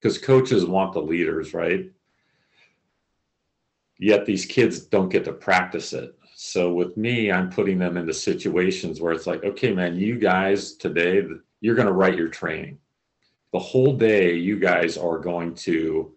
Because 0.00 0.18
coaches 0.18 0.64
want 0.64 0.92
the 0.92 1.02
leaders, 1.02 1.52
right? 1.52 1.90
Yet 3.98 4.24
these 4.24 4.46
kids 4.46 4.80
don't 4.80 5.08
get 5.08 5.24
to 5.24 5.32
practice 5.32 5.92
it. 5.92 6.16
So 6.44 6.72
with 6.72 6.96
me, 6.96 7.30
I'm 7.30 7.50
putting 7.50 7.78
them 7.78 7.96
into 7.96 8.12
situations 8.12 9.00
where 9.00 9.12
it's 9.12 9.28
like, 9.28 9.44
okay, 9.44 9.72
man, 9.72 9.96
you 9.96 10.18
guys 10.18 10.72
today, 10.72 11.22
you're 11.60 11.76
going 11.76 11.86
to 11.86 11.92
write 11.92 12.18
your 12.18 12.28
training. 12.28 12.78
The 13.52 13.60
whole 13.60 13.96
day, 13.96 14.34
you 14.34 14.58
guys 14.58 14.98
are 14.98 15.20
going 15.20 15.54
to 15.54 16.12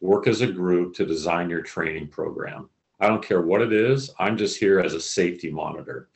work 0.00 0.26
as 0.26 0.40
a 0.40 0.48
group 0.48 0.92
to 0.96 1.06
design 1.06 1.48
your 1.48 1.62
training 1.62 2.08
program. 2.08 2.68
I 2.98 3.06
don't 3.06 3.24
care 3.24 3.42
what 3.42 3.62
it 3.62 3.72
is, 3.72 4.10
I'm 4.18 4.36
just 4.36 4.58
here 4.58 4.80
as 4.80 4.92
a 4.92 5.00
safety 5.00 5.52
monitor. 5.52 6.08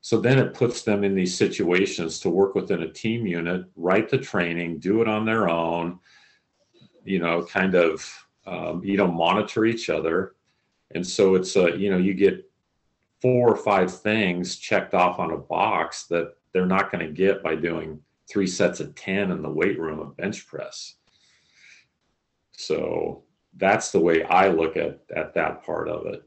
So 0.00 0.20
then 0.20 0.38
it 0.38 0.54
puts 0.54 0.82
them 0.82 1.02
in 1.02 1.16
these 1.16 1.36
situations 1.36 2.20
to 2.20 2.30
work 2.30 2.54
within 2.54 2.84
a 2.84 2.92
team 2.92 3.26
unit, 3.26 3.64
write 3.74 4.08
the 4.08 4.18
training, 4.18 4.78
do 4.78 5.02
it 5.02 5.08
on 5.08 5.24
their 5.24 5.48
own, 5.48 5.98
you 7.04 7.18
know, 7.18 7.44
kind 7.44 7.74
of, 7.74 8.26
um, 8.46 8.84
you 8.84 8.96
know, 8.96 9.08
monitor 9.08 9.64
each 9.64 9.90
other. 9.90 10.36
And 10.92 11.04
so 11.04 11.34
it's 11.34 11.56
a, 11.56 11.76
you 11.76 11.90
know, 11.90 11.98
you 11.98 12.14
get 12.14 12.48
four 13.22 13.48
or 13.48 13.56
five 13.56 13.96
things 13.96 14.56
checked 14.56 14.92
off 14.94 15.20
on 15.20 15.30
a 15.30 15.38
box 15.38 16.06
that 16.08 16.34
they're 16.52 16.66
not 16.66 16.90
going 16.90 17.06
to 17.06 17.12
get 17.12 17.42
by 17.42 17.54
doing 17.54 18.00
three 18.28 18.48
sets 18.48 18.80
of 18.80 18.94
10 18.96 19.30
in 19.30 19.40
the 19.40 19.48
weight 19.48 19.78
room 19.78 20.00
of 20.00 20.16
bench 20.16 20.46
press. 20.46 20.96
So 22.50 23.22
that's 23.56 23.92
the 23.92 24.00
way 24.00 24.24
I 24.24 24.48
look 24.48 24.76
at 24.76 25.00
at 25.14 25.34
that 25.34 25.64
part 25.64 25.88
of 25.88 26.06
it. 26.06 26.22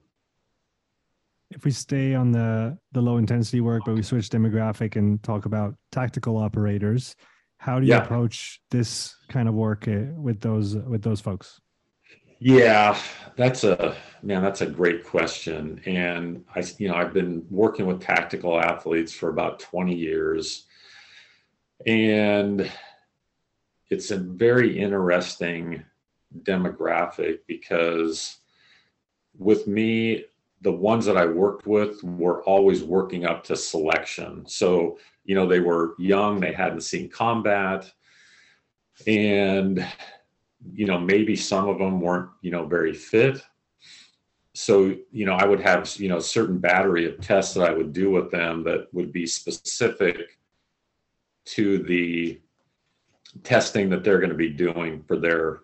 If 1.52 1.64
we 1.64 1.72
stay 1.72 2.16
on 2.16 2.32
the 2.32 2.78
the 2.92 3.02
low 3.02 3.18
intensity 3.18 3.62
work, 3.62 3.84
but 3.86 3.96
we 3.96 4.02
switch 4.02 4.30
demographic 4.30 4.96
and 4.96 5.22
talk 5.22 5.46
about 5.46 5.76
tactical 5.92 6.38
operators, 6.38 7.16
how 7.58 7.80
do 7.80 7.86
you 7.86 7.94
yeah. 7.94 8.04
approach 8.04 8.60
this 8.72 9.16
kind 9.30 9.48
of 9.48 9.54
work 9.54 9.88
eh, 9.88 10.06
with 10.16 10.42
those 10.42 10.76
with 10.76 11.02
those 11.02 11.22
folks? 11.22 11.60
Yeah, 12.46 12.96
that's 13.38 13.64
a 13.64 13.96
man. 14.22 14.44
That's 14.44 14.62
a 14.62 14.68
great 14.68 15.04
question, 15.04 15.82
and 15.88 16.46
I, 16.56 16.64
you 16.78 16.88
know, 16.88 16.94
I've 16.94 17.12
been 17.12 17.44
working 17.50 17.88
with 17.88 18.02
tactical 18.02 18.62
athletes 18.62 19.12
for 19.12 19.30
about 19.30 19.60
twenty 19.60 19.96
years, 19.96 20.68
and 21.88 22.72
it's 23.90 24.12
a 24.12 24.18
very 24.18 24.78
interesting 24.78 25.84
demographic 26.44 27.40
because 27.48 28.38
with 29.40 29.66
me, 29.66 30.26
the 30.62 30.72
ones 30.72 31.06
that 31.06 31.18
I 31.18 31.26
worked 31.26 31.66
with 31.66 32.04
were 32.04 32.44
always 32.44 32.84
working 32.84 33.26
up 33.26 33.44
to 33.46 33.56
selection. 33.56 34.48
So, 34.48 35.00
you 35.24 35.34
know, 35.34 35.48
they 35.48 35.62
were 35.62 35.96
young, 35.98 36.40
they 36.40 36.54
hadn't 36.54 36.82
seen 36.82 37.10
combat, 37.10 37.92
and, 39.08 39.84
you 40.74 40.86
know, 40.86 41.00
maybe 41.00 41.36
some 41.36 41.68
of 41.68 41.78
them 41.78 42.02
weren't, 42.02 42.30
you 42.42 42.52
know, 42.52 42.66
very 42.66 42.94
fit. 42.94 43.42
So, 44.54 44.96
you 45.12 45.26
know, 45.26 45.34
I 45.34 45.46
would 45.46 45.60
have, 45.60 45.94
you 45.98 46.08
know, 46.08 46.20
certain 46.20 46.58
battery 46.58 47.06
of 47.06 47.20
tests 47.20 47.54
that 47.56 47.70
I 47.70 47.74
would 47.74 47.92
do 47.92 48.10
with 48.12 48.32
them 48.32 48.64
that 48.64 48.88
would 48.94 49.12
be 49.12 49.26
specific 49.26 50.40
to 51.46 51.80
the 51.80 52.40
testing 53.44 53.90
that 53.90 54.04
they're 54.04 54.20
going 54.20 54.30
to 54.30 54.36
be 54.36 54.50
doing 54.50 55.04
for 55.04 55.18
their 55.18 55.62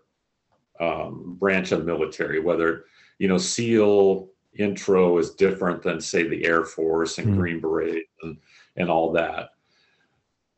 um, 0.79 1.37
branch 1.39 1.71
of 1.71 1.85
military, 1.85 2.39
whether, 2.39 2.85
you 3.17 3.27
know, 3.27 3.37
SEAL 3.37 4.29
intro 4.57 5.17
is 5.17 5.31
different 5.31 5.81
than, 5.81 6.01
say, 6.01 6.27
the 6.27 6.45
Air 6.45 6.65
Force 6.65 7.17
and 7.17 7.27
mm 7.27 7.37
Green 7.37 7.59
Beret 7.61 8.03
and, 8.23 8.37
and 8.75 8.89
all 8.89 9.11
that. 9.13 9.51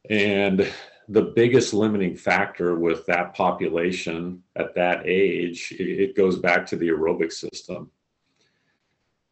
And 0.10 0.68
the 1.10 1.22
biggest 1.22 1.74
limiting 1.74 2.16
factor 2.16 2.76
with 2.76 3.06
that 3.06 3.34
population 3.34 4.44
at 4.56 4.74
that 4.76 5.04
age, 5.06 5.74
it, 5.78 6.16
goes 6.16 6.38
back 6.38 6.66
to 6.68 6.76
the 6.76 6.88
aerobic 6.88 7.32
system. 7.32 7.92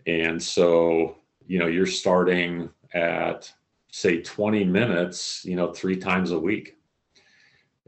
And 0.05 0.41
so, 0.41 1.17
you 1.47 1.59
know, 1.59 1.67
you're 1.67 1.86
starting 1.86 2.69
at, 2.93 3.51
say, 3.91 4.22
20 4.22 4.63
minutes, 4.65 5.45
you 5.45 5.55
know, 5.55 5.72
three 5.72 5.97
times 5.97 6.32
a 6.32 6.39
week. 6.39 6.78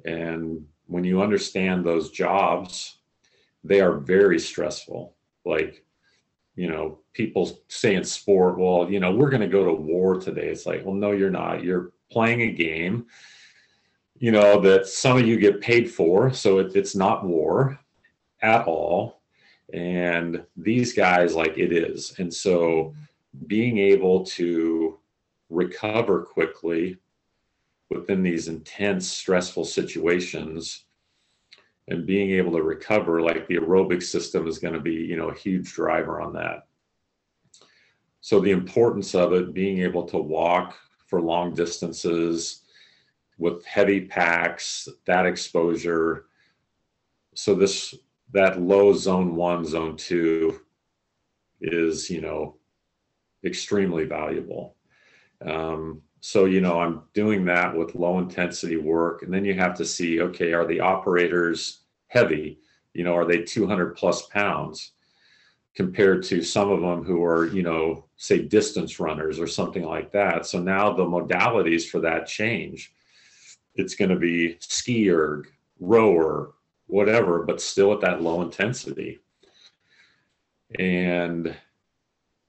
And 0.05 0.65
when 0.87 1.03
you 1.03 1.21
understand 1.21 1.85
those 1.85 2.11
jobs, 2.11 2.97
they 3.63 3.81
are 3.81 3.97
very 3.97 4.39
stressful. 4.39 5.15
Like, 5.45 5.83
you 6.55 6.69
know, 6.69 6.99
people 7.13 7.59
say 7.67 7.95
in 7.95 8.03
sport, 8.03 8.57
well, 8.57 8.89
you 8.89 8.99
know, 8.99 9.11
we're 9.11 9.29
going 9.29 9.41
to 9.41 9.47
go 9.47 9.65
to 9.65 9.73
war 9.73 10.19
today. 10.19 10.49
It's 10.49 10.65
like, 10.65 10.85
well, 10.85 10.95
no, 10.95 11.11
you're 11.11 11.29
not. 11.31 11.63
You're 11.63 11.91
playing 12.11 12.41
a 12.41 12.51
game, 12.51 13.07
you 14.23 14.31
know, 14.31 14.57
that 14.61 14.87
some 14.87 15.17
of 15.17 15.27
you 15.27 15.35
get 15.35 15.59
paid 15.59 15.91
for. 15.91 16.31
So 16.31 16.59
it, 16.59 16.77
it's 16.77 16.95
not 16.95 17.25
war 17.25 17.77
at 18.41 18.65
all. 18.65 19.19
And 19.73 20.45
these 20.55 20.93
guys, 20.93 21.35
like, 21.35 21.57
it 21.57 21.73
is. 21.73 22.17
And 22.19 22.33
so 22.33 22.95
being 23.47 23.79
able 23.79 24.23
to 24.27 24.97
recover 25.49 26.21
quickly 26.21 26.99
within 27.89 28.23
these 28.23 28.47
intense, 28.47 29.09
stressful 29.09 29.65
situations 29.65 30.85
and 31.89 32.07
being 32.07 32.31
able 32.31 32.53
to 32.53 32.63
recover, 32.63 33.21
like 33.21 33.45
the 33.47 33.57
aerobic 33.57 34.01
system 34.01 34.47
is 34.47 34.57
going 34.57 34.73
to 34.73 34.79
be, 34.79 34.93
you 34.93 35.17
know, 35.17 35.31
a 35.31 35.37
huge 35.37 35.73
driver 35.73 36.21
on 36.21 36.31
that. 36.31 36.67
So 38.21 38.39
the 38.39 38.51
importance 38.51 39.15
of 39.15 39.33
it, 39.33 39.53
being 39.53 39.79
able 39.79 40.05
to 40.05 40.17
walk 40.17 40.77
for 41.07 41.19
long 41.19 41.53
distances 41.53 42.62
with 43.37 43.65
heavy 43.65 44.01
packs, 44.01 44.87
that 45.05 45.25
exposure. 45.25 46.25
So 47.35 47.55
this 47.55 47.95
that 48.31 48.61
low 48.61 48.93
zone 48.93 49.35
one, 49.35 49.65
zone 49.65 49.97
two 49.97 50.61
is, 51.61 52.09
you 52.09 52.21
know, 52.21 52.57
extremely 53.43 54.05
valuable. 54.05 54.75
Um, 55.45 56.01
so 56.25 56.45
you 56.45 56.61
know 56.61 56.79
i'm 56.79 57.01
doing 57.13 57.43
that 57.43 57.75
with 57.75 57.95
low 57.95 58.17
intensity 58.17 58.77
work 58.77 59.23
and 59.23 59.33
then 59.33 59.43
you 59.43 59.53
have 59.53 59.75
to 59.75 59.83
see 59.83 60.21
okay 60.21 60.53
are 60.53 60.65
the 60.65 60.79
operators 60.79 61.81
heavy 62.07 62.57
you 62.93 63.03
know 63.03 63.13
are 63.13 63.25
they 63.25 63.41
200 63.41 63.93
plus 63.93 64.27
pounds 64.27 64.93
compared 65.75 66.23
to 66.23 66.41
some 66.41 66.71
of 66.71 66.79
them 66.79 67.03
who 67.03 67.21
are 67.21 67.47
you 67.47 67.61
know 67.61 68.05
say 68.15 68.41
distance 68.41 69.01
runners 69.01 69.37
or 69.37 69.47
something 69.47 69.83
like 69.83 70.13
that 70.13 70.45
so 70.45 70.61
now 70.61 70.93
the 70.93 71.03
modalities 71.03 71.89
for 71.89 71.99
that 71.99 72.25
change 72.25 72.93
it's 73.75 73.95
going 73.95 74.09
to 74.09 74.15
be 74.15 74.57
ski 74.59 75.09
erg 75.09 75.51
rower 75.79 76.53
whatever 76.87 77.43
but 77.43 77.61
still 77.61 77.93
at 77.93 78.01
that 78.01 78.21
low 78.21 78.41
intensity 78.41 79.19
and 80.79 81.55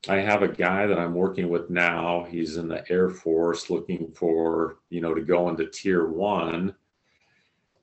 I 0.09 0.17
have 0.17 0.43
a 0.43 0.49
guy 0.49 0.87
that 0.87 0.99
I'm 0.99 1.15
working 1.15 1.49
with 1.49 1.71
now. 1.71 2.27
He's 2.29 2.57
in 2.57 2.69
the 2.69 2.91
Air 2.91 3.09
Force 3.09 3.71
looking 3.71 4.13
for, 4.13 4.77
you 4.91 5.01
know, 5.01 5.15
to 5.15 5.23
go 5.23 5.49
into 5.49 5.67
tier 5.67 6.07
one. 6.07 6.75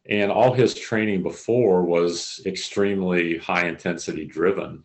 And 0.08 0.32
all 0.32 0.54
his 0.54 0.74
training 0.74 1.24
before 1.24 1.84
was 1.84 2.42
extremely 2.46 3.38
high 3.38 3.68
intensity 3.68 4.26
driven. 4.26 4.84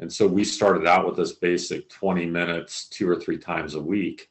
And 0.00 0.12
so 0.12 0.26
we 0.26 0.44
started 0.44 0.86
out 0.86 1.06
with 1.06 1.16
this 1.16 1.32
basic 1.32 1.88
20 1.88 2.26
minutes, 2.26 2.88
two 2.88 3.08
or 3.08 3.16
three 3.16 3.38
times 3.38 3.74
a 3.74 3.80
week. 3.80 4.30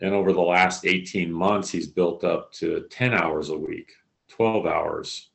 And 0.00 0.14
over 0.14 0.32
the 0.32 0.40
last 0.40 0.84
18 0.84 1.32
months, 1.32 1.70
he's 1.70 1.86
built 1.86 2.22
up 2.22 2.52
to 2.54 2.86
10 2.90 3.14
hours 3.14 3.48
a 3.48 3.56
week, 3.56 3.92
12 4.28 4.66
hours, 4.66 5.30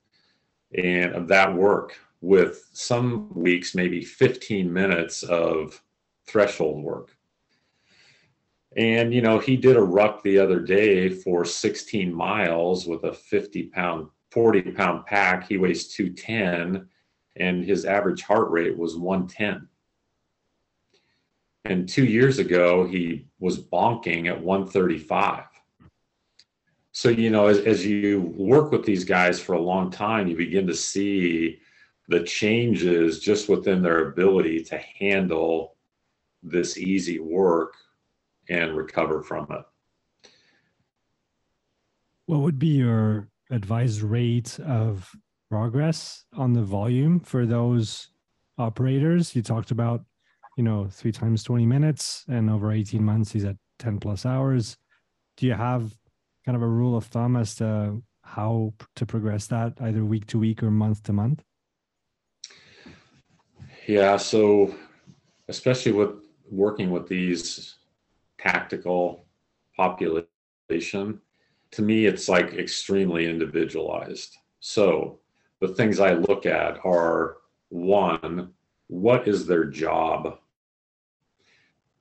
and 0.77 1.13
of 1.13 1.27
that 1.29 1.53
work 1.53 1.97
with 2.21 2.69
some 2.73 3.33
weeks, 3.33 3.73
maybe 3.73 4.03
15 4.03 4.71
minutes 4.71 5.23
of 5.23 5.81
threshold 6.27 6.83
work. 6.83 7.15
And, 8.77 9.13
you 9.13 9.21
know, 9.21 9.39
he 9.39 9.57
did 9.57 9.75
a 9.75 9.81
ruck 9.81 10.23
the 10.23 10.37
other 10.37 10.59
day 10.59 11.09
for 11.09 11.43
16 11.43 12.13
miles 12.13 12.85
with 12.85 13.03
a 13.03 13.13
50 13.13 13.63
pound, 13.63 14.07
40 14.29 14.61
pound 14.71 15.05
pack. 15.05 15.47
He 15.47 15.57
weighs 15.57 15.89
210 15.89 16.87
and 17.35 17.63
his 17.65 17.85
average 17.85 18.21
heart 18.21 18.49
rate 18.49 18.77
was 18.77 18.97
110. 18.97 19.67
And 21.65 21.87
two 21.87 22.05
years 22.05 22.39
ago, 22.39 22.85
he 22.85 23.27
was 23.39 23.59
bonking 23.59 24.27
at 24.27 24.41
135. 24.41 25.45
So, 26.91 27.09
you 27.09 27.29
know, 27.29 27.47
as, 27.47 27.59
as 27.59 27.85
you 27.85 28.33
work 28.35 28.71
with 28.71 28.83
these 28.83 29.05
guys 29.05 29.39
for 29.39 29.53
a 29.53 29.61
long 29.61 29.91
time, 29.91 30.27
you 30.27 30.35
begin 30.35 30.67
to 30.67 30.75
see 30.75 31.59
the 32.07 32.23
changes 32.23 33.19
just 33.19 33.47
within 33.47 33.81
their 33.81 34.09
ability 34.09 34.63
to 34.65 34.77
handle 34.77 35.77
this 36.43 36.77
easy 36.77 37.19
work 37.19 37.75
and 38.49 38.75
recover 38.75 39.21
from 39.21 39.47
it. 39.51 40.29
What 42.25 42.41
would 42.41 42.59
be 42.59 42.67
your 42.67 43.29
advised 43.49 44.01
rate 44.01 44.59
of 44.59 45.09
progress 45.49 46.25
on 46.35 46.53
the 46.53 46.63
volume 46.63 47.19
for 47.19 47.45
those 47.45 48.09
operators? 48.57 49.35
You 49.35 49.41
talked 49.41 49.71
about, 49.71 50.03
you 50.61 50.65
know, 50.65 50.87
three 50.91 51.11
times 51.11 51.41
20 51.41 51.65
minutes 51.65 52.23
and 52.27 52.47
over 52.47 52.71
18 52.71 53.03
months, 53.03 53.31
he's 53.31 53.45
at 53.45 53.55
10 53.79 53.97
plus 53.97 54.27
hours. 54.27 54.77
Do 55.35 55.47
you 55.47 55.53
have 55.53 55.95
kind 56.45 56.55
of 56.55 56.61
a 56.61 56.67
rule 56.67 56.95
of 56.95 57.05
thumb 57.05 57.35
as 57.35 57.55
to 57.55 58.03
how 58.21 58.71
to 58.95 59.05
progress 59.07 59.47
that 59.47 59.73
either 59.81 60.05
week 60.05 60.27
to 60.27 60.37
week 60.37 60.61
or 60.61 60.69
month 60.69 61.01
to 61.05 61.13
month? 61.13 61.41
Yeah. 63.87 64.17
So, 64.17 64.75
especially 65.47 65.93
with 65.93 66.11
working 66.51 66.91
with 66.91 67.07
these 67.07 67.77
tactical 68.37 69.25
population, 69.75 70.27
to 71.71 71.81
me, 71.81 72.05
it's 72.05 72.29
like 72.29 72.53
extremely 72.53 73.27
individualized. 73.27 74.37
So, 74.59 75.21
the 75.59 75.69
things 75.69 75.99
I 75.99 76.13
look 76.13 76.45
at 76.45 76.77
are 76.85 77.37
one, 77.69 78.53
what 78.85 79.27
is 79.27 79.47
their 79.47 79.65
job? 79.65 80.37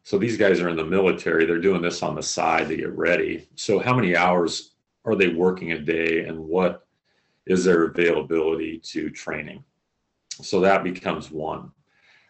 So 0.02 0.18
these 0.18 0.36
guys 0.36 0.60
are 0.60 0.68
in 0.68 0.76
the 0.76 0.84
military, 0.84 1.44
they're 1.44 1.58
doing 1.58 1.82
this 1.82 2.02
on 2.02 2.14
the 2.14 2.22
side 2.22 2.68
to 2.68 2.76
get 2.76 2.96
ready. 2.96 3.48
So, 3.54 3.78
how 3.78 3.94
many 3.94 4.16
hours 4.16 4.72
are 5.04 5.14
they 5.14 5.28
working 5.28 5.72
a 5.72 5.78
day 5.78 6.24
and 6.24 6.38
what 6.38 6.86
is 7.46 7.64
their 7.64 7.84
availability 7.84 8.78
to 8.78 9.10
training? 9.10 9.64
So 10.42 10.60
that 10.60 10.84
becomes 10.84 11.30
one. 11.30 11.70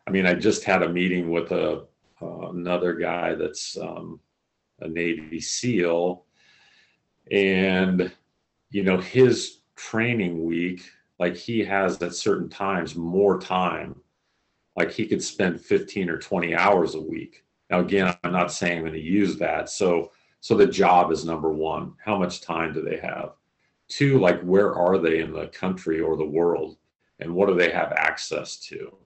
I 0.06 0.10
mean, 0.10 0.26
I 0.26 0.34
just 0.34 0.64
had 0.64 0.82
a 0.82 0.88
meeting 0.88 1.30
with 1.30 1.52
a 1.52 1.84
uh, 2.22 2.50
another 2.50 2.94
guy 2.94 3.34
that's 3.34 3.78
um, 3.78 4.20
a 4.80 4.88
Navy 4.88 5.40
SEAL, 5.40 6.24
and 7.30 8.12
you 8.70 8.82
know 8.82 8.98
his 8.98 9.60
training 9.76 10.44
week 10.44 10.90
like 11.18 11.36
he 11.36 11.60
has 11.60 12.00
at 12.02 12.14
certain 12.14 12.48
times 12.48 12.94
more 12.94 13.38
time 13.38 13.98
like 14.76 14.90
he 14.90 15.06
could 15.06 15.22
spend 15.22 15.60
15 15.60 16.10
or 16.10 16.18
20 16.18 16.54
hours 16.54 16.94
a 16.94 17.00
week 17.00 17.44
now 17.70 17.80
again 17.80 18.14
i'm 18.24 18.32
not 18.32 18.52
saying 18.52 18.78
i'm 18.78 18.84
going 18.84 18.92
to 18.92 19.00
use 19.00 19.36
that. 19.38 19.70
So 19.70 20.12
so 20.42 20.56
the 20.56 20.66
job 20.66 21.12
is 21.12 21.24
number 21.24 21.52
one. 21.52 21.92
How 22.02 22.18
much 22.18 22.40
time 22.40 22.72
do 22.72 22.82
they 22.82 22.96
have? 22.96 23.32
Two 23.88 24.18
like 24.18 24.40
where 24.42 24.74
are 24.74 24.98
they 24.98 25.20
in 25.20 25.32
the 25.32 25.48
country 25.48 26.00
or 26.00 26.16
the 26.16 26.24
world? 26.24 26.76
And 27.20 27.34
what 27.34 27.48
do 27.48 27.54
they 27.54 27.70
have 27.70 27.92
access 27.92 28.56
to? 28.68 28.96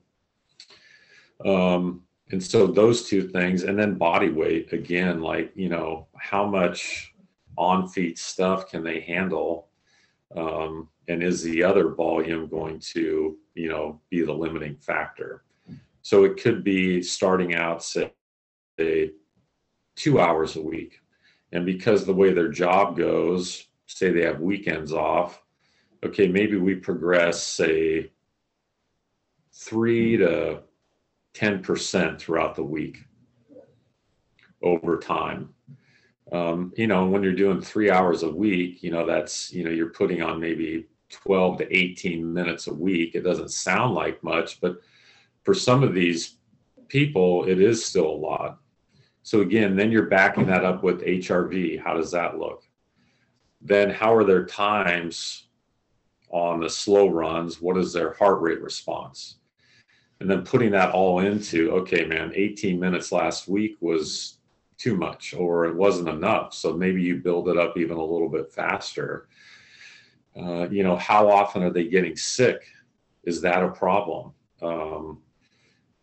Um 1.45 2.01
and 2.31 2.41
so 2.41 2.65
those 2.65 3.07
two 3.07 3.27
things 3.27 3.63
and 3.63 3.77
then 3.77 3.99
body 3.99 4.29
weight 4.29 4.73
again 4.73 5.21
like 5.21 5.51
you 5.55 5.69
know 5.69 6.07
how 6.17 6.45
much 6.45 7.13
on 7.57 7.87
feet 7.87 8.17
stuff 8.17 8.69
can 8.69 8.83
they 8.83 8.99
handle? 9.01 9.69
Um, 10.35 10.89
and 11.07 11.23
is 11.23 11.43
the 11.43 11.63
other 11.63 11.89
volume 11.89 12.47
going 12.47 12.79
to 12.93 13.37
you 13.53 13.69
know 13.69 14.01
be 14.09 14.23
the 14.23 14.33
limiting 14.33 14.77
factor? 14.77 15.43
So 16.01 16.23
it 16.23 16.41
could 16.41 16.63
be 16.63 17.01
starting 17.01 17.55
out 17.55 17.83
say 17.83 18.13
two 18.77 20.19
hours 20.19 20.55
a 20.55 20.61
week 20.61 20.99
and 21.51 21.65
because 21.65 22.05
the 22.05 22.13
way 22.13 22.33
their 22.33 22.49
job 22.49 22.97
goes 22.97 23.67
say 23.85 24.11
they 24.11 24.23
have 24.23 24.39
weekends 24.39 24.91
off 24.91 25.43
okay 26.03 26.27
maybe 26.27 26.57
we 26.57 26.75
progress 26.75 27.41
say 27.41 28.11
three 29.53 30.17
to 30.17 30.61
10% 31.33 32.19
throughout 32.19 32.55
the 32.55 32.63
week 32.63 33.05
over 34.61 34.97
time 34.97 35.53
um, 36.31 36.73
you 36.75 36.87
know 36.87 37.05
when 37.05 37.23
you're 37.23 37.33
doing 37.33 37.61
three 37.61 37.89
hours 37.89 38.23
a 38.23 38.29
week 38.29 38.83
you 38.83 38.91
know 38.91 39.05
that's 39.05 39.53
you 39.53 39.63
know 39.63 39.69
you're 39.69 39.89
putting 39.89 40.21
on 40.21 40.39
maybe 40.39 40.87
12 41.09 41.59
to 41.59 41.77
18 41.77 42.33
minutes 42.33 42.67
a 42.67 42.73
week. 42.73 43.15
It 43.15 43.21
doesn't 43.21 43.51
sound 43.51 43.93
like 43.93 44.23
much, 44.23 44.59
but 44.61 44.77
for 45.43 45.53
some 45.53 45.83
of 45.83 45.93
these 45.93 46.37
people, 46.87 47.45
it 47.45 47.61
is 47.61 47.85
still 47.85 48.07
a 48.07 48.21
lot. 48.29 48.59
So 49.25 49.41
again, 49.41 49.75
then 49.75 49.91
you're 49.91 50.05
backing 50.05 50.45
that 50.47 50.63
up 50.63 50.83
with 50.83 51.01
HRV. 51.01 51.81
How 51.83 51.95
does 51.95 52.11
that 52.11 52.37
look? 52.37 52.63
Then 53.61 53.89
how 53.89 54.15
are 54.15 54.23
their 54.23 54.45
times 54.45 55.47
on 56.29 56.59
the 56.59 56.69
slow 56.69 57.09
runs? 57.09 57.61
What 57.61 57.77
is 57.77 57.91
their 57.91 58.13
heart 58.13 58.41
rate 58.41 58.61
response? 58.61 59.37
And 60.21 60.29
then 60.29 60.43
putting 60.43 60.71
that 60.71 60.91
all 60.91 61.19
into, 61.19 61.71
okay, 61.71 62.05
man, 62.05 62.31
18 62.33 62.79
minutes 62.79 63.11
last 63.11 63.47
week 63.47 63.75
was 63.81 64.37
too 64.77 64.95
much 64.95 65.33
or 65.33 65.65
it 65.65 65.75
wasn't 65.75 66.07
enough. 66.07 66.53
So 66.53 66.73
maybe 66.73 67.01
you 67.01 67.17
build 67.17 67.49
it 67.49 67.57
up 67.57 67.77
even 67.77 67.97
a 67.97 68.05
little 68.05 68.29
bit 68.29 68.53
faster 68.53 69.27
uh, 70.37 70.67
you 70.69 70.83
know, 70.83 70.97
how 70.97 71.29
often 71.29 71.63
are 71.63 71.69
they 71.69 71.85
getting 71.85 72.15
sick? 72.15 72.67
Is 73.23 73.41
that 73.41 73.63
a 73.63 73.69
problem? 73.69 74.33
Um, 74.61 75.21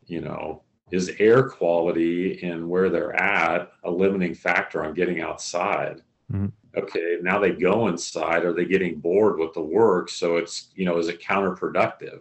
you 0.06 0.20
know, 0.20 0.62
is 0.90 1.12
air 1.18 1.48
quality 1.48 2.42
and 2.42 2.68
where 2.68 2.90
they're 2.90 3.14
at 3.14 3.72
a 3.84 3.90
limiting 3.90 4.34
factor 4.34 4.84
on 4.84 4.94
getting 4.94 5.20
outside? 5.20 6.02
Mm-hmm. 6.30 6.46
Okay, 6.76 7.18
now 7.22 7.38
they 7.38 7.52
go 7.52 7.88
inside. 7.88 8.44
Are 8.44 8.52
they 8.52 8.64
getting 8.64 8.98
bored 8.98 9.38
with 9.38 9.52
the 9.52 9.62
work? 9.62 10.08
So 10.08 10.36
it's, 10.36 10.70
you 10.74 10.84
know, 10.84 10.98
is 10.98 11.08
it 11.08 11.20
counterproductive? 11.20 12.20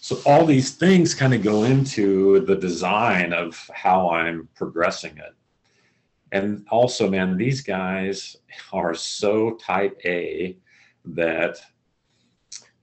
So 0.00 0.20
all 0.24 0.44
these 0.44 0.74
things 0.74 1.14
kind 1.14 1.34
of 1.34 1.42
go 1.42 1.64
into 1.64 2.40
the 2.46 2.56
design 2.56 3.32
of 3.32 3.58
how 3.72 4.10
I'm 4.10 4.48
progressing 4.54 5.16
it. 5.18 5.34
And 6.32 6.66
also, 6.70 7.08
man, 7.08 7.36
these 7.36 7.60
guys 7.60 8.36
are 8.72 8.94
so 8.94 9.54
type 9.54 10.00
A 10.04 10.56
that 11.04 11.58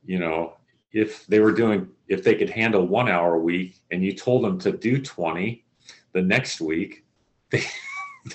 you 0.06 0.20
know 0.20 0.54
if 0.94 1.26
they 1.28 1.40
were 1.40 1.52
doing 1.52 1.88
if 2.08 2.24
they 2.24 2.36
could 2.36 2.50
handle 2.50 2.88
one 2.88 3.10
hour 3.10 3.36
a 3.36 3.40
week 3.40 3.80
and 3.92 4.04
you 4.04 4.14
told 4.14 4.44
them 4.44 4.60
to 4.60 4.72
do 4.72 5.02
20 5.02 5.66
the 6.14 6.22
next 6.22 6.62
week 6.62 7.04
they 7.50 7.64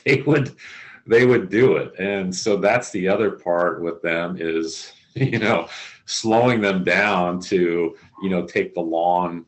they 0.04 0.22
would 0.22 0.54
they 1.08 1.24
would 1.24 1.48
do 1.48 1.76
it. 1.76 1.98
And 1.98 2.34
so 2.34 2.58
that's 2.58 2.90
the 2.90 3.08
other 3.08 3.30
part 3.30 3.82
with 3.82 4.00
them 4.02 4.36
is 4.38 4.92
you 5.14 5.38
know 5.38 5.68
slowing 6.06 6.60
them 6.60 6.84
down 6.84 7.40
to 7.40 7.96
you 8.22 8.30
know 8.30 8.46
take 8.46 8.74
the 8.74 8.80
long 8.80 9.46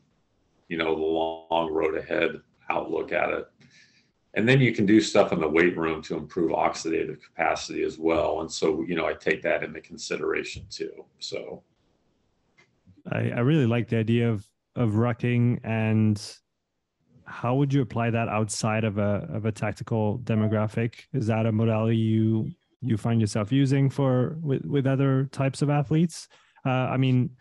you 0.67 0.77
know 0.77 0.95
the 0.95 1.01
long 1.01 1.71
road 1.71 1.97
ahead 1.97 2.41
outlook 2.69 3.13
at 3.13 3.29
it. 3.29 3.47
And 4.33 4.47
then 4.47 4.61
you 4.61 4.73
can 4.73 4.85
do 4.85 5.01
stuff 5.01 5.33
in 5.33 5.41
the 5.41 5.47
weight 5.47 5.77
room 5.77 6.01
to 6.03 6.15
improve 6.15 6.51
oxidative 6.51 7.21
capacity 7.21 7.83
as 7.83 7.97
well. 7.97 8.41
And 8.41 8.51
so 8.51 8.83
you 8.87 8.95
know 8.95 9.05
i 9.05 9.13
take 9.13 9.41
that 9.43 9.63
into 9.63 9.81
consideration 9.81 10.65
too. 10.69 11.05
So 11.19 11.63
i, 13.11 13.29
I 13.29 13.39
really 13.39 13.65
like 13.65 13.89
the 13.89 13.97
idea 13.97 14.29
of 14.29 14.45
of 14.75 14.91
rucking 14.91 15.59
and 15.63 16.21
how 17.31 17.55
would 17.55 17.73
you 17.73 17.81
apply 17.81 18.09
that 18.09 18.27
outside 18.27 18.83
of 18.83 18.97
a 18.97 19.27
of 19.31 19.45
a 19.45 19.51
tactical 19.51 20.19
demographic? 20.19 20.95
Is 21.13 21.27
that 21.27 21.45
a 21.45 21.51
modality 21.51 21.97
you 21.97 22.51
you 22.81 22.97
find 22.97 23.21
yourself 23.21 23.51
using 23.51 23.89
for 23.89 24.37
with, 24.41 24.65
with 24.65 24.85
other 24.85 25.29
types 25.31 25.61
of 25.61 25.69
athletes? 25.69 26.27
Uh, 26.65 26.69
i 26.69 26.97
mean 26.97 27.31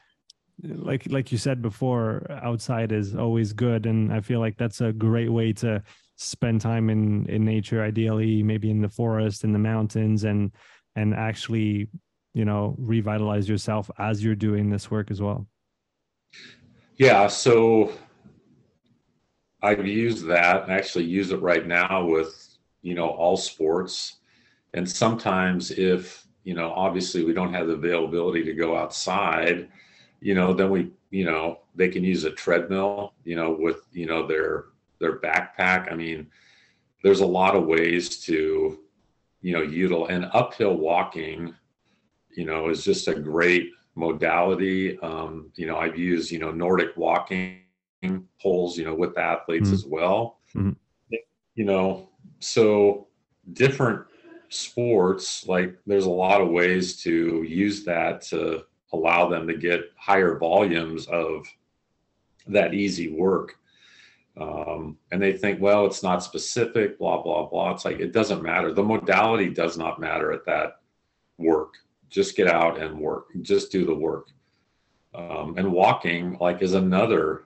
like 0.63 1.07
like 1.11 1.33
you 1.33 1.39
said 1.39 1.61
before 1.61 2.27
outside 2.43 2.93
is 2.93 3.15
always 3.15 3.53
good 3.53 3.85
and 3.87 4.13
i 4.13 4.21
feel 4.21 4.41
like 4.41 4.57
that's 4.57 4.81
a 4.81 4.93
great 4.93 5.31
way 5.31 5.53
to 5.53 5.83
spend 6.17 6.61
time 6.61 6.89
in 6.89 7.27
in 7.27 7.45
nature 7.45 7.83
ideally 7.83 8.43
maybe 8.43 8.71
in 8.71 8.81
the 8.81 8.89
forest 8.89 9.45
in 9.45 9.53
the 9.53 9.59
mountains 9.59 10.25
and 10.25 10.53
and 10.97 11.15
actually 11.15 11.89
you 12.33 12.45
know 12.45 12.75
revitalize 12.79 13.49
yourself 13.49 13.91
as 13.99 14.23
you're 14.25 14.35
doing 14.35 14.71
this 14.71 14.91
work 14.91 15.11
as 15.11 15.21
well 15.21 15.47
yeah 16.97 17.27
so 17.27 17.93
i've 19.63 19.87
used 19.87 20.27
that 20.27 20.63
and 20.63 20.73
actually 20.73 21.05
use 21.05 21.31
it 21.31 21.41
right 21.41 21.67
now 21.67 22.05
with 22.05 22.51
you 22.83 22.95
know 22.95 23.09
all 23.09 23.37
sports. 23.37 24.17
And 24.75 24.89
sometimes 24.89 25.71
if 25.73 26.27
you 26.45 26.55
know 26.55 26.73
obviously 26.73 27.25
we 27.25 27.33
don't 27.33 27.53
have 27.53 27.67
the 27.67 27.75
availability 27.75 28.45
to 28.45 28.55
go 28.55 28.77
outside 28.77 29.69
you 30.21 30.35
know 30.35 30.53
then 30.55 30.71
we 30.71 30.91
you 31.11 31.25
know 31.25 31.61
they 31.75 31.89
can 31.89 32.05
use 32.05 32.25
a 32.25 32.31
treadmill 32.31 33.15
you 33.25 33.37
know 33.37 33.51
with 33.51 33.87
you 33.93 34.07
know 34.07 34.27
their 34.27 34.67
their 34.99 35.19
backpack. 35.19 35.91
I 35.91 35.95
mean 35.95 36.29
there's 37.03 37.21
a 37.21 37.27
lot 37.27 37.57
of 37.57 37.67
ways 37.67 38.19
to 38.21 38.79
you 39.43 39.53
know 39.53 39.63
utilize 39.63 40.11
and 40.11 40.31
uphill 40.33 40.77
walking 40.77 41.55
you 42.35 42.45
know 42.45 42.69
is 42.69 42.85
just 42.85 43.09
a 43.09 43.15
great 43.15 43.71
modality. 43.95 44.99
Um 45.01 45.51
you 45.57 45.67
know 45.67 45.77
i've 45.77 45.99
used 45.99 46.31
you 46.31 46.39
know 46.39 46.51
nordic 46.51 46.97
walking 46.97 47.61
poles 48.41 48.79
you 48.79 48.85
know 48.85 48.95
with 48.95 49.19
athletes 49.19 49.69
mm-hmm. 49.69 49.75
as 49.75 49.85
well. 49.87 50.39
Mm-hmm. 50.55 50.71
you 51.55 51.65
know 51.65 52.09
so 52.41 53.07
different 53.53 54.05
sports 54.49 55.47
like 55.47 55.77
there's 55.87 56.07
a 56.07 56.11
lot 56.11 56.41
of 56.41 56.49
ways 56.49 57.01
to 57.03 57.45
use 57.45 57.85
that 57.85 58.21
to 58.21 58.65
allow 58.93 59.29
them 59.29 59.47
to 59.47 59.57
get 59.57 59.93
higher 59.97 60.37
volumes 60.39 61.07
of 61.07 61.47
that 62.49 62.75
easy 62.75 63.13
work. 63.13 63.57
Um, 64.41 64.97
and 65.13 65.21
they 65.23 65.37
think 65.37 65.61
well 65.61 65.87
it's 65.87 66.03
not 66.03 66.23
specific 66.23 66.99
blah 66.99 67.23
blah 67.23 67.47
blah. 67.47 67.73
It's 67.73 67.85
like 67.85 68.01
it 68.01 68.13
doesn't 68.13 68.43
matter. 68.43 68.73
The 68.73 68.83
modality 68.83 69.51
does 69.51 69.77
not 69.77 70.01
matter 70.01 70.33
at 70.33 70.47
that 70.47 70.81
work 71.39 71.75
just 72.11 72.37
get 72.37 72.49
out 72.49 72.81
and 72.81 72.99
work 72.99 73.29
just 73.41 73.73
do 73.73 73.85
the 73.85 73.95
work. 73.95 74.29
Um, 75.15 75.55
and 75.57 75.73
walking 75.73 76.37
like 76.39 76.63
is 76.63 76.75
another 76.75 77.45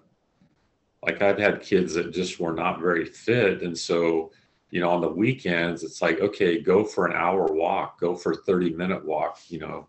like 1.02 1.22
i've 1.22 1.38
had 1.38 1.62
kids 1.62 1.94
that 1.94 2.12
just 2.12 2.40
were 2.40 2.52
not 2.52 2.80
very 2.80 3.04
fit. 3.04 3.62
And 3.62 3.76
so 3.76 4.32
you 4.70 4.80
know 4.80 4.90
on 4.90 5.00
the 5.00 5.08
weekends 5.08 5.84
it's 5.84 6.02
like 6.02 6.20
okay 6.20 6.60
go 6.60 6.84
for 6.84 7.06
an 7.06 7.14
hour 7.14 7.46
walk 7.52 8.00
go 8.00 8.16
for 8.16 8.32
a 8.32 8.36
30 8.36 8.74
minute 8.74 9.04
walk 9.04 9.38
you 9.48 9.60
know 9.60 9.86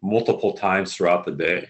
multiple 0.00 0.52
times 0.52 0.94
throughout 0.94 1.24
the 1.24 1.32
day 1.32 1.68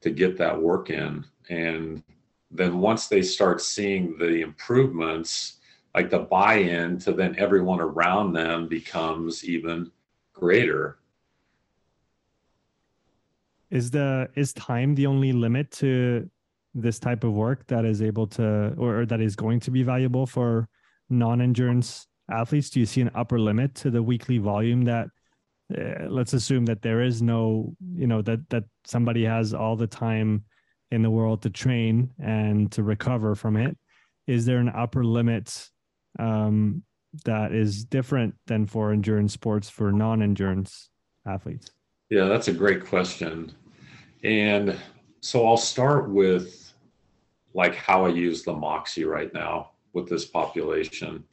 to 0.00 0.10
get 0.10 0.36
that 0.38 0.60
work 0.60 0.90
in. 0.90 1.24
And 1.48 2.02
then 2.50 2.78
once 2.78 3.08
they 3.08 3.22
start 3.22 3.60
seeing 3.60 4.18
the 4.18 4.40
improvements 4.40 5.58
like 5.94 6.10
the 6.10 6.20
buy-in 6.20 6.98
to 7.00 7.12
then 7.12 7.34
everyone 7.38 7.80
around 7.80 8.32
them 8.32 8.66
becomes 8.66 9.44
even 9.44 9.90
greater 10.32 10.98
is 13.72 13.90
the 13.90 14.28
is 14.36 14.52
time 14.52 14.94
the 14.94 15.06
only 15.06 15.32
limit 15.32 15.70
to 15.72 16.30
this 16.74 16.98
type 16.98 17.24
of 17.24 17.32
work 17.32 17.66
that 17.66 17.84
is 17.84 18.02
able 18.02 18.26
to 18.26 18.74
or, 18.76 19.00
or 19.00 19.06
that 19.06 19.20
is 19.20 19.34
going 19.34 19.58
to 19.60 19.70
be 19.70 19.82
valuable 19.82 20.26
for 20.26 20.68
non-endurance 21.08 22.06
athletes? 22.30 22.70
Do 22.70 22.80
you 22.80 22.86
see 22.86 23.00
an 23.00 23.10
upper 23.14 23.40
limit 23.40 23.74
to 23.76 23.90
the 23.90 24.02
weekly 24.02 24.38
volume 24.38 24.84
that 24.84 25.08
uh, 25.76 26.06
let's 26.08 26.34
assume 26.34 26.66
that 26.66 26.82
there 26.82 27.00
is 27.00 27.22
no 27.22 27.74
you 27.94 28.06
know 28.06 28.20
that 28.22 28.48
that 28.50 28.64
somebody 28.84 29.24
has 29.24 29.54
all 29.54 29.74
the 29.74 29.86
time 29.86 30.44
in 30.90 31.00
the 31.00 31.10
world 31.10 31.40
to 31.42 31.50
train 31.50 32.10
and 32.20 32.70
to 32.72 32.82
recover 32.82 33.34
from 33.34 33.56
it? 33.56 33.76
Is 34.26 34.44
there 34.44 34.58
an 34.58 34.68
upper 34.68 35.02
limit 35.02 35.70
um, 36.18 36.82
that 37.24 37.52
is 37.52 37.84
different 37.84 38.34
than 38.46 38.66
for 38.66 38.92
endurance 38.92 39.32
sports 39.32 39.70
for 39.70 39.90
non-endurance 39.92 40.90
athletes? 41.26 41.70
Yeah 42.10 42.26
that's 42.26 42.48
a 42.48 42.52
great 42.52 42.84
question 42.84 43.54
and 44.22 44.78
so 45.20 45.46
i'll 45.46 45.56
start 45.56 46.10
with 46.10 46.72
like 47.54 47.74
how 47.74 48.04
i 48.04 48.08
use 48.08 48.42
the 48.42 48.52
moxy 48.52 49.04
right 49.04 49.32
now 49.34 49.72
with 49.92 50.08
this 50.08 50.24
population. 50.24 51.24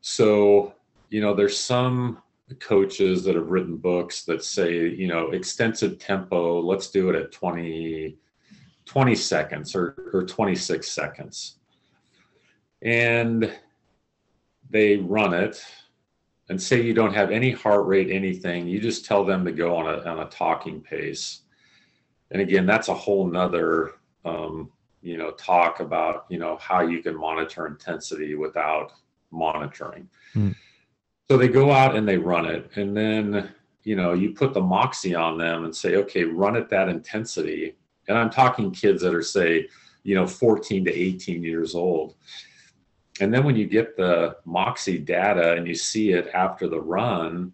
So 0.00 0.74
you 1.10 1.20
know 1.20 1.34
there's 1.34 1.58
some 1.58 2.22
coaches 2.58 3.24
that 3.24 3.34
have 3.34 3.48
written 3.48 3.76
books 3.76 4.24
that 4.24 4.44
say 4.44 4.88
you 4.88 5.06
know 5.06 5.30
extensive 5.30 5.98
tempo 5.98 6.60
let's 6.60 6.90
do 6.90 7.08
it 7.08 7.16
at 7.16 7.32
20 7.32 8.16
20 8.84 9.14
seconds 9.14 9.74
or, 9.74 10.10
or 10.12 10.24
26 10.24 10.90
seconds. 10.90 11.56
And 12.82 13.52
they 14.68 14.96
run 14.96 15.32
it 15.32 15.64
and 16.48 16.60
say 16.60 16.82
you 16.82 16.92
don't 16.92 17.14
have 17.14 17.30
any 17.30 17.52
heart 17.52 17.86
rate 17.86 18.10
anything. 18.10 18.66
You 18.66 18.80
just 18.80 19.04
tell 19.04 19.24
them 19.24 19.44
to 19.44 19.52
go 19.52 19.76
on 19.76 19.86
a, 19.86 20.02
on 20.02 20.18
a 20.18 20.28
talking 20.28 20.80
pace 20.80 21.41
and 22.32 22.40
again 22.40 22.66
that's 22.66 22.88
a 22.88 22.94
whole 22.94 23.26
nother 23.26 23.92
um, 24.24 24.70
you 25.02 25.16
know 25.16 25.30
talk 25.32 25.80
about 25.80 26.26
you 26.28 26.38
know 26.38 26.56
how 26.56 26.80
you 26.80 27.02
can 27.02 27.16
monitor 27.16 27.66
intensity 27.66 28.34
without 28.34 28.92
monitoring. 29.30 30.08
Mm. 30.34 30.54
so 31.30 31.36
they 31.36 31.48
go 31.48 31.70
out 31.70 31.96
and 31.96 32.06
they 32.06 32.18
run 32.18 32.46
it. 32.46 32.70
And 32.76 32.96
then 32.96 33.50
you 33.84 33.96
know 33.96 34.12
you 34.14 34.32
put 34.32 34.54
the 34.54 34.60
moxy 34.60 35.14
on 35.14 35.38
them 35.38 35.64
and 35.64 35.74
say 35.74 35.96
okay 35.96 36.24
run 36.24 36.56
at 36.56 36.70
that 36.70 36.88
intensity. 36.88 37.76
And 38.08 38.18
i'm 38.18 38.30
talking 38.30 38.70
kids 38.70 39.02
that 39.02 39.14
are 39.14 39.22
say 39.22 39.68
you 40.02 40.14
know 40.14 40.26
14 40.26 40.86
to 40.86 40.92
18 40.92 41.42
years 41.42 41.74
old. 41.74 42.14
And 43.20 43.32
then 43.32 43.44
when 43.44 43.56
you 43.56 43.66
get 43.66 43.96
the 43.96 44.36
moxy 44.46 44.98
data 44.98 45.52
and 45.52 45.68
you 45.68 45.74
see 45.74 46.12
it 46.12 46.28
after 46.32 46.66
the 46.66 46.80
run 46.80 47.52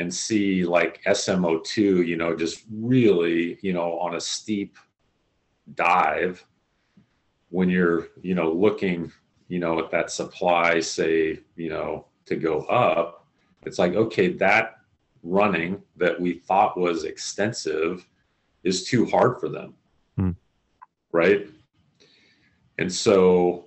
and 0.00 0.12
see 0.12 0.64
like 0.64 1.02
smo2 1.04 2.06
you 2.06 2.16
know 2.16 2.34
just 2.34 2.64
really 2.72 3.58
you 3.60 3.74
know 3.74 3.98
on 3.98 4.14
a 4.14 4.20
steep 4.20 4.78
dive 5.74 6.44
when 7.50 7.68
you're 7.68 8.08
you 8.22 8.34
know 8.34 8.50
looking 8.50 9.12
you 9.48 9.58
know 9.58 9.78
at 9.78 9.90
that 9.90 10.10
supply 10.10 10.80
say 10.80 11.38
you 11.54 11.68
know 11.68 12.06
to 12.24 12.34
go 12.34 12.60
up 12.62 13.26
it's 13.66 13.78
like 13.78 13.94
okay 13.94 14.28
that 14.32 14.76
running 15.22 15.80
that 15.96 16.18
we 16.18 16.32
thought 16.32 16.78
was 16.78 17.04
extensive 17.04 18.08
is 18.64 18.84
too 18.84 19.04
hard 19.04 19.38
for 19.38 19.50
them 19.50 19.74
hmm. 20.16 20.30
right 21.12 21.46
and 22.78 22.90
so 22.90 23.66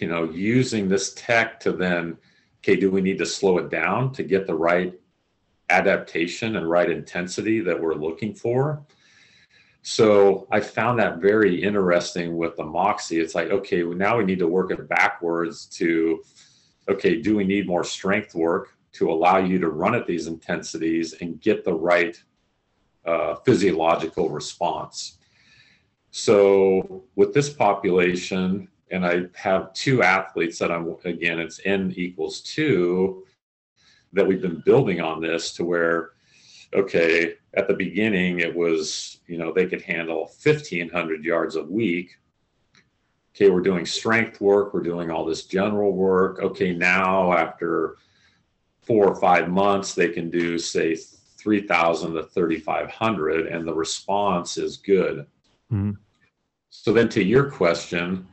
you 0.00 0.08
know 0.08 0.24
using 0.24 0.88
this 0.88 1.12
tech 1.14 1.60
to 1.60 1.70
then 1.70 2.16
okay 2.60 2.76
do 2.76 2.90
we 2.90 3.02
need 3.02 3.18
to 3.18 3.26
slow 3.26 3.58
it 3.58 3.68
down 3.68 4.10
to 4.10 4.22
get 4.22 4.46
the 4.46 4.54
right 4.54 4.98
adaptation 5.72 6.56
and 6.56 6.68
right 6.68 6.90
intensity 6.90 7.60
that 7.60 7.80
we're 7.80 7.94
looking 7.94 8.34
for 8.34 8.84
so 9.82 10.46
I 10.50 10.60
found 10.60 11.00
that 11.00 11.18
very 11.18 11.60
interesting 11.60 12.36
with 12.36 12.56
the 12.56 12.64
Moxy. 12.64 13.18
It's 13.18 13.34
like, 13.34 13.50
okay, 13.50 13.82
well, 13.82 13.98
now 13.98 14.16
we 14.16 14.24
need 14.24 14.38
to 14.38 14.46
work 14.46 14.70
it 14.70 14.88
backwards 14.88 15.66
to, 15.66 16.22
okay, 16.88 17.20
do 17.20 17.36
we 17.36 17.44
need 17.44 17.66
more 17.66 17.82
strength 17.82 18.34
work 18.34 18.76
to 18.92 19.10
allow 19.10 19.38
you 19.38 19.58
to 19.58 19.70
run 19.70 19.96
at 19.96 20.06
these 20.06 20.28
intensities 20.28 21.14
and 21.14 21.40
get 21.40 21.64
the 21.64 21.74
right 21.74 22.22
uh, 23.04 23.34
physiological 23.44 24.28
response? 24.28 25.18
So 26.12 27.02
with 27.16 27.34
this 27.34 27.50
population, 27.50 28.68
and 28.92 29.04
I 29.04 29.22
have 29.34 29.72
two 29.72 30.02
athletes 30.02 30.58
that 30.60 30.70
I'm, 30.70 30.94
again, 31.04 31.40
it's 31.40 31.60
N 31.64 31.92
equals 31.96 32.40
two 32.40 33.24
that 34.12 34.26
we've 34.26 34.42
been 34.42 34.62
building 34.64 35.00
on 35.00 35.20
this 35.20 35.52
to 35.54 35.64
where, 35.64 36.10
okay, 36.74 37.34
at 37.54 37.68
the 37.68 37.74
beginning 37.74 38.40
it 38.40 38.54
was 38.54 39.18
you 39.26 39.38
know 39.38 39.52
they 39.52 39.66
could 39.66 39.82
handle 39.82 40.30
1500 40.42 41.24
yards 41.24 41.56
a 41.56 41.62
week. 41.62 42.16
Okay 43.34 43.50
we're 43.50 43.60
doing 43.60 43.86
strength 43.86 44.40
work 44.40 44.74
we're 44.74 44.82
doing 44.82 45.10
all 45.10 45.24
this 45.24 45.44
general 45.44 45.92
work. 45.92 46.40
Okay 46.40 46.72
now 46.72 47.32
after 47.32 47.96
four 48.82 49.06
or 49.06 49.20
five 49.20 49.48
months 49.48 49.94
they 49.94 50.08
can 50.08 50.30
do 50.30 50.58
say 50.58 50.96
3000 50.96 52.14
to 52.14 52.22
3500 52.22 53.46
and 53.46 53.66
the 53.66 53.74
response 53.74 54.56
is 54.56 54.76
good. 54.76 55.26
Mm-hmm. 55.72 55.92
so 56.68 56.92
then 56.92 57.08
to 57.08 57.24
your 57.24 57.50
question 57.50 58.26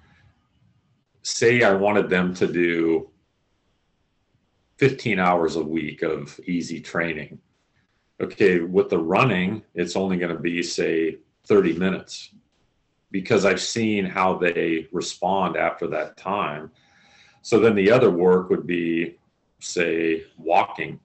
say 1.21 1.63
i 1.63 1.73
wanted 1.73 2.09
them 2.09 2.33
to 2.33 2.47
do 2.47 3.09
15 4.79 5.19
hours 5.19 5.55
a 5.55 5.63
week 5.63 6.01
of 6.01 6.39
easy 6.45 6.81
training 6.81 7.39
okay, 8.21 8.59
with 8.59 8.89
the 8.89 8.97
running, 8.97 9.63
it's 9.75 9.95
only 9.95 10.17
going 10.17 10.35
to 10.35 10.41
be, 10.41 10.61
say, 10.61 11.17
30 11.45 11.73
minutes 11.73 12.31
because 13.11 13.45
I've 13.45 13.61
seen 13.61 14.05
how 14.05 14.35
they 14.35 14.87
respond 14.91 15.55
after 15.57 15.87
that 15.87 16.17
time. 16.17 16.69
So 17.41 17.59
then 17.59 17.75
the 17.75 17.89
other 17.89 18.11
work 18.11 18.49
would 18.49 18.67
be, 18.67 19.17
say, 19.59 20.25
walking, 20.37 20.99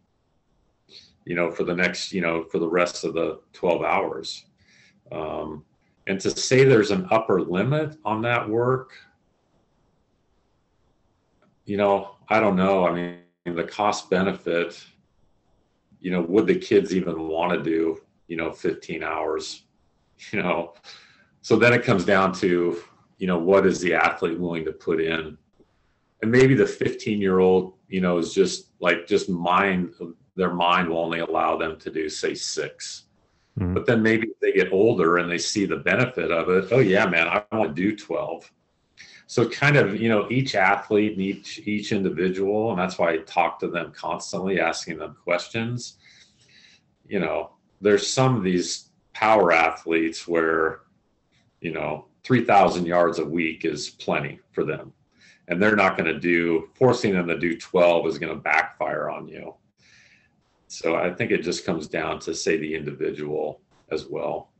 you 1.25 1.35
know, 1.35 1.51
for 1.51 1.65
the 1.65 1.75
next, 1.75 2.13
you 2.13 2.21
know, 2.21 2.45
for 2.45 2.59
the 2.59 2.69
rest 2.69 3.05
of 3.05 3.15
the 3.15 3.41
12 3.53 3.83
hours. 3.83 4.45
Um, 5.13 5.65
and 6.07 6.21
to 6.21 6.31
say 6.31 6.65
there's 6.65 6.91
an 6.91 7.07
upper 7.11 7.41
limit 7.41 7.97
on 8.05 8.21
that 8.23 8.49
work, 8.49 8.93
you 11.65 11.79
know, 11.79 12.17
I 12.29 12.41
don't 12.41 12.57
know. 12.57 12.87
I 12.87 12.93
mean, 12.93 13.19
the 13.45 13.65
cost 13.65 14.09
benefit 14.09 14.83
you 16.05 16.11
know, 16.11 16.21
would 16.21 16.47
the 16.47 16.55
kids 16.55 16.95
even 16.95 17.29
want 17.29 17.51
to 17.53 17.63
do, 17.63 17.99
you 18.29 18.37
know, 18.37 18.53
15 18.53 19.03
hours, 19.03 19.65
you 20.31 20.41
know? 20.41 20.75
So 21.41 21.57
then 21.57 21.73
it 21.73 21.83
comes 21.83 22.05
down 22.05 22.35
to, 22.35 22.79
you 23.17 23.27
know, 23.27 23.39
what 23.39 23.67
is 23.67 23.81
the 23.81 23.95
athlete 23.95 24.39
willing 24.39 24.67
to 24.67 24.73
put 24.73 25.01
in? 25.01 25.39
And 26.21 26.31
maybe 26.31 26.55
the 26.55 26.67
15 26.67 27.21
year 27.21 27.39
old, 27.39 27.75
you 27.89 28.03
know, 28.03 28.19
is 28.19 28.35
just 28.35 28.73
like, 28.81 29.07
just 29.07 29.31
mind, 29.31 29.95
their 30.37 30.53
mind 30.53 30.91
will 30.91 30.99
only 30.99 31.21
allow 31.21 31.57
them 31.57 31.79
to 31.81 31.91
do, 31.91 32.11
say, 32.11 32.35
6 32.35 33.05
mm-hmm. 33.59 33.73
But 33.73 33.87
then 33.87 34.03
maybe 34.03 34.29
they 34.43 34.53
get 34.53 34.73
older 34.73 35.17
and 35.17 35.31
they 35.31 35.39
see 35.39 35.65
the 35.65 35.79
benefit 35.79 36.31
of 36.31 36.51
it. 36.51 36.69
Oh, 36.71 36.81
yeah, 36.81 37.07
man, 37.07 37.29
I 37.29 37.43
want 37.51 37.75
to 37.75 37.83
do 37.83 37.97
12 37.97 38.51
so 39.27 39.49
kind 39.49 39.77
of 39.77 40.01
you 40.01 40.09
know 40.09 40.29
each 40.31 40.55
athlete 40.55 41.13
and 41.13 41.23
each 41.23 41.61
each 41.67 41.93
individual 41.93 42.71
and 42.71 42.79
that's 42.79 42.99
why 42.99 43.13
i 43.13 43.19
talk 43.19 43.59
to 43.59 43.69
them 43.69 43.93
constantly 43.93 44.61
asking 44.61 44.99
them 44.99 45.17
questions. 45.23 45.97
You 47.07 47.21
know 47.21 47.51
there's 47.81 48.07
some 48.07 48.37
of 48.37 48.43
these 48.43 48.91
power 49.13 49.53
athletes 49.53 50.27
where 50.27 50.81
you 51.61 51.73
know 51.73 52.07
3000 52.25 52.87
yards 52.87 53.19
a 53.19 53.25
week 53.25 53.65
is 53.65 53.91
plenty 53.91 54.41
for 54.53 54.65
them. 54.65 54.93
And 55.47 55.63
they're 55.63 55.77
not 55.77 55.99
going 55.99 56.11
to 56.13 56.19
do 56.19 56.71
forcing 56.75 57.13
them 57.13 57.27
to 57.27 57.39
do 57.39 57.59
12 57.59 58.07
is 58.07 58.19
going 58.19 58.35
to 58.35 58.41
backfire 58.41 59.11
on 59.11 59.29
you. 59.29 59.55
So 60.69 60.97
i 60.97 61.13
think 61.13 61.31
it 61.31 61.43
just 61.43 61.65
comes 61.65 61.87
down 61.87 62.19
to 62.21 62.35
say 62.35 62.57
the 62.57 62.75
individual 62.75 63.61
as 63.91 64.07
well 64.07 64.54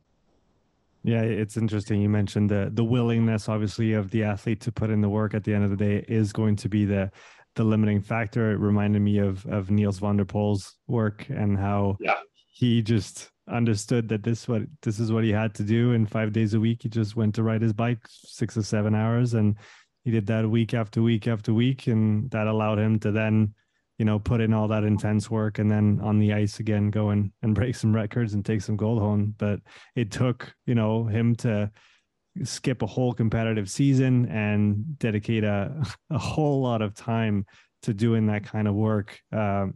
yeah, 1.05 1.21
it's 1.21 1.55
interesting. 1.55 2.01
You 2.01 2.09
mentioned 2.09 2.49
the 2.49 2.71
the 2.73 2.83
willingness, 2.83 3.47
obviously, 3.47 3.93
of 3.93 4.09
the 4.09 4.23
athlete 4.23 4.59
to 4.61 4.71
put 4.71 4.89
in 4.89 5.01
the 5.01 5.09
work. 5.09 5.35
At 5.35 5.43
the 5.43 5.53
end 5.53 5.63
of 5.63 5.69
the 5.69 5.77
day, 5.77 6.03
is 6.07 6.33
going 6.33 6.55
to 6.57 6.67
be 6.67 6.83
the 6.83 7.11
the 7.53 7.63
limiting 7.63 8.01
factor. 8.01 8.51
It 8.51 8.57
reminded 8.57 9.03
me 9.03 9.19
of 9.19 9.45
of 9.45 9.69
Nils 9.69 9.99
van 9.99 10.17
der 10.17 10.25
Poel's 10.25 10.73
work 10.87 11.29
and 11.29 11.57
how 11.59 11.97
yeah. 11.99 12.17
he 12.47 12.81
just 12.81 13.29
understood 13.47 14.09
that 14.09 14.23
this 14.23 14.47
what 14.47 14.63
this 14.81 14.99
is 14.99 15.11
what 15.11 15.23
he 15.23 15.31
had 15.31 15.53
to 15.55 15.63
do. 15.63 15.93
And 15.93 16.09
five 16.09 16.33
days 16.33 16.55
a 16.55 16.59
week, 16.59 16.81
he 16.81 16.89
just 16.89 17.15
went 17.15 17.35
to 17.35 17.43
ride 17.43 17.61
his 17.61 17.73
bike 17.73 17.99
six 18.07 18.57
or 18.57 18.63
seven 18.63 18.95
hours, 18.95 19.35
and 19.35 19.57
he 20.05 20.09
did 20.09 20.25
that 20.25 20.49
week 20.49 20.73
after 20.73 21.03
week 21.03 21.27
after 21.27 21.53
week, 21.53 21.85
and 21.85 22.31
that 22.31 22.47
allowed 22.47 22.79
him 22.79 22.97
to 23.01 23.11
then 23.11 23.53
you 23.97 24.05
know, 24.05 24.19
put 24.19 24.41
in 24.41 24.53
all 24.53 24.67
that 24.67 24.83
intense 24.83 25.29
work 25.29 25.59
and 25.59 25.71
then 25.71 25.99
on 26.01 26.19
the 26.19 26.33
ice 26.33 26.59
again, 26.59 26.89
go 26.89 27.09
and, 27.09 27.31
and 27.41 27.55
break 27.55 27.75
some 27.75 27.95
records 27.95 28.33
and 28.33 28.45
take 28.45 28.61
some 28.61 28.75
gold 28.75 28.99
home. 28.99 29.35
But 29.37 29.59
it 29.95 30.11
took, 30.11 30.53
you 30.65 30.75
know, 30.75 31.05
him 31.05 31.35
to 31.37 31.71
skip 32.43 32.81
a 32.81 32.87
whole 32.87 33.13
competitive 33.13 33.69
season 33.69 34.25
and 34.27 34.99
dedicate 34.99 35.43
a, 35.43 35.83
a 36.09 36.17
whole 36.17 36.61
lot 36.61 36.81
of 36.81 36.93
time 36.93 37.45
to 37.83 37.93
doing 37.93 38.25
that 38.27 38.43
kind 38.43 38.67
of 38.67 38.75
work. 38.75 39.19
Um, 39.31 39.75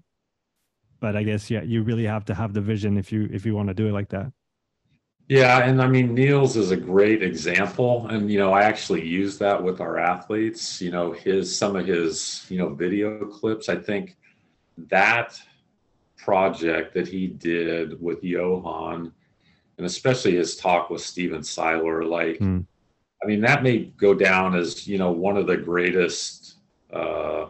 but 0.99 1.15
I 1.15 1.23
guess, 1.23 1.49
yeah, 1.49 1.61
you 1.61 1.83
really 1.83 2.05
have 2.05 2.25
to 2.25 2.35
have 2.35 2.53
the 2.53 2.61
vision 2.61 2.97
if 2.97 3.11
you, 3.11 3.29
if 3.31 3.45
you 3.45 3.55
want 3.55 3.69
to 3.69 3.73
do 3.73 3.87
it 3.87 3.93
like 3.93 4.09
that. 4.09 4.33
Yeah, 5.29 5.59
and 5.59 5.79
I 5.79 5.87
mean 5.87 6.15
Nils 6.15 6.57
is 6.57 6.71
a 6.71 6.75
great 6.75 7.21
example, 7.21 8.07
and 8.07 8.31
you 8.31 8.39
know 8.39 8.51
I 8.51 8.63
actually 8.63 9.05
use 9.05 9.37
that 9.37 9.61
with 9.61 9.79
our 9.79 9.99
athletes. 9.99 10.81
You 10.81 10.89
know 10.89 11.11
his 11.11 11.55
some 11.55 11.75
of 11.75 11.85
his 11.85 12.47
you 12.49 12.57
know 12.57 12.69
video 12.69 13.25
clips. 13.25 13.69
I 13.69 13.75
think 13.75 14.17
that 14.89 15.39
project 16.17 16.95
that 16.95 17.07
he 17.07 17.27
did 17.27 18.01
with 18.01 18.23
Johan, 18.23 19.13
and 19.77 19.85
especially 19.85 20.35
his 20.35 20.57
talk 20.57 20.89
with 20.89 21.01
Stephen 21.01 21.43
Seiler, 21.43 22.03
like 22.03 22.39
mm. 22.39 22.65
I 23.23 23.27
mean 23.27 23.41
that 23.41 23.61
may 23.61 23.83
go 23.97 24.15
down 24.15 24.55
as 24.55 24.87
you 24.87 24.97
know 24.97 25.11
one 25.11 25.37
of 25.37 25.45
the 25.45 25.57
greatest 25.57 26.55
uh, 26.91 27.49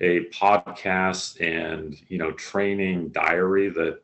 a 0.00 0.24
podcast 0.30 1.42
and 1.42 1.94
you 2.08 2.16
know 2.16 2.32
training 2.32 3.10
diary 3.10 3.68
that 3.68 4.00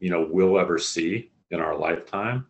you 0.00 0.10
know 0.10 0.26
we'll 0.28 0.58
ever 0.58 0.76
see 0.76 1.30
in 1.50 1.60
our 1.60 1.76
lifetime. 1.76 2.46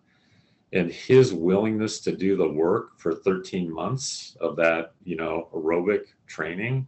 And 0.72 0.90
his 0.90 1.32
willingness 1.32 2.01
to 2.01 2.12
do 2.16 2.36
the 2.36 2.48
work 2.48 2.98
for 2.98 3.14
13 3.14 3.72
months 3.72 4.36
of 4.40 4.57
that, 4.57 4.92
you 5.03 5.16
know, 5.16 5.48
aerobic 5.53 6.05
training 6.26 6.86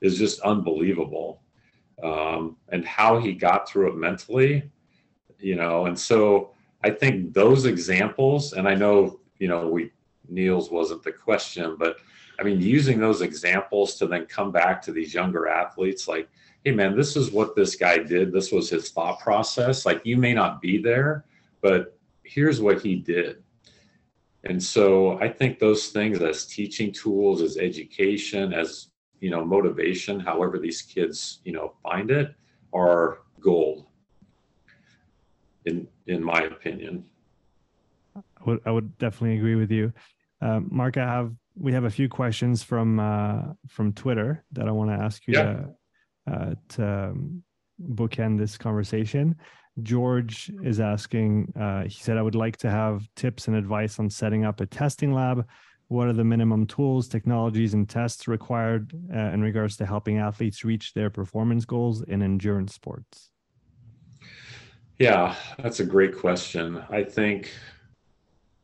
is 0.00 0.16
just 0.16 0.40
unbelievable. 0.40 1.42
Um, 2.02 2.56
and 2.68 2.84
how 2.84 3.18
he 3.18 3.32
got 3.32 3.68
through 3.68 3.88
it 3.88 3.96
mentally, 3.96 4.70
you 5.38 5.56
know, 5.56 5.86
and 5.86 5.98
so 5.98 6.50
I 6.82 6.90
think 6.90 7.32
those 7.32 7.64
examples, 7.64 8.52
and 8.52 8.68
I 8.68 8.74
know, 8.74 9.20
you 9.38 9.48
know, 9.48 9.68
we, 9.68 9.90
Nils 10.28 10.70
wasn't 10.70 11.02
the 11.02 11.12
question, 11.12 11.76
but 11.78 11.96
I 12.38 12.42
mean, 12.42 12.60
using 12.60 12.98
those 12.98 13.22
examples 13.22 13.96
to 13.96 14.06
then 14.06 14.26
come 14.26 14.52
back 14.52 14.82
to 14.82 14.92
these 14.92 15.14
younger 15.14 15.48
athletes, 15.48 16.08
like, 16.08 16.28
hey 16.64 16.72
man, 16.72 16.96
this 16.96 17.14
is 17.14 17.30
what 17.30 17.54
this 17.54 17.76
guy 17.76 17.98
did. 17.98 18.32
This 18.32 18.50
was 18.50 18.70
his 18.70 18.90
thought 18.90 19.20
process. 19.20 19.84
Like 19.84 20.00
you 20.04 20.16
may 20.16 20.32
not 20.32 20.62
be 20.62 20.78
there, 20.78 21.26
but 21.60 21.96
here's 22.22 22.60
what 22.60 22.80
he 22.80 22.96
did. 22.96 23.42
And 24.44 24.62
so 24.62 25.18
I 25.20 25.28
think 25.28 25.58
those 25.58 25.88
things 25.88 26.20
as 26.20 26.46
teaching 26.46 26.92
tools, 26.92 27.42
as 27.42 27.56
education, 27.58 28.52
as 28.52 28.88
you 29.20 29.30
know, 29.30 29.44
motivation, 29.44 30.20
however 30.20 30.58
these 30.58 30.82
kids, 30.82 31.40
you 31.44 31.52
know, 31.52 31.74
find 31.82 32.10
it, 32.10 32.34
are 32.72 33.20
gold. 33.40 33.86
In 35.66 35.86
in 36.06 36.22
my 36.22 36.42
opinion. 36.42 37.04
I 38.16 38.20
would, 38.44 38.60
I 38.66 38.70
would 38.70 38.98
definitely 38.98 39.38
agree 39.38 39.54
with 39.54 39.70
you. 39.70 39.92
Um, 40.40 40.68
Mark, 40.70 40.98
I 40.98 41.06
have 41.06 41.32
we 41.56 41.72
have 41.72 41.84
a 41.84 41.90
few 41.90 42.08
questions 42.08 42.62
from 42.62 43.00
uh, 43.00 43.42
from 43.68 43.92
Twitter 43.92 44.44
that 44.52 44.68
I 44.68 44.72
want 44.72 44.90
to 44.90 45.02
ask 45.02 45.26
you 45.26 45.34
yeah. 45.34 45.42
to 45.42 45.74
uh, 46.30 46.54
to 46.70 46.86
um, 46.86 47.42
bookend 47.94 48.38
this 48.38 48.56
conversation. 48.56 49.36
George 49.82 50.50
is 50.62 50.78
asking, 50.78 51.52
uh, 51.58 51.82
he 51.82 52.00
said, 52.00 52.16
I 52.16 52.22
would 52.22 52.36
like 52.36 52.56
to 52.58 52.70
have 52.70 53.08
tips 53.16 53.48
and 53.48 53.56
advice 53.56 53.98
on 53.98 54.08
setting 54.08 54.44
up 54.44 54.60
a 54.60 54.66
testing 54.66 55.12
lab. 55.12 55.46
What 55.88 56.08
are 56.08 56.12
the 56.12 56.24
minimum 56.24 56.66
tools, 56.66 57.08
technologies, 57.08 57.74
and 57.74 57.88
tests 57.88 58.26
required 58.28 58.92
uh, 59.14 59.32
in 59.32 59.42
regards 59.42 59.76
to 59.78 59.86
helping 59.86 60.18
athletes 60.18 60.64
reach 60.64 60.94
their 60.94 61.10
performance 61.10 61.64
goals 61.64 62.02
in 62.02 62.22
endurance 62.22 62.74
sports? 62.74 63.30
Yeah, 64.98 65.34
that's 65.58 65.80
a 65.80 65.84
great 65.84 66.16
question. 66.16 66.82
I 66.88 67.02
think 67.02 67.50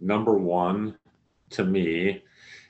number 0.01 0.39
one 0.39 0.97
to 1.51 1.65
me 1.65 2.23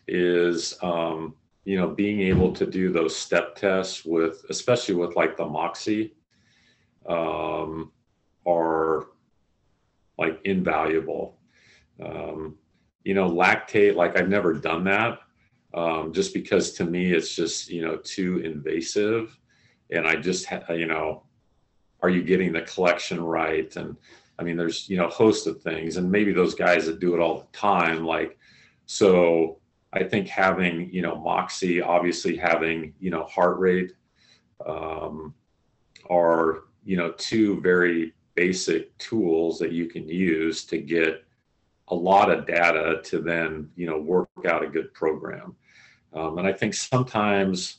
is 0.08 0.78
um, 0.82 1.36
you 1.70 1.76
know 1.76 1.86
being 1.86 2.20
able 2.20 2.52
to 2.52 2.66
do 2.66 2.90
those 2.90 3.14
step 3.14 3.54
tests 3.54 4.04
with 4.04 4.44
especially 4.50 4.96
with 4.96 5.14
like 5.14 5.36
the 5.36 5.46
moxy 5.46 6.14
um, 7.08 7.92
are 8.44 9.10
like 10.18 10.40
invaluable. 10.44 11.38
Um, 12.04 12.56
you 13.04 13.14
know 13.14 13.30
lactate 13.30 13.94
like 13.94 14.18
i've 14.18 14.28
never 14.28 14.52
done 14.52 14.84
that 14.84 15.20
um, 15.74 16.12
just 16.12 16.34
because 16.34 16.72
to 16.72 16.84
me 16.84 17.12
it's 17.12 17.34
just 17.36 17.70
you 17.70 17.82
know 17.82 17.96
too 17.98 18.38
invasive. 18.38 19.38
And 19.92 20.08
i 20.08 20.16
just 20.16 20.46
ha- 20.46 20.72
you 20.72 20.86
know 20.86 21.22
are 22.02 22.10
you 22.10 22.24
getting 22.24 22.52
the 22.52 22.62
collection 22.62 23.22
right? 23.22 23.70
And 23.76 23.96
i 24.40 24.42
mean 24.42 24.56
there's 24.56 24.88
you 24.88 24.96
know 24.96 25.08
host 25.08 25.46
of 25.46 25.62
things. 25.62 25.98
And 25.98 26.10
maybe 26.10 26.32
those 26.32 26.56
guys 26.56 26.86
that 26.86 26.98
do 26.98 27.14
it 27.14 27.20
all 27.20 27.38
the 27.38 27.56
time 27.56 28.04
like 28.04 28.36
so 28.86 29.59
I 29.92 30.04
think 30.04 30.28
having, 30.28 30.92
you 30.92 31.02
know, 31.02 31.16
Moxy, 31.16 31.82
obviously 31.82 32.36
having, 32.36 32.94
you 33.00 33.10
know, 33.10 33.24
heart 33.24 33.58
rate 33.58 33.92
um, 34.64 35.34
are, 36.08 36.64
you 36.84 36.96
know, 36.96 37.12
two 37.12 37.60
very 37.60 38.14
basic 38.34 38.96
tools 38.98 39.58
that 39.58 39.72
you 39.72 39.86
can 39.86 40.08
use 40.08 40.64
to 40.66 40.78
get 40.78 41.24
a 41.88 41.94
lot 41.94 42.30
of 42.30 42.46
data 42.46 43.00
to 43.04 43.20
then, 43.20 43.68
you 43.74 43.86
know, 43.86 43.98
work 43.98 44.28
out 44.46 44.62
a 44.62 44.68
good 44.68 44.94
program. 44.94 45.56
Um, 46.12 46.38
and 46.38 46.46
I 46.46 46.52
think 46.52 46.74
sometimes, 46.74 47.78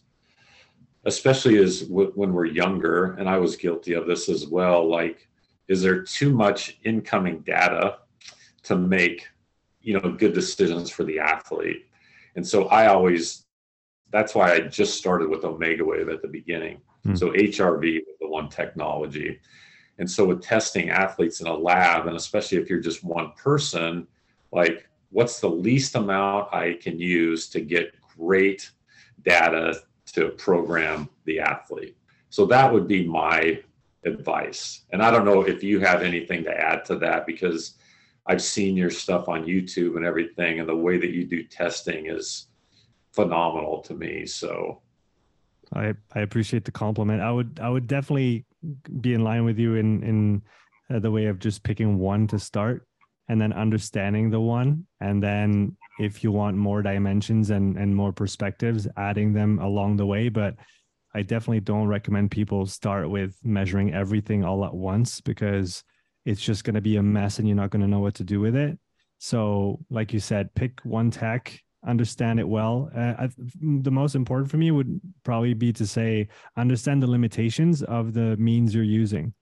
especially 1.06 1.58
as 1.58 1.84
w- 1.84 2.12
when 2.16 2.34
we're 2.34 2.46
younger, 2.46 3.14
and 3.14 3.30
I 3.30 3.38
was 3.38 3.56
guilty 3.56 3.94
of 3.94 4.06
this 4.06 4.28
as 4.28 4.48
well, 4.48 4.88
like, 4.88 5.30
is 5.70 5.82
there 5.82 6.04
too 6.04 6.34
much 6.34 6.78
incoming 6.84 7.40
data 7.40 8.00
to 8.64 8.76
make, 8.76 9.30
you 9.82 9.94
know, 9.94 10.12
good 10.12 10.34
decisions 10.34 10.90
for 10.90 11.06
the 11.06 11.20
athlete? 11.20 11.86
And 12.36 12.48
so 12.48 12.66
I 12.68 12.88
always, 12.88 13.46
that's 14.12 14.36
why 14.36 14.54
I 14.54 14.60
just 14.62 14.98
started 14.98 15.30
with 15.30 15.42
Omegawave 15.42 16.14
at 16.14 16.22
the 16.22 16.28
beginning. 16.28 16.82
Mm. 17.06 17.18
So 17.18 17.32
HRV 17.32 18.00
was 18.06 18.16
the 18.20 18.28
one 18.28 18.50
technology. 18.50 19.40
And 19.98 20.10
so 20.10 20.26
with 20.26 20.42
testing 20.42 20.90
athletes 20.90 21.42
in 21.42 21.48
a 21.48 21.54
lab, 21.54 22.08
and 22.08 22.16
especially 22.16 22.58
if 22.58 22.70
you're 22.70 22.80
just 22.80 23.04
one 23.04 23.34
person, 23.34 24.08
like 24.52 24.88
what's 25.12 25.40
the 25.40 25.50
least 25.50 25.96
amount 25.96 26.54
I 26.54 26.74
can 26.82 27.00
use 27.00 27.50
to 27.50 27.62
get 27.62 27.94
great 28.18 28.72
data 29.24 29.82
to 30.14 30.30
program 30.30 31.10
the 31.26 31.40
athlete? 31.40 31.98
So 32.30 32.46
that 32.48 32.72
would 32.72 32.88
be 32.88 33.06
my 33.06 33.62
advice. 34.06 34.86
And 34.92 35.04
I 35.04 35.12
don't 35.12 35.26
know 35.26 35.42
if 35.42 35.64
you 35.64 35.80
have 35.82 36.02
anything 36.02 36.44
to 36.46 36.52
add 36.52 36.86
to 36.86 36.96
that 36.98 37.26
because 37.26 37.76
I've 38.28 38.42
seen 38.42 38.78
your 38.78 38.90
stuff 38.90 39.28
on 39.28 39.46
YouTube 39.46 39.96
and 39.96 40.06
everything, 40.06 40.60
and 40.60 40.70
the 40.70 40.76
way 40.76 40.98
that 40.98 41.12
you 41.12 41.26
do 41.26 41.44
testing 41.44 42.06
is 42.08 42.48
phenomenal 43.14 43.82
to 43.84 43.94
me. 43.94 44.26
So 44.26 44.82
I 45.74 45.94
I 46.14 46.22
appreciate 46.22 46.66
the 46.66 46.72
compliment. 46.72 47.22
I 47.22 47.32
would 47.32 47.60
I 47.62 47.70
would 47.70 47.88
definitely 47.88 48.46
be 49.02 49.14
in 49.14 49.24
line 49.24 49.46
with 49.46 49.58
you 49.58 49.76
in 49.76 50.04
in 50.04 50.42
uh, 50.94 51.00
the 51.00 51.12
way 51.12 51.26
of 51.26 51.40
just 51.40 51.64
picking 51.64 51.98
one 51.98 52.28
to 52.28 52.40
start 52.40 52.88
and 53.28 53.40
then 53.40 53.54
understanding 53.54 54.30
the 54.30 54.40
one 54.40 54.86
and 55.00 55.24
then 55.24 55.76
if 56.00 56.24
you 56.24 56.32
want 56.32 56.58
more 56.58 56.82
dimensions 56.82 57.50
and 57.50 57.78
and 57.78 57.96
more 57.96 58.12
perspectives 58.12 58.88
adding 58.98 59.32
them 59.32 59.58
along 59.60 59.96
the 59.96 60.06
way 60.06 60.28
but 60.28 60.56
i 61.16 61.22
definitely 61.22 61.60
don't 61.60 61.88
recommend 61.88 62.30
people 62.30 62.66
start 62.66 63.10
with 63.10 63.38
measuring 63.44 63.94
everything 63.94 64.44
all 64.44 64.66
at 64.66 64.74
once 64.74 65.22
because 65.22 65.84
it's 66.26 66.42
just 66.42 66.64
going 66.64 66.76
to 66.76 66.82
be 66.82 66.98
a 66.98 67.04
mess 67.04 67.40
and 67.40 67.48
you're 67.48 67.58
not 67.58 67.70
going 67.70 67.82
to 67.82 67.88
know 67.88 68.00
what 68.00 68.16
to 68.16 68.24
do 68.24 68.40
with 68.40 68.56
it 68.56 68.78
so 69.18 69.80
like 69.90 70.14
you 70.14 70.20
said 70.20 70.54
pick 70.56 70.80
one 70.84 71.12
tech 71.12 71.60
understand 71.88 72.40
it 72.40 72.48
well 72.48 72.92
uh, 72.96 73.14
I, 73.18 73.30
the 73.60 73.92
most 73.92 74.16
important 74.16 74.52
for 74.52 74.58
me 74.58 74.72
would 74.72 75.02
probably 75.24 75.54
be 75.54 75.74
to 75.74 75.88
say 75.88 76.28
understand 76.56 77.02
the 77.02 77.08
limitations 77.08 77.82
of 77.84 78.14
the 78.14 78.38
means 78.38 78.76
you're 78.76 78.84
using 78.84 79.34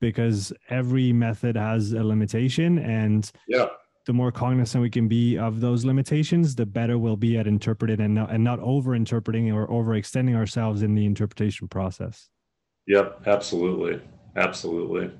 because 0.00 0.52
every 0.68 1.12
method 1.12 1.56
has 1.56 1.92
a 1.92 2.02
limitation 2.02 2.78
and 2.78 3.30
yeah 3.48 3.68
the 4.06 4.12
more 4.12 4.30
cognizant 4.30 4.80
we 4.80 4.88
can 4.88 5.08
be 5.08 5.36
of 5.36 5.60
those 5.60 5.84
limitations, 5.84 6.54
the 6.54 6.64
better 6.64 6.96
we'll 6.96 7.16
be 7.16 7.36
at 7.36 7.46
interpreting 7.46 8.00
and 8.00 8.14
not, 8.14 8.30
and 8.30 8.42
not 8.42 8.60
over 8.60 8.94
interpreting 8.94 9.50
or 9.52 9.66
overextending 9.66 10.36
ourselves 10.36 10.82
in 10.82 10.94
the 10.94 11.04
interpretation 11.04 11.66
process. 11.66 12.28
Yep, 12.86 13.22
absolutely. 13.26 14.00
Absolutely. 14.36 15.10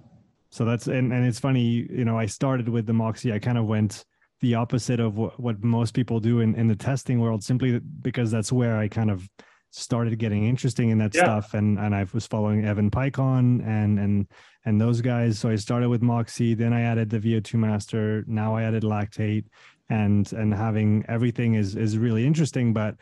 So 0.51 0.65
that's, 0.65 0.87
and, 0.87 1.13
and 1.13 1.27
it's 1.27 1.41
funny, 1.41 1.87
you 1.91 2.05
know, 2.05 2.19
I 2.19 2.27
started 2.27 2.69
with 2.69 2.87
the 2.87 2.93
Moxy. 2.93 3.33
I 3.33 3.39
kind 3.39 3.59
of 3.59 3.67
went 3.67 4.05
the 4.41 4.55
opposite 4.55 5.01
of 5.01 5.17
what, 5.17 5.39
what 5.41 5.63
most 5.63 5.95
people 5.95 6.21
do 6.21 6.41
in, 6.41 6.55
in 6.55 6.69
the 6.69 6.77
testing 6.77 7.21
world, 7.21 7.43
simply 7.43 7.81
because 8.03 8.31
that's 8.31 8.53
where 8.53 8.79
I 8.79 8.89
kind 8.89 9.11
of 9.11 9.29
started 9.71 10.19
getting 10.19 10.47
interesting 10.47 10.91
in 10.91 10.99
that 10.99 11.15
yeah. 11.15 11.23
stuff 11.23 11.53
and 11.53 11.79
and 11.79 11.95
I 11.95 12.07
was 12.15 12.27
following 12.27 12.65
Evan 12.65 12.91
Peikon 12.91 13.67
and 13.67 13.99
and 13.99 14.27
and 14.65 14.81
those 14.81 15.03
guys 15.03 15.39
so 15.39 15.51
I 15.51 15.57
started 15.57 15.91
with 15.91 16.01
Moxy 16.01 16.55
then 16.55 16.73
I 16.73 16.81
added 16.83 17.11
the 17.11 17.19
VO2 17.19 17.55
master 17.55 18.25
now 18.27 18.57
I 18.57 18.63
added 18.63 18.85
lactate 18.85 19.45
and 19.91 20.33
and 20.33 20.55
having 20.55 21.05
everything 21.09 21.55
is 21.55 21.77
is 21.77 21.99
really 21.99 22.27
interesting 22.27 22.73
but 22.73 22.97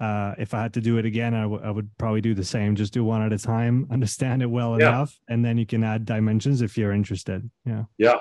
uh, 0.00 0.34
if 0.38 0.54
I 0.54 0.62
had 0.62 0.74
to 0.74 0.80
do 0.80 0.96
it 0.96 1.04
again, 1.04 1.34
I, 1.34 1.42
w- 1.42 1.62
I 1.62 1.70
would 1.70 1.90
probably 1.98 2.22
do 2.22 2.34
the 2.34 2.44
same. 2.44 2.74
Just 2.74 2.94
do 2.94 3.04
one 3.04 3.22
at 3.22 3.32
a 3.32 3.38
time, 3.38 3.86
understand 3.92 4.42
it 4.42 4.46
well 4.46 4.80
yeah. 4.80 4.88
enough, 4.88 5.16
and 5.28 5.44
then 5.44 5.58
you 5.58 5.66
can 5.66 5.84
add 5.84 6.06
dimensions 6.06 6.62
if 6.62 6.78
you're 6.78 6.92
interested. 6.92 7.48
Yeah. 7.66 7.84
Yeah, 7.98 8.18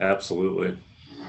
absolutely. 0.00 0.76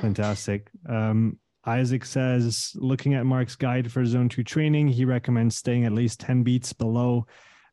Fantastic. 0.02 0.70
Um, 0.89 1.38
Isaac 1.66 2.06
says, 2.06 2.72
looking 2.76 3.14
at 3.14 3.26
Mark's 3.26 3.56
guide 3.56 3.91
for 3.91 4.04
zone 4.06 4.30
two 4.30 4.44
training, 4.44 4.88
he 4.88 5.06
recommends 5.06 5.56
staying 5.56 5.86
at 5.86 5.94
least 5.94 6.20
10 6.20 6.44
beats 6.44 6.74
below 6.74 7.26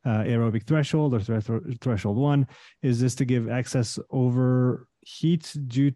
uh, 0.05 0.23
aerobic 0.23 0.65
threshold 0.65 1.13
or 1.13 1.19
th- 1.19 1.79
threshold 1.81 2.17
one. 2.17 2.47
Is 2.83 3.01
this 3.01 3.15
to 3.15 3.25
give 3.25 3.49
excess 3.49 3.99
overheat 4.11 5.53
due 5.67 5.91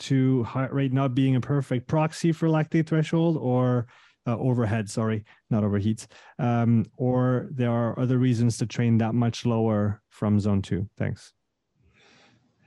to 0.00 0.44
heart 0.44 0.72
rate 0.72 0.92
not 0.92 1.14
being 1.14 1.36
a 1.36 1.40
perfect 1.40 1.88
proxy 1.88 2.32
for 2.32 2.48
lactate 2.48 2.86
threshold 2.86 3.36
or 3.36 3.86
uh, 4.28 4.36
overhead? 4.38 4.90
Sorry, 4.90 5.24
not 5.50 5.62
overheats. 5.62 6.06
Um, 6.38 6.84
or 6.96 7.48
there 7.50 7.70
are 7.70 7.98
other 7.98 8.18
reasons 8.18 8.58
to 8.58 8.66
train 8.66 8.98
that 8.98 9.14
much 9.14 9.46
lower 9.46 10.02
from 10.10 10.38
zone 10.38 10.62
two? 10.62 10.88
Thanks. 10.98 11.32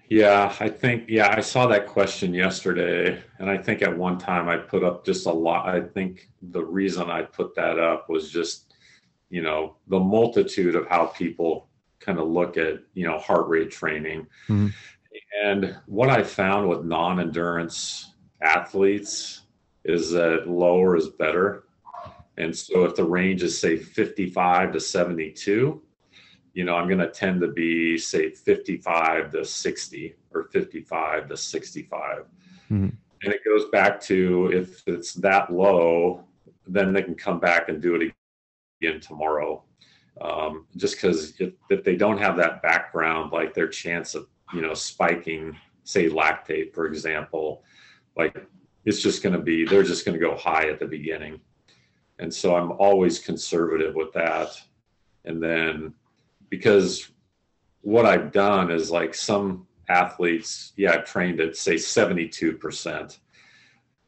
Yeah, 0.09 0.53
I 0.59 0.67
think, 0.67 1.05
yeah, 1.07 1.33
I 1.37 1.39
saw 1.39 1.67
that 1.67 1.87
question 1.87 2.33
yesterday. 2.33 3.23
And 3.39 3.49
I 3.49 3.57
think 3.57 3.81
at 3.81 3.97
one 3.97 4.17
time 4.17 4.49
I 4.49 4.57
put 4.57 4.83
up 4.83 5.05
just 5.05 5.25
a 5.25 5.31
lot. 5.31 5.69
I 5.69 5.79
think 5.79 6.27
the 6.41 6.65
reason 6.65 7.09
I 7.09 7.21
put 7.21 7.55
that 7.55 7.79
up 7.79 8.09
was 8.09 8.29
just, 8.29 8.73
you 9.29 9.41
know, 9.41 9.77
the 9.87 9.99
multitude 9.99 10.75
of 10.75 10.85
how 10.89 11.05
people 11.05 11.69
kind 12.01 12.19
of 12.19 12.27
look 12.27 12.57
at, 12.57 12.79
you 12.93 13.07
know, 13.07 13.19
heart 13.19 13.47
rate 13.47 13.71
training. 13.71 14.27
Mm-hmm. 14.49 14.67
And 15.45 15.77
what 15.85 16.09
I 16.09 16.23
found 16.23 16.67
with 16.67 16.83
non 16.83 17.21
endurance 17.21 18.13
athletes 18.41 19.40
is 19.83 20.11
that 20.11 20.47
lower 20.47 20.95
is 20.95 21.09
better. 21.09 21.63
And 22.37 22.55
so 22.55 22.85
if 22.85 22.95
the 22.95 23.03
range 23.03 23.43
is, 23.43 23.57
say, 23.57 23.77
55 23.77 24.73
to 24.73 24.79
72, 24.79 25.81
you 26.53 26.63
know, 26.63 26.75
I'm 26.75 26.87
going 26.87 26.99
to 26.99 27.09
tend 27.09 27.41
to 27.41 27.47
be, 27.47 27.97
say, 27.97 28.29
55 28.29 29.31
to 29.31 29.45
60 29.45 30.15
or 30.33 30.43
55 30.45 31.29
to 31.29 31.37
65. 31.37 32.25
Mm-hmm. 32.71 32.89
And 33.23 33.33
it 33.33 33.41
goes 33.45 33.69
back 33.69 34.01
to 34.01 34.51
if 34.53 34.83
it's 34.87 35.13
that 35.15 35.53
low, 35.53 36.23
then 36.67 36.93
they 36.93 37.03
can 37.03 37.15
come 37.15 37.39
back 37.39 37.69
and 37.69 37.81
do 37.81 37.95
it 37.95 38.13
again 38.81 38.99
tomorrow. 38.99 39.63
Um, 40.19 40.65
just 40.75 40.95
because 40.95 41.39
if, 41.39 41.53
if 41.69 41.83
they 41.83 41.95
don't 41.95 42.17
have 42.17 42.37
that 42.37 42.61
background, 42.61 43.31
like 43.31 43.53
their 43.53 43.67
chance 43.67 44.15
of, 44.15 44.27
you 44.53 44.61
know, 44.61 44.73
spiking, 44.73 45.55
say, 45.83 46.09
lactate, 46.09 46.73
for 46.73 46.85
example, 46.85 47.63
like 48.17 48.35
it's 48.85 49.01
just 49.01 49.23
going 49.23 49.33
to 49.33 49.41
be, 49.41 49.65
they're 49.65 49.83
just 49.83 50.05
going 50.05 50.19
to 50.19 50.25
go 50.25 50.35
high 50.35 50.69
at 50.69 50.79
the 50.79 50.85
beginning. 50.85 51.39
And 52.19 52.33
so 52.33 52.55
I'm 52.55 52.71
always 52.73 53.19
conservative 53.19 53.95
with 53.95 54.13
that. 54.13 54.49
And 55.25 55.41
then 55.41 55.93
because 56.49 57.09
what 57.81 58.05
I've 58.05 58.31
done 58.31 58.71
is 58.71 58.91
like 58.91 59.13
some 59.15 59.67
athletes, 59.89 60.73
yeah, 60.75 60.93
I've 60.93 61.05
trained 61.05 61.39
at 61.39 61.55
say 61.55 61.75
72%. 61.75 63.17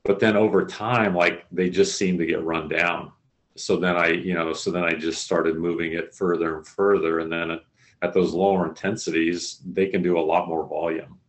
But 0.04 0.20
then 0.20 0.36
over 0.36 0.66
time, 0.66 1.16
like 1.16 1.46
they 1.52 1.70
just 1.70 1.98
seem 1.98 2.18
to 2.18 2.26
get 2.26 2.44
run 2.44 2.68
down. 2.68 3.12
So 3.56 3.78
then 3.78 3.96
I, 3.96 4.10
you 4.10 4.34
know, 4.34 4.54
so 4.54 4.72
then 4.72 4.84
I 4.84 4.94
just 4.94 5.24
started 5.24 5.58
moving 5.58 5.94
it 5.94 6.14
further 6.14 6.58
and 6.58 6.68
further. 6.68 7.20
And 7.20 7.32
then 7.32 7.52
at, 7.52 7.62
at 8.02 8.14
those 8.14 8.34
lower 8.34 8.68
intensities, 8.68 9.62
they 9.66 9.88
can 9.88 10.02
do 10.02 10.18
a 10.18 10.22
lot 10.22 10.48
more 10.48 10.68
volume. 10.68 11.20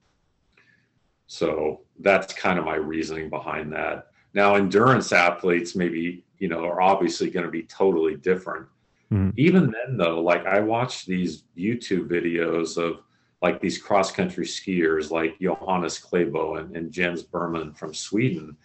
So 1.26 1.80
that's 2.00 2.34
kind 2.34 2.58
of 2.58 2.64
my 2.64 2.76
reasoning 2.76 3.30
behind 3.30 3.72
that. 3.72 4.08
Now, 4.34 4.56
endurance 4.56 5.12
athletes 5.12 5.74
maybe, 5.74 6.24
you 6.38 6.48
know, 6.48 6.64
are 6.64 6.82
obviously 6.82 7.30
going 7.30 7.46
to 7.46 7.52
be 7.52 7.62
totally 7.62 8.16
different 8.16 8.66
Mm-hmm. 9.14 9.30
Even 9.36 9.70
then, 9.70 9.96
though, 9.96 10.20
like 10.20 10.44
I 10.46 10.60
watch 10.60 11.06
these 11.06 11.44
YouTube 11.56 12.08
videos 12.08 12.76
of 12.76 13.00
like 13.42 13.60
these 13.60 13.78
cross 13.78 14.10
country 14.10 14.44
skiers 14.44 15.10
like 15.10 15.38
Johannes 15.38 16.00
Klæbo 16.00 16.58
and, 16.58 16.76
and 16.76 16.90
Jens 16.90 17.22
Burman 17.22 17.72
from 17.72 17.94
Sweden. 17.94 18.56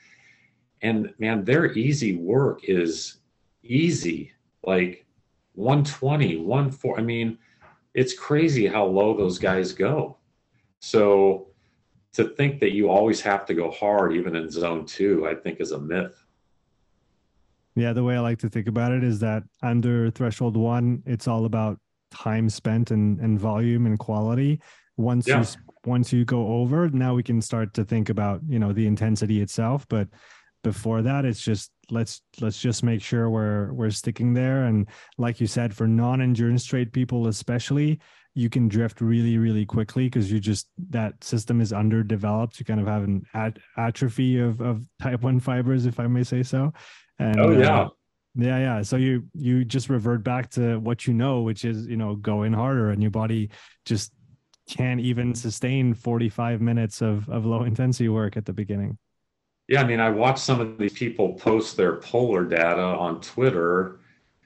And 0.81 1.13
man, 1.19 1.43
their 1.43 1.73
easy 1.73 2.15
work 2.15 2.63
is 2.63 3.17
easy, 3.61 4.31
like 4.63 5.05
120, 5.53 6.37
140. 6.37 6.99
I 6.99 7.03
mean, 7.03 7.37
it's 7.93 8.17
crazy 8.17 8.65
how 8.65 8.85
low 8.85 9.15
those 9.15 9.37
guys 9.37 9.73
go. 9.73 10.17
So 10.79 11.48
to 12.13 12.29
think 12.29 12.59
that 12.59 12.71
you 12.71 12.89
always 12.89 13.21
have 13.21 13.45
to 13.45 13.53
go 13.53 13.71
hard, 13.71 14.13
even 14.13 14.35
in 14.35 14.49
zone 14.49 14.85
two, 14.85 15.27
I 15.27 15.35
think 15.35 15.59
is 15.59 15.71
a 15.71 15.79
myth. 15.79 16.23
Yeah, 17.75 17.93
the 17.93 18.03
way 18.03 18.15
I 18.15 18.19
like 18.19 18.39
to 18.39 18.49
think 18.49 18.67
about 18.67 18.91
it 18.91 19.03
is 19.03 19.19
that 19.19 19.43
under 19.61 20.09
threshold 20.11 20.57
one, 20.57 21.03
it's 21.05 21.27
all 21.27 21.45
about 21.45 21.79
time 22.11 22.49
spent 22.49 22.91
and, 22.91 23.19
and 23.19 23.39
volume 23.39 23.85
and 23.85 23.97
quality. 23.97 24.59
Once 24.97 25.27
yeah. 25.27 25.41
you 25.41 25.45
once 25.85 26.11
you 26.11 26.25
go 26.25 26.47
over, 26.47 26.89
now 26.89 27.15
we 27.15 27.23
can 27.23 27.41
start 27.41 27.73
to 27.75 27.85
think 27.85 28.09
about 28.09 28.41
you 28.49 28.59
know 28.59 28.73
the 28.73 28.85
intensity 28.85 29.39
itself. 29.41 29.85
But 29.87 30.09
before 30.63 31.01
that, 31.01 31.25
it's 31.25 31.41
just 31.41 31.71
let's 31.91 32.21
let's 32.39 32.61
just 32.61 32.83
make 32.83 33.01
sure 33.01 33.29
we're 33.29 33.73
we're 33.73 33.91
sticking 33.91 34.33
there. 34.33 34.65
And 34.65 34.87
like 35.17 35.39
you 35.39 35.47
said, 35.47 35.73
for 35.73 35.87
non-endurance 35.87 36.65
trade 36.65 36.93
people 36.93 37.27
especially, 37.27 37.99
you 38.35 38.49
can 38.49 38.67
drift 38.67 39.01
really 39.01 39.37
really 39.37 39.65
quickly 39.65 40.05
because 40.05 40.31
you 40.31 40.39
just 40.39 40.67
that 40.89 41.23
system 41.23 41.61
is 41.61 41.73
underdeveloped. 41.73 42.59
You 42.59 42.65
kind 42.65 42.79
of 42.79 42.87
have 42.87 43.03
an 43.03 43.23
at, 43.33 43.57
atrophy 43.77 44.39
of 44.39 44.61
of 44.61 44.85
type 45.01 45.21
one 45.21 45.39
fibers, 45.39 45.85
if 45.85 45.99
I 45.99 46.07
may 46.07 46.23
say 46.23 46.43
so. 46.43 46.73
And, 47.17 47.39
oh 47.39 47.51
yeah. 47.51 47.81
Uh, 47.81 47.89
yeah, 48.35 48.59
yeah. 48.59 48.81
So 48.83 48.95
you 48.95 49.23
you 49.33 49.65
just 49.65 49.89
revert 49.89 50.23
back 50.23 50.49
to 50.51 50.79
what 50.79 51.07
you 51.07 51.13
know, 51.13 51.41
which 51.41 51.65
is 51.65 51.87
you 51.87 51.97
know 51.97 52.15
going 52.15 52.53
harder, 52.53 52.91
and 52.91 53.01
your 53.01 53.11
body 53.11 53.49
just 53.85 54.13
can't 54.69 54.99
even 54.99 55.33
sustain 55.33 55.95
45 55.95 56.61
minutes 56.61 57.01
of 57.01 57.27
of 57.29 57.45
low 57.45 57.63
intensity 57.63 58.07
work 58.07 58.37
at 58.37 58.45
the 58.45 58.53
beginning. 58.53 58.97
Yeah, 59.69 59.81
I 59.81 59.85
mean, 59.85 59.99
I 59.99 60.09
watch 60.09 60.39
some 60.39 60.59
of 60.59 60.79
these 60.79 60.93
people 60.93 61.33
post 61.33 61.77
their 61.77 61.97
polar 61.97 62.43
data 62.43 62.81
on 62.81 63.21
Twitter, 63.21 63.99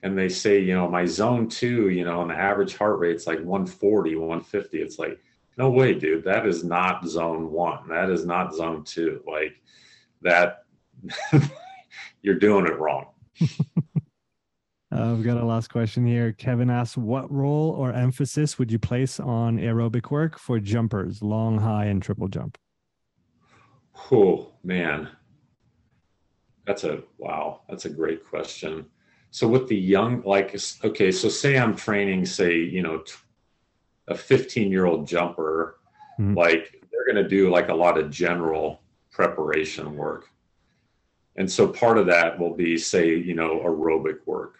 and 0.03 0.17
they 0.17 0.27
say, 0.27 0.59
you 0.59 0.73
know, 0.75 0.89
my 0.89 1.05
zone 1.05 1.47
two, 1.47 1.87
you 1.87 2.03
know, 2.03 2.21
and 2.21 2.29
the 2.29 2.35
average 2.35 2.75
heart 2.75 2.99
rate's 2.99 3.25
like 3.25 3.37
140, 3.37 4.17
150. 4.17 4.81
It's 4.81 4.99
like, 4.99 5.17
no 5.57 5.69
way, 5.69 5.93
dude. 5.93 6.25
That 6.25 6.45
is 6.45 6.65
not 6.65 7.07
zone 7.07 7.53
one. 7.53 7.87
That 7.87 8.09
is 8.09 8.25
not 8.25 8.53
zone 8.53 8.83
two. 8.83 9.23
Like 9.25 9.55
that. 10.23 10.65
you're 12.21 12.35
doing 12.35 12.67
it 12.67 12.77
wrong. 12.77 13.07
Uh, 14.91 15.15
we've 15.15 15.25
got 15.25 15.37
a 15.37 15.43
last 15.43 15.69
question 15.69 16.05
here. 16.05 16.31
Kevin 16.33 16.69
asks, 16.69 16.95
what 16.95 17.31
role 17.31 17.71
or 17.71 17.91
emphasis 17.91 18.59
would 18.59 18.71
you 18.71 18.77
place 18.77 19.19
on 19.19 19.57
aerobic 19.57 20.11
work 20.11 20.37
for 20.37 20.59
jumpers, 20.59 21.23
long, 21.23 21.57
high, 21.57 21.85
and 21.85 21.99
triple 21.99 22.27
jump? 22.27 22.59
Oh, 24.11 24.52
man. 24.63 25.09
That's 26.65 26.83
a 26.83 27.03
wow. 27.17 27.61
That's 27.69 27.85
a 27.85 27.89
great 27.89 28.25
question. 28.25 28.85
So 29.31 29.47
with 29.47 29.67
the 29.67 29.75
young, 29.75 30.21
like, 30.21 30.55
okay, 30.83 31.11
so 31.11 31.27
say 31.27 31.57
I'm 31.57 31.75
training, 31.75 32.25
say, 32.25 32.55
you 32.55 32.83
know, 32.83 33.03
a 34.07 34.15
15 34.15 34.71
year 34.71 34.85
old 34.85 35.07
jumper, 35.07 35.79
mm-hmm. 36.19 36.37
like 36.37 36.83
they're 36.91 37.11
going 37.11 37.23
to 37.23 37.27
do 37.27 37.49
like 37.49 37.69
a 37.69 37.73
lot 37.73 37.97
of 37.97 38.11
general 38.11 38.81
preparation 39.09 39.95
work. 39.97 40.29
And 41.35 41.51
so 41.51 41.67
part 41.67 41.97
of 41.97 42.05
that 42.07 42.37
will 42.37 42.53
be, 42.53 42.77
say, 42.77 43.15
you 43.15 43.33
know, 43.33 43.61
aerobic 43.61 44.19
work. 44.27 44.59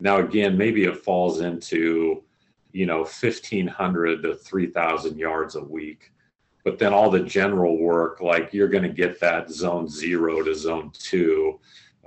Now, 0.00 0.18
again, 0.18 0.58
maybe 0.58 0.84
it 0.84 0.96
falls 0.96 1.40
into, 1.40 2.24
you 2.72 2.86
know, 2.86 2.98
1,500 2.98 4.22
to 4.22 4.34
3,000 4.34 5.18
yards 5.18 5.54
a 5.54 5.62
week. 5.62 6.10
But 6.64 6.78
then 6.78 6.92
all 6.92 7.10
the 7.10 7.20
general 7.20 7.78
work, 7.78 8.20
like 8.20 8.52
you're 8.52 8.68
going 8.68 8.84
to 8.84 8.90
get 8.90 9.20
that 9.20 9.50
zone 9.50 9.88
zero 9.88 10.42
to 10.42 10.54
zone 10.54 10.92
two. 10.92 11.58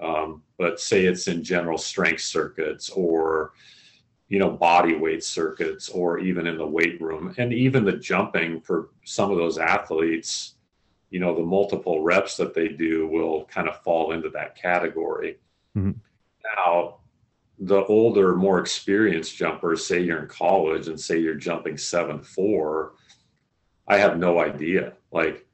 Um, 0.02 0.44
but 0.58 0.80
say 0.80 1.06
it's 1.06 1.28
in 1.28 1.44
general 1.44 1.78
strength 1.78 2.22
circuits 2.22 2.90
or, 2.90 3.54
you 4.28 4.40
know, 4.40 4.50
body 4.50 4.96
weight 4.96 5.24
circuits 5.24 5.90
or 5.90 6.20
even 6.20 6.48
in 6.48 6.58
the 6.58 6.68
weight 6.68 7.00
room. 7.02 7.34
And 7.38 7.54
even 7.54 7.86
the 7.86 7.94
jumping 7.94 8.62
for 8.62 8.90
some 9.04 9.32
of 9.32 9.38
those 9.38 9.58
athletes, 9.58 10.56
you 11.10 11.20
know, 11.20 11.36
the 11.36 11.44
multiple 11.44 12.02
reps 12.02 12.38
that 12.38 12.54
they 12.54 12.70
do 12.70 13.08
will 13.08 13.46
kind 13.46 13.68
of 13.68 13.82
fall 13.84 14.14
into 14.14 14.30
that 14.30 14.56
category. 14.56 15.38
Mm-hmm. 15.78 15.92
Now, 16.58 16.98
the 17.60 17.86
older, 17.86 18.36
more 18.36 18.60
experienced 18.60 19.38
jumpers, 19.38 19.86
say 19.86 20.02
you're 20.02 20.24
in 20.24 20.28
college 20.28 20.88
and 20.88 21.00
say 21.00 21.20
you're 21.20 21.36
jumping 21.36 21.78
seven 21.78 22.22
four, 22.22 22.94
I 23.88 23.98
have 23.98 24.18
no 24.18 24.40
idea. 24.40 24.94
Like, 25.12 25.46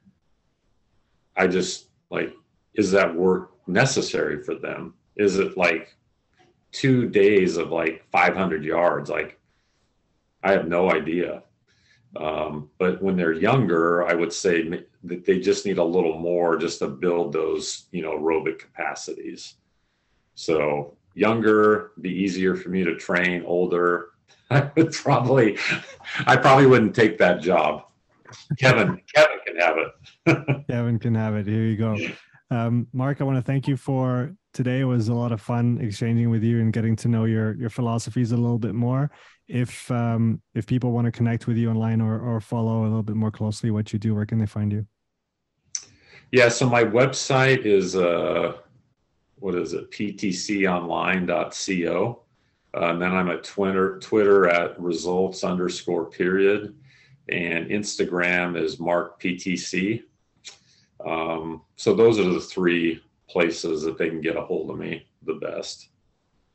I 1.36 1.46
just 1.46 1.86
like, 2.10 2.34
is 2.74 2.90
that 2.92 3.14
work 3.14 3.52
necessary 3.66 4.42
for 4.42 4.54
them? 4.54 4.94
Is 5.16 5.38
it 5.38 5.56
like 5.56 5.96
two 6.72 7.08
days 7.08 7.56
of 7.56 7.70
like 7.70 8.04
500 8.10 8.64
yards? 8.64 9.10
Like, 9.10 9.38
I 10.42 10.52
have 10.52 10.68
no 10.68 10.90
idea. 10.90 11.42
Um, 12.16 12.70
but 12.78 13.02
when 13.02 13.16
they're 13.16 13.32
younger, 13.32 14.06
I 14.06 14.14
would 14.14 14.32
say 14.32 14.68
that 15.04 15.24
they 15.24 15.38
just 15.38 15.66
need 15.66 15.78
a 15.78 15.84
little 15.84 16.18
more 16.18 16.56
just 16.56 16.80
to 16.80 16.88
build 16.88 17.32
those, 17.32 17.86
you 17.92 18.02
know, 18.02 18.18
aerobic 18.18 18.58
capacities. 18.58 19.54
So 20.34 20.96
younger, 21.14 21.92
be 22.00 22.10
easier 22.10 22.56
for 22.56 22.68
me 22.68 22.84
to 22.84 22.96
train. 22.96 23.44
Older, 23.44 24.10
I 24.50 24.70
would 24.76 24.92
probably, 24.92 25.58
I 26.26 26.36
probably 26.36 26.66
wouldn't 26.66 26.94
take 26.94 27.18
that 27.18 27.40
job. 27.40 27.84
Kevin, 28.58 29.00
Kevin 29.14 29.38
can 29.46 29.56
have 29.56 29.76
it. 29.78 30.66
Kevin 30.70 30.98
can 30.98 31.14
have 31.14 31.34
it. 31.34 31.46
Here 31.46 31.64
you 31.64 31.76
go. 31.76 31.96
Um, 32.50 32.88
Mark, 32.92 33.20
I 33.20 33.24
want 33.24 33.38
to 33.38 33.42
thank 33.42 33.68
you 33.68 33.76
for 33.76 34.34
today. 34.52 34.80
It 34.80 34.84
was 34.84 35.08
a 35.08 35.14
lot 35.14 35.32
of 35.32 35.40
fun 35.40 35.78
exchanging 35.80 36.28
with 36.30 36.42
you 36.42 36.60
and 36.60 36.72
getting 36.72 36.96
to 36.96 37.08
know 37.08 37.24
your 37.24 37.54
your 37.54 37.70
philosophies 37.70 38.32
a 38.32 38.36
little 38.36 38.58
bit 38.58 38.74
more. 38.74 39.10
If 39.46 39.88
um, 39.90 40.42
if 40.54 40.66
people 40.66 40.92
want 40.92 41.04
to 41.04 41.12
connect 41.12 41.46
with 41.46 41.56
you 41.56 41.70
online 41.70 42.00
or 42.00 42.20
or 42.20 42.40
follow 42.40 42.82
a 42.82 42.88
little 42.88 43.02
bit 43.02 43.16
more 43.16 43.30
closely 43.30 43.70
what 43.70 43.92
you 43.92 43.98
do, 43.98 44.14
where 44.14 44.26
can 44.26 44.38
they 44.38 44.46
find 44.46 44.72
you? 44.72 44.86
Yeah, 46.32 46.48
so 46.48 46.68
my 46.68 46.84
website 46.84 47.66
is 47.66 47.96
uh, 47.96 48.58
what 49.36 49.54
is 49.54 49.72
it? 49.72 49.90
ptconline.co. 49.90 52.22
Uh, 52.72 52.86
and 52.86 53.02
then 53.02 53.12
I'm 53.12 53.28
at 53.30 53.42
Twitter, 53.42 53.98
Twitter 53.98 54.48
at 54.48 54.80
results 54.80 55.42
underscore 55.42 56.04
period, 56.04 56.76
and 57.30 57.68
Instagram 57.70 58.60
is 58.60 58.80
Mark 58.80 59.20
PTC. 59.20 60.02
Um, 61.06 61.62
so 61.76 61.94
those 61.94 62.18
are 62.18 62.24
the 62.24 62.40
three 62.40 63.02
places 63.28 63.82
that 63.82 63.96
they 63.96 64.08
can 64.08 64.20
get 64.20 64.36
a 64.36 64.42
hold 64.42 64.70
of 64.70 64.78
me 64.78 65.06
the 65.22 65.34
best. 65.34 65.88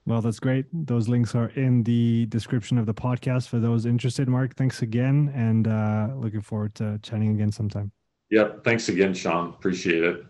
Well, 0.05 0.21
that's 0.21 0.39
great. 0.39 0.65
Those 0.71 1.07
links 1.07 1.33
are 1.33 1.49
in 1.49 1.81
the 1.81 2.27
description 2.27 2.77
of 2.77 2.85
the 2.85 2.93
podcast 2.93 3.47
for 3.47 3.57
those 3.57 3.87
interested. 3.87 4.27
Mark, 4.27 4.55
thanks 4.55 4.83
again, 4.83 5.31
and 5.33 5.67
uh, 5.67 6.09
looking 6.15 6.41
forward 6.41 6.75
to 6.75 6.99
chatting 7.01 7.31
again 7.31 7.51
sometime. 7.51 7.91
Yep. 8.29 8.63
Thanks 8.63 8.89
again, 8.89 9.13
Sean. 9.13 9.49
Appreciate 9.49 10.03
it. 10.03 10.25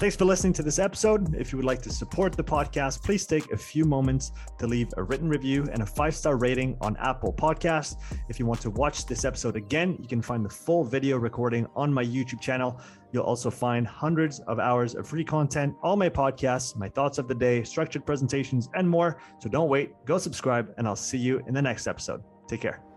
Thanks 0.00 0.16
for 0.16 0.24
listening 0.24 0.54
to 0.54 0.62
this 0.62 0.78
episode. 0.78 1.34
If 1.34 1.52
you 1.52 1.58
would 1.58 1.66
like 1.66 1.82
to 1.82 1.92
support 1.92 2.32
the 2.34 2.42
podcast, 2.42 3.04
please 3.04 3.26
take 3.26 3.52
a 3.52 3.56
few 3.58 3.84
moments 3.84 4.32
to 4.56 4.66
leave 4.66 4.88
a 4.96 5.02
written 5.02 5.28
review 5.28 5.68
and 5.70 5.82
a 5.82 5.86
five 5.86 6.16
star 6.16 6.38
rating 6.38 6.78
on 6.80 6.96
Apple 6.96 7.34
Podcast. 7.34 7.96
If 8.30 8.38
you 8.38 8.46
want 8.46 8.62
to 8.62 8.70
watch 8.70 9.04
this 9.04 9.26
episode 9.26 9.56
again, 9.56 9.98
you 10.00 10.08
can 10.08 10.22
find 10.22 10.42
the 10.42 10.48
full 10.48 10.84
video 10.84 11.18
recording 11.18 11.66
on 11.76 11.92
my 11.92 12.02
YouTube 12.02 12.40
channel. 12.40 12.80
You'll 13.12 13.24
also 13.24 13.50
find 13.50 13.86
hundreds 13.86 14.40
of 14.48 14.58
hours 14.58 14.94
of 14.94 15.06
free 15.06 15.22
content, 15.22 15.74
all 15.82 15.96
my 15.96 16.08
podcasts, 16.08 16.74
my 16.74 16.88
thoughts 16.88 17.18
of 17.18 17.28
the 17.28 17.34
day, 17.34 17.62
structured 17.62 18.06
presentations, 18.06 18.70
and 18.72 18.88
more. 18.88 19.20
So 19.38 19.50
don't 19.50 19.68
wait, 19.68 19.92
go 20.06 20.16
subscribe, 20.16 20.72
and 20.78 20.88
I'll 20.88 20.96
see 20.96 21.18
you 21.18 21.42
in 21.46 21.52
the 21.52 21.60
next 21.60 21.86
episode. 21.86 22.22
Take 22.48 22.62
care. 22.62 22.89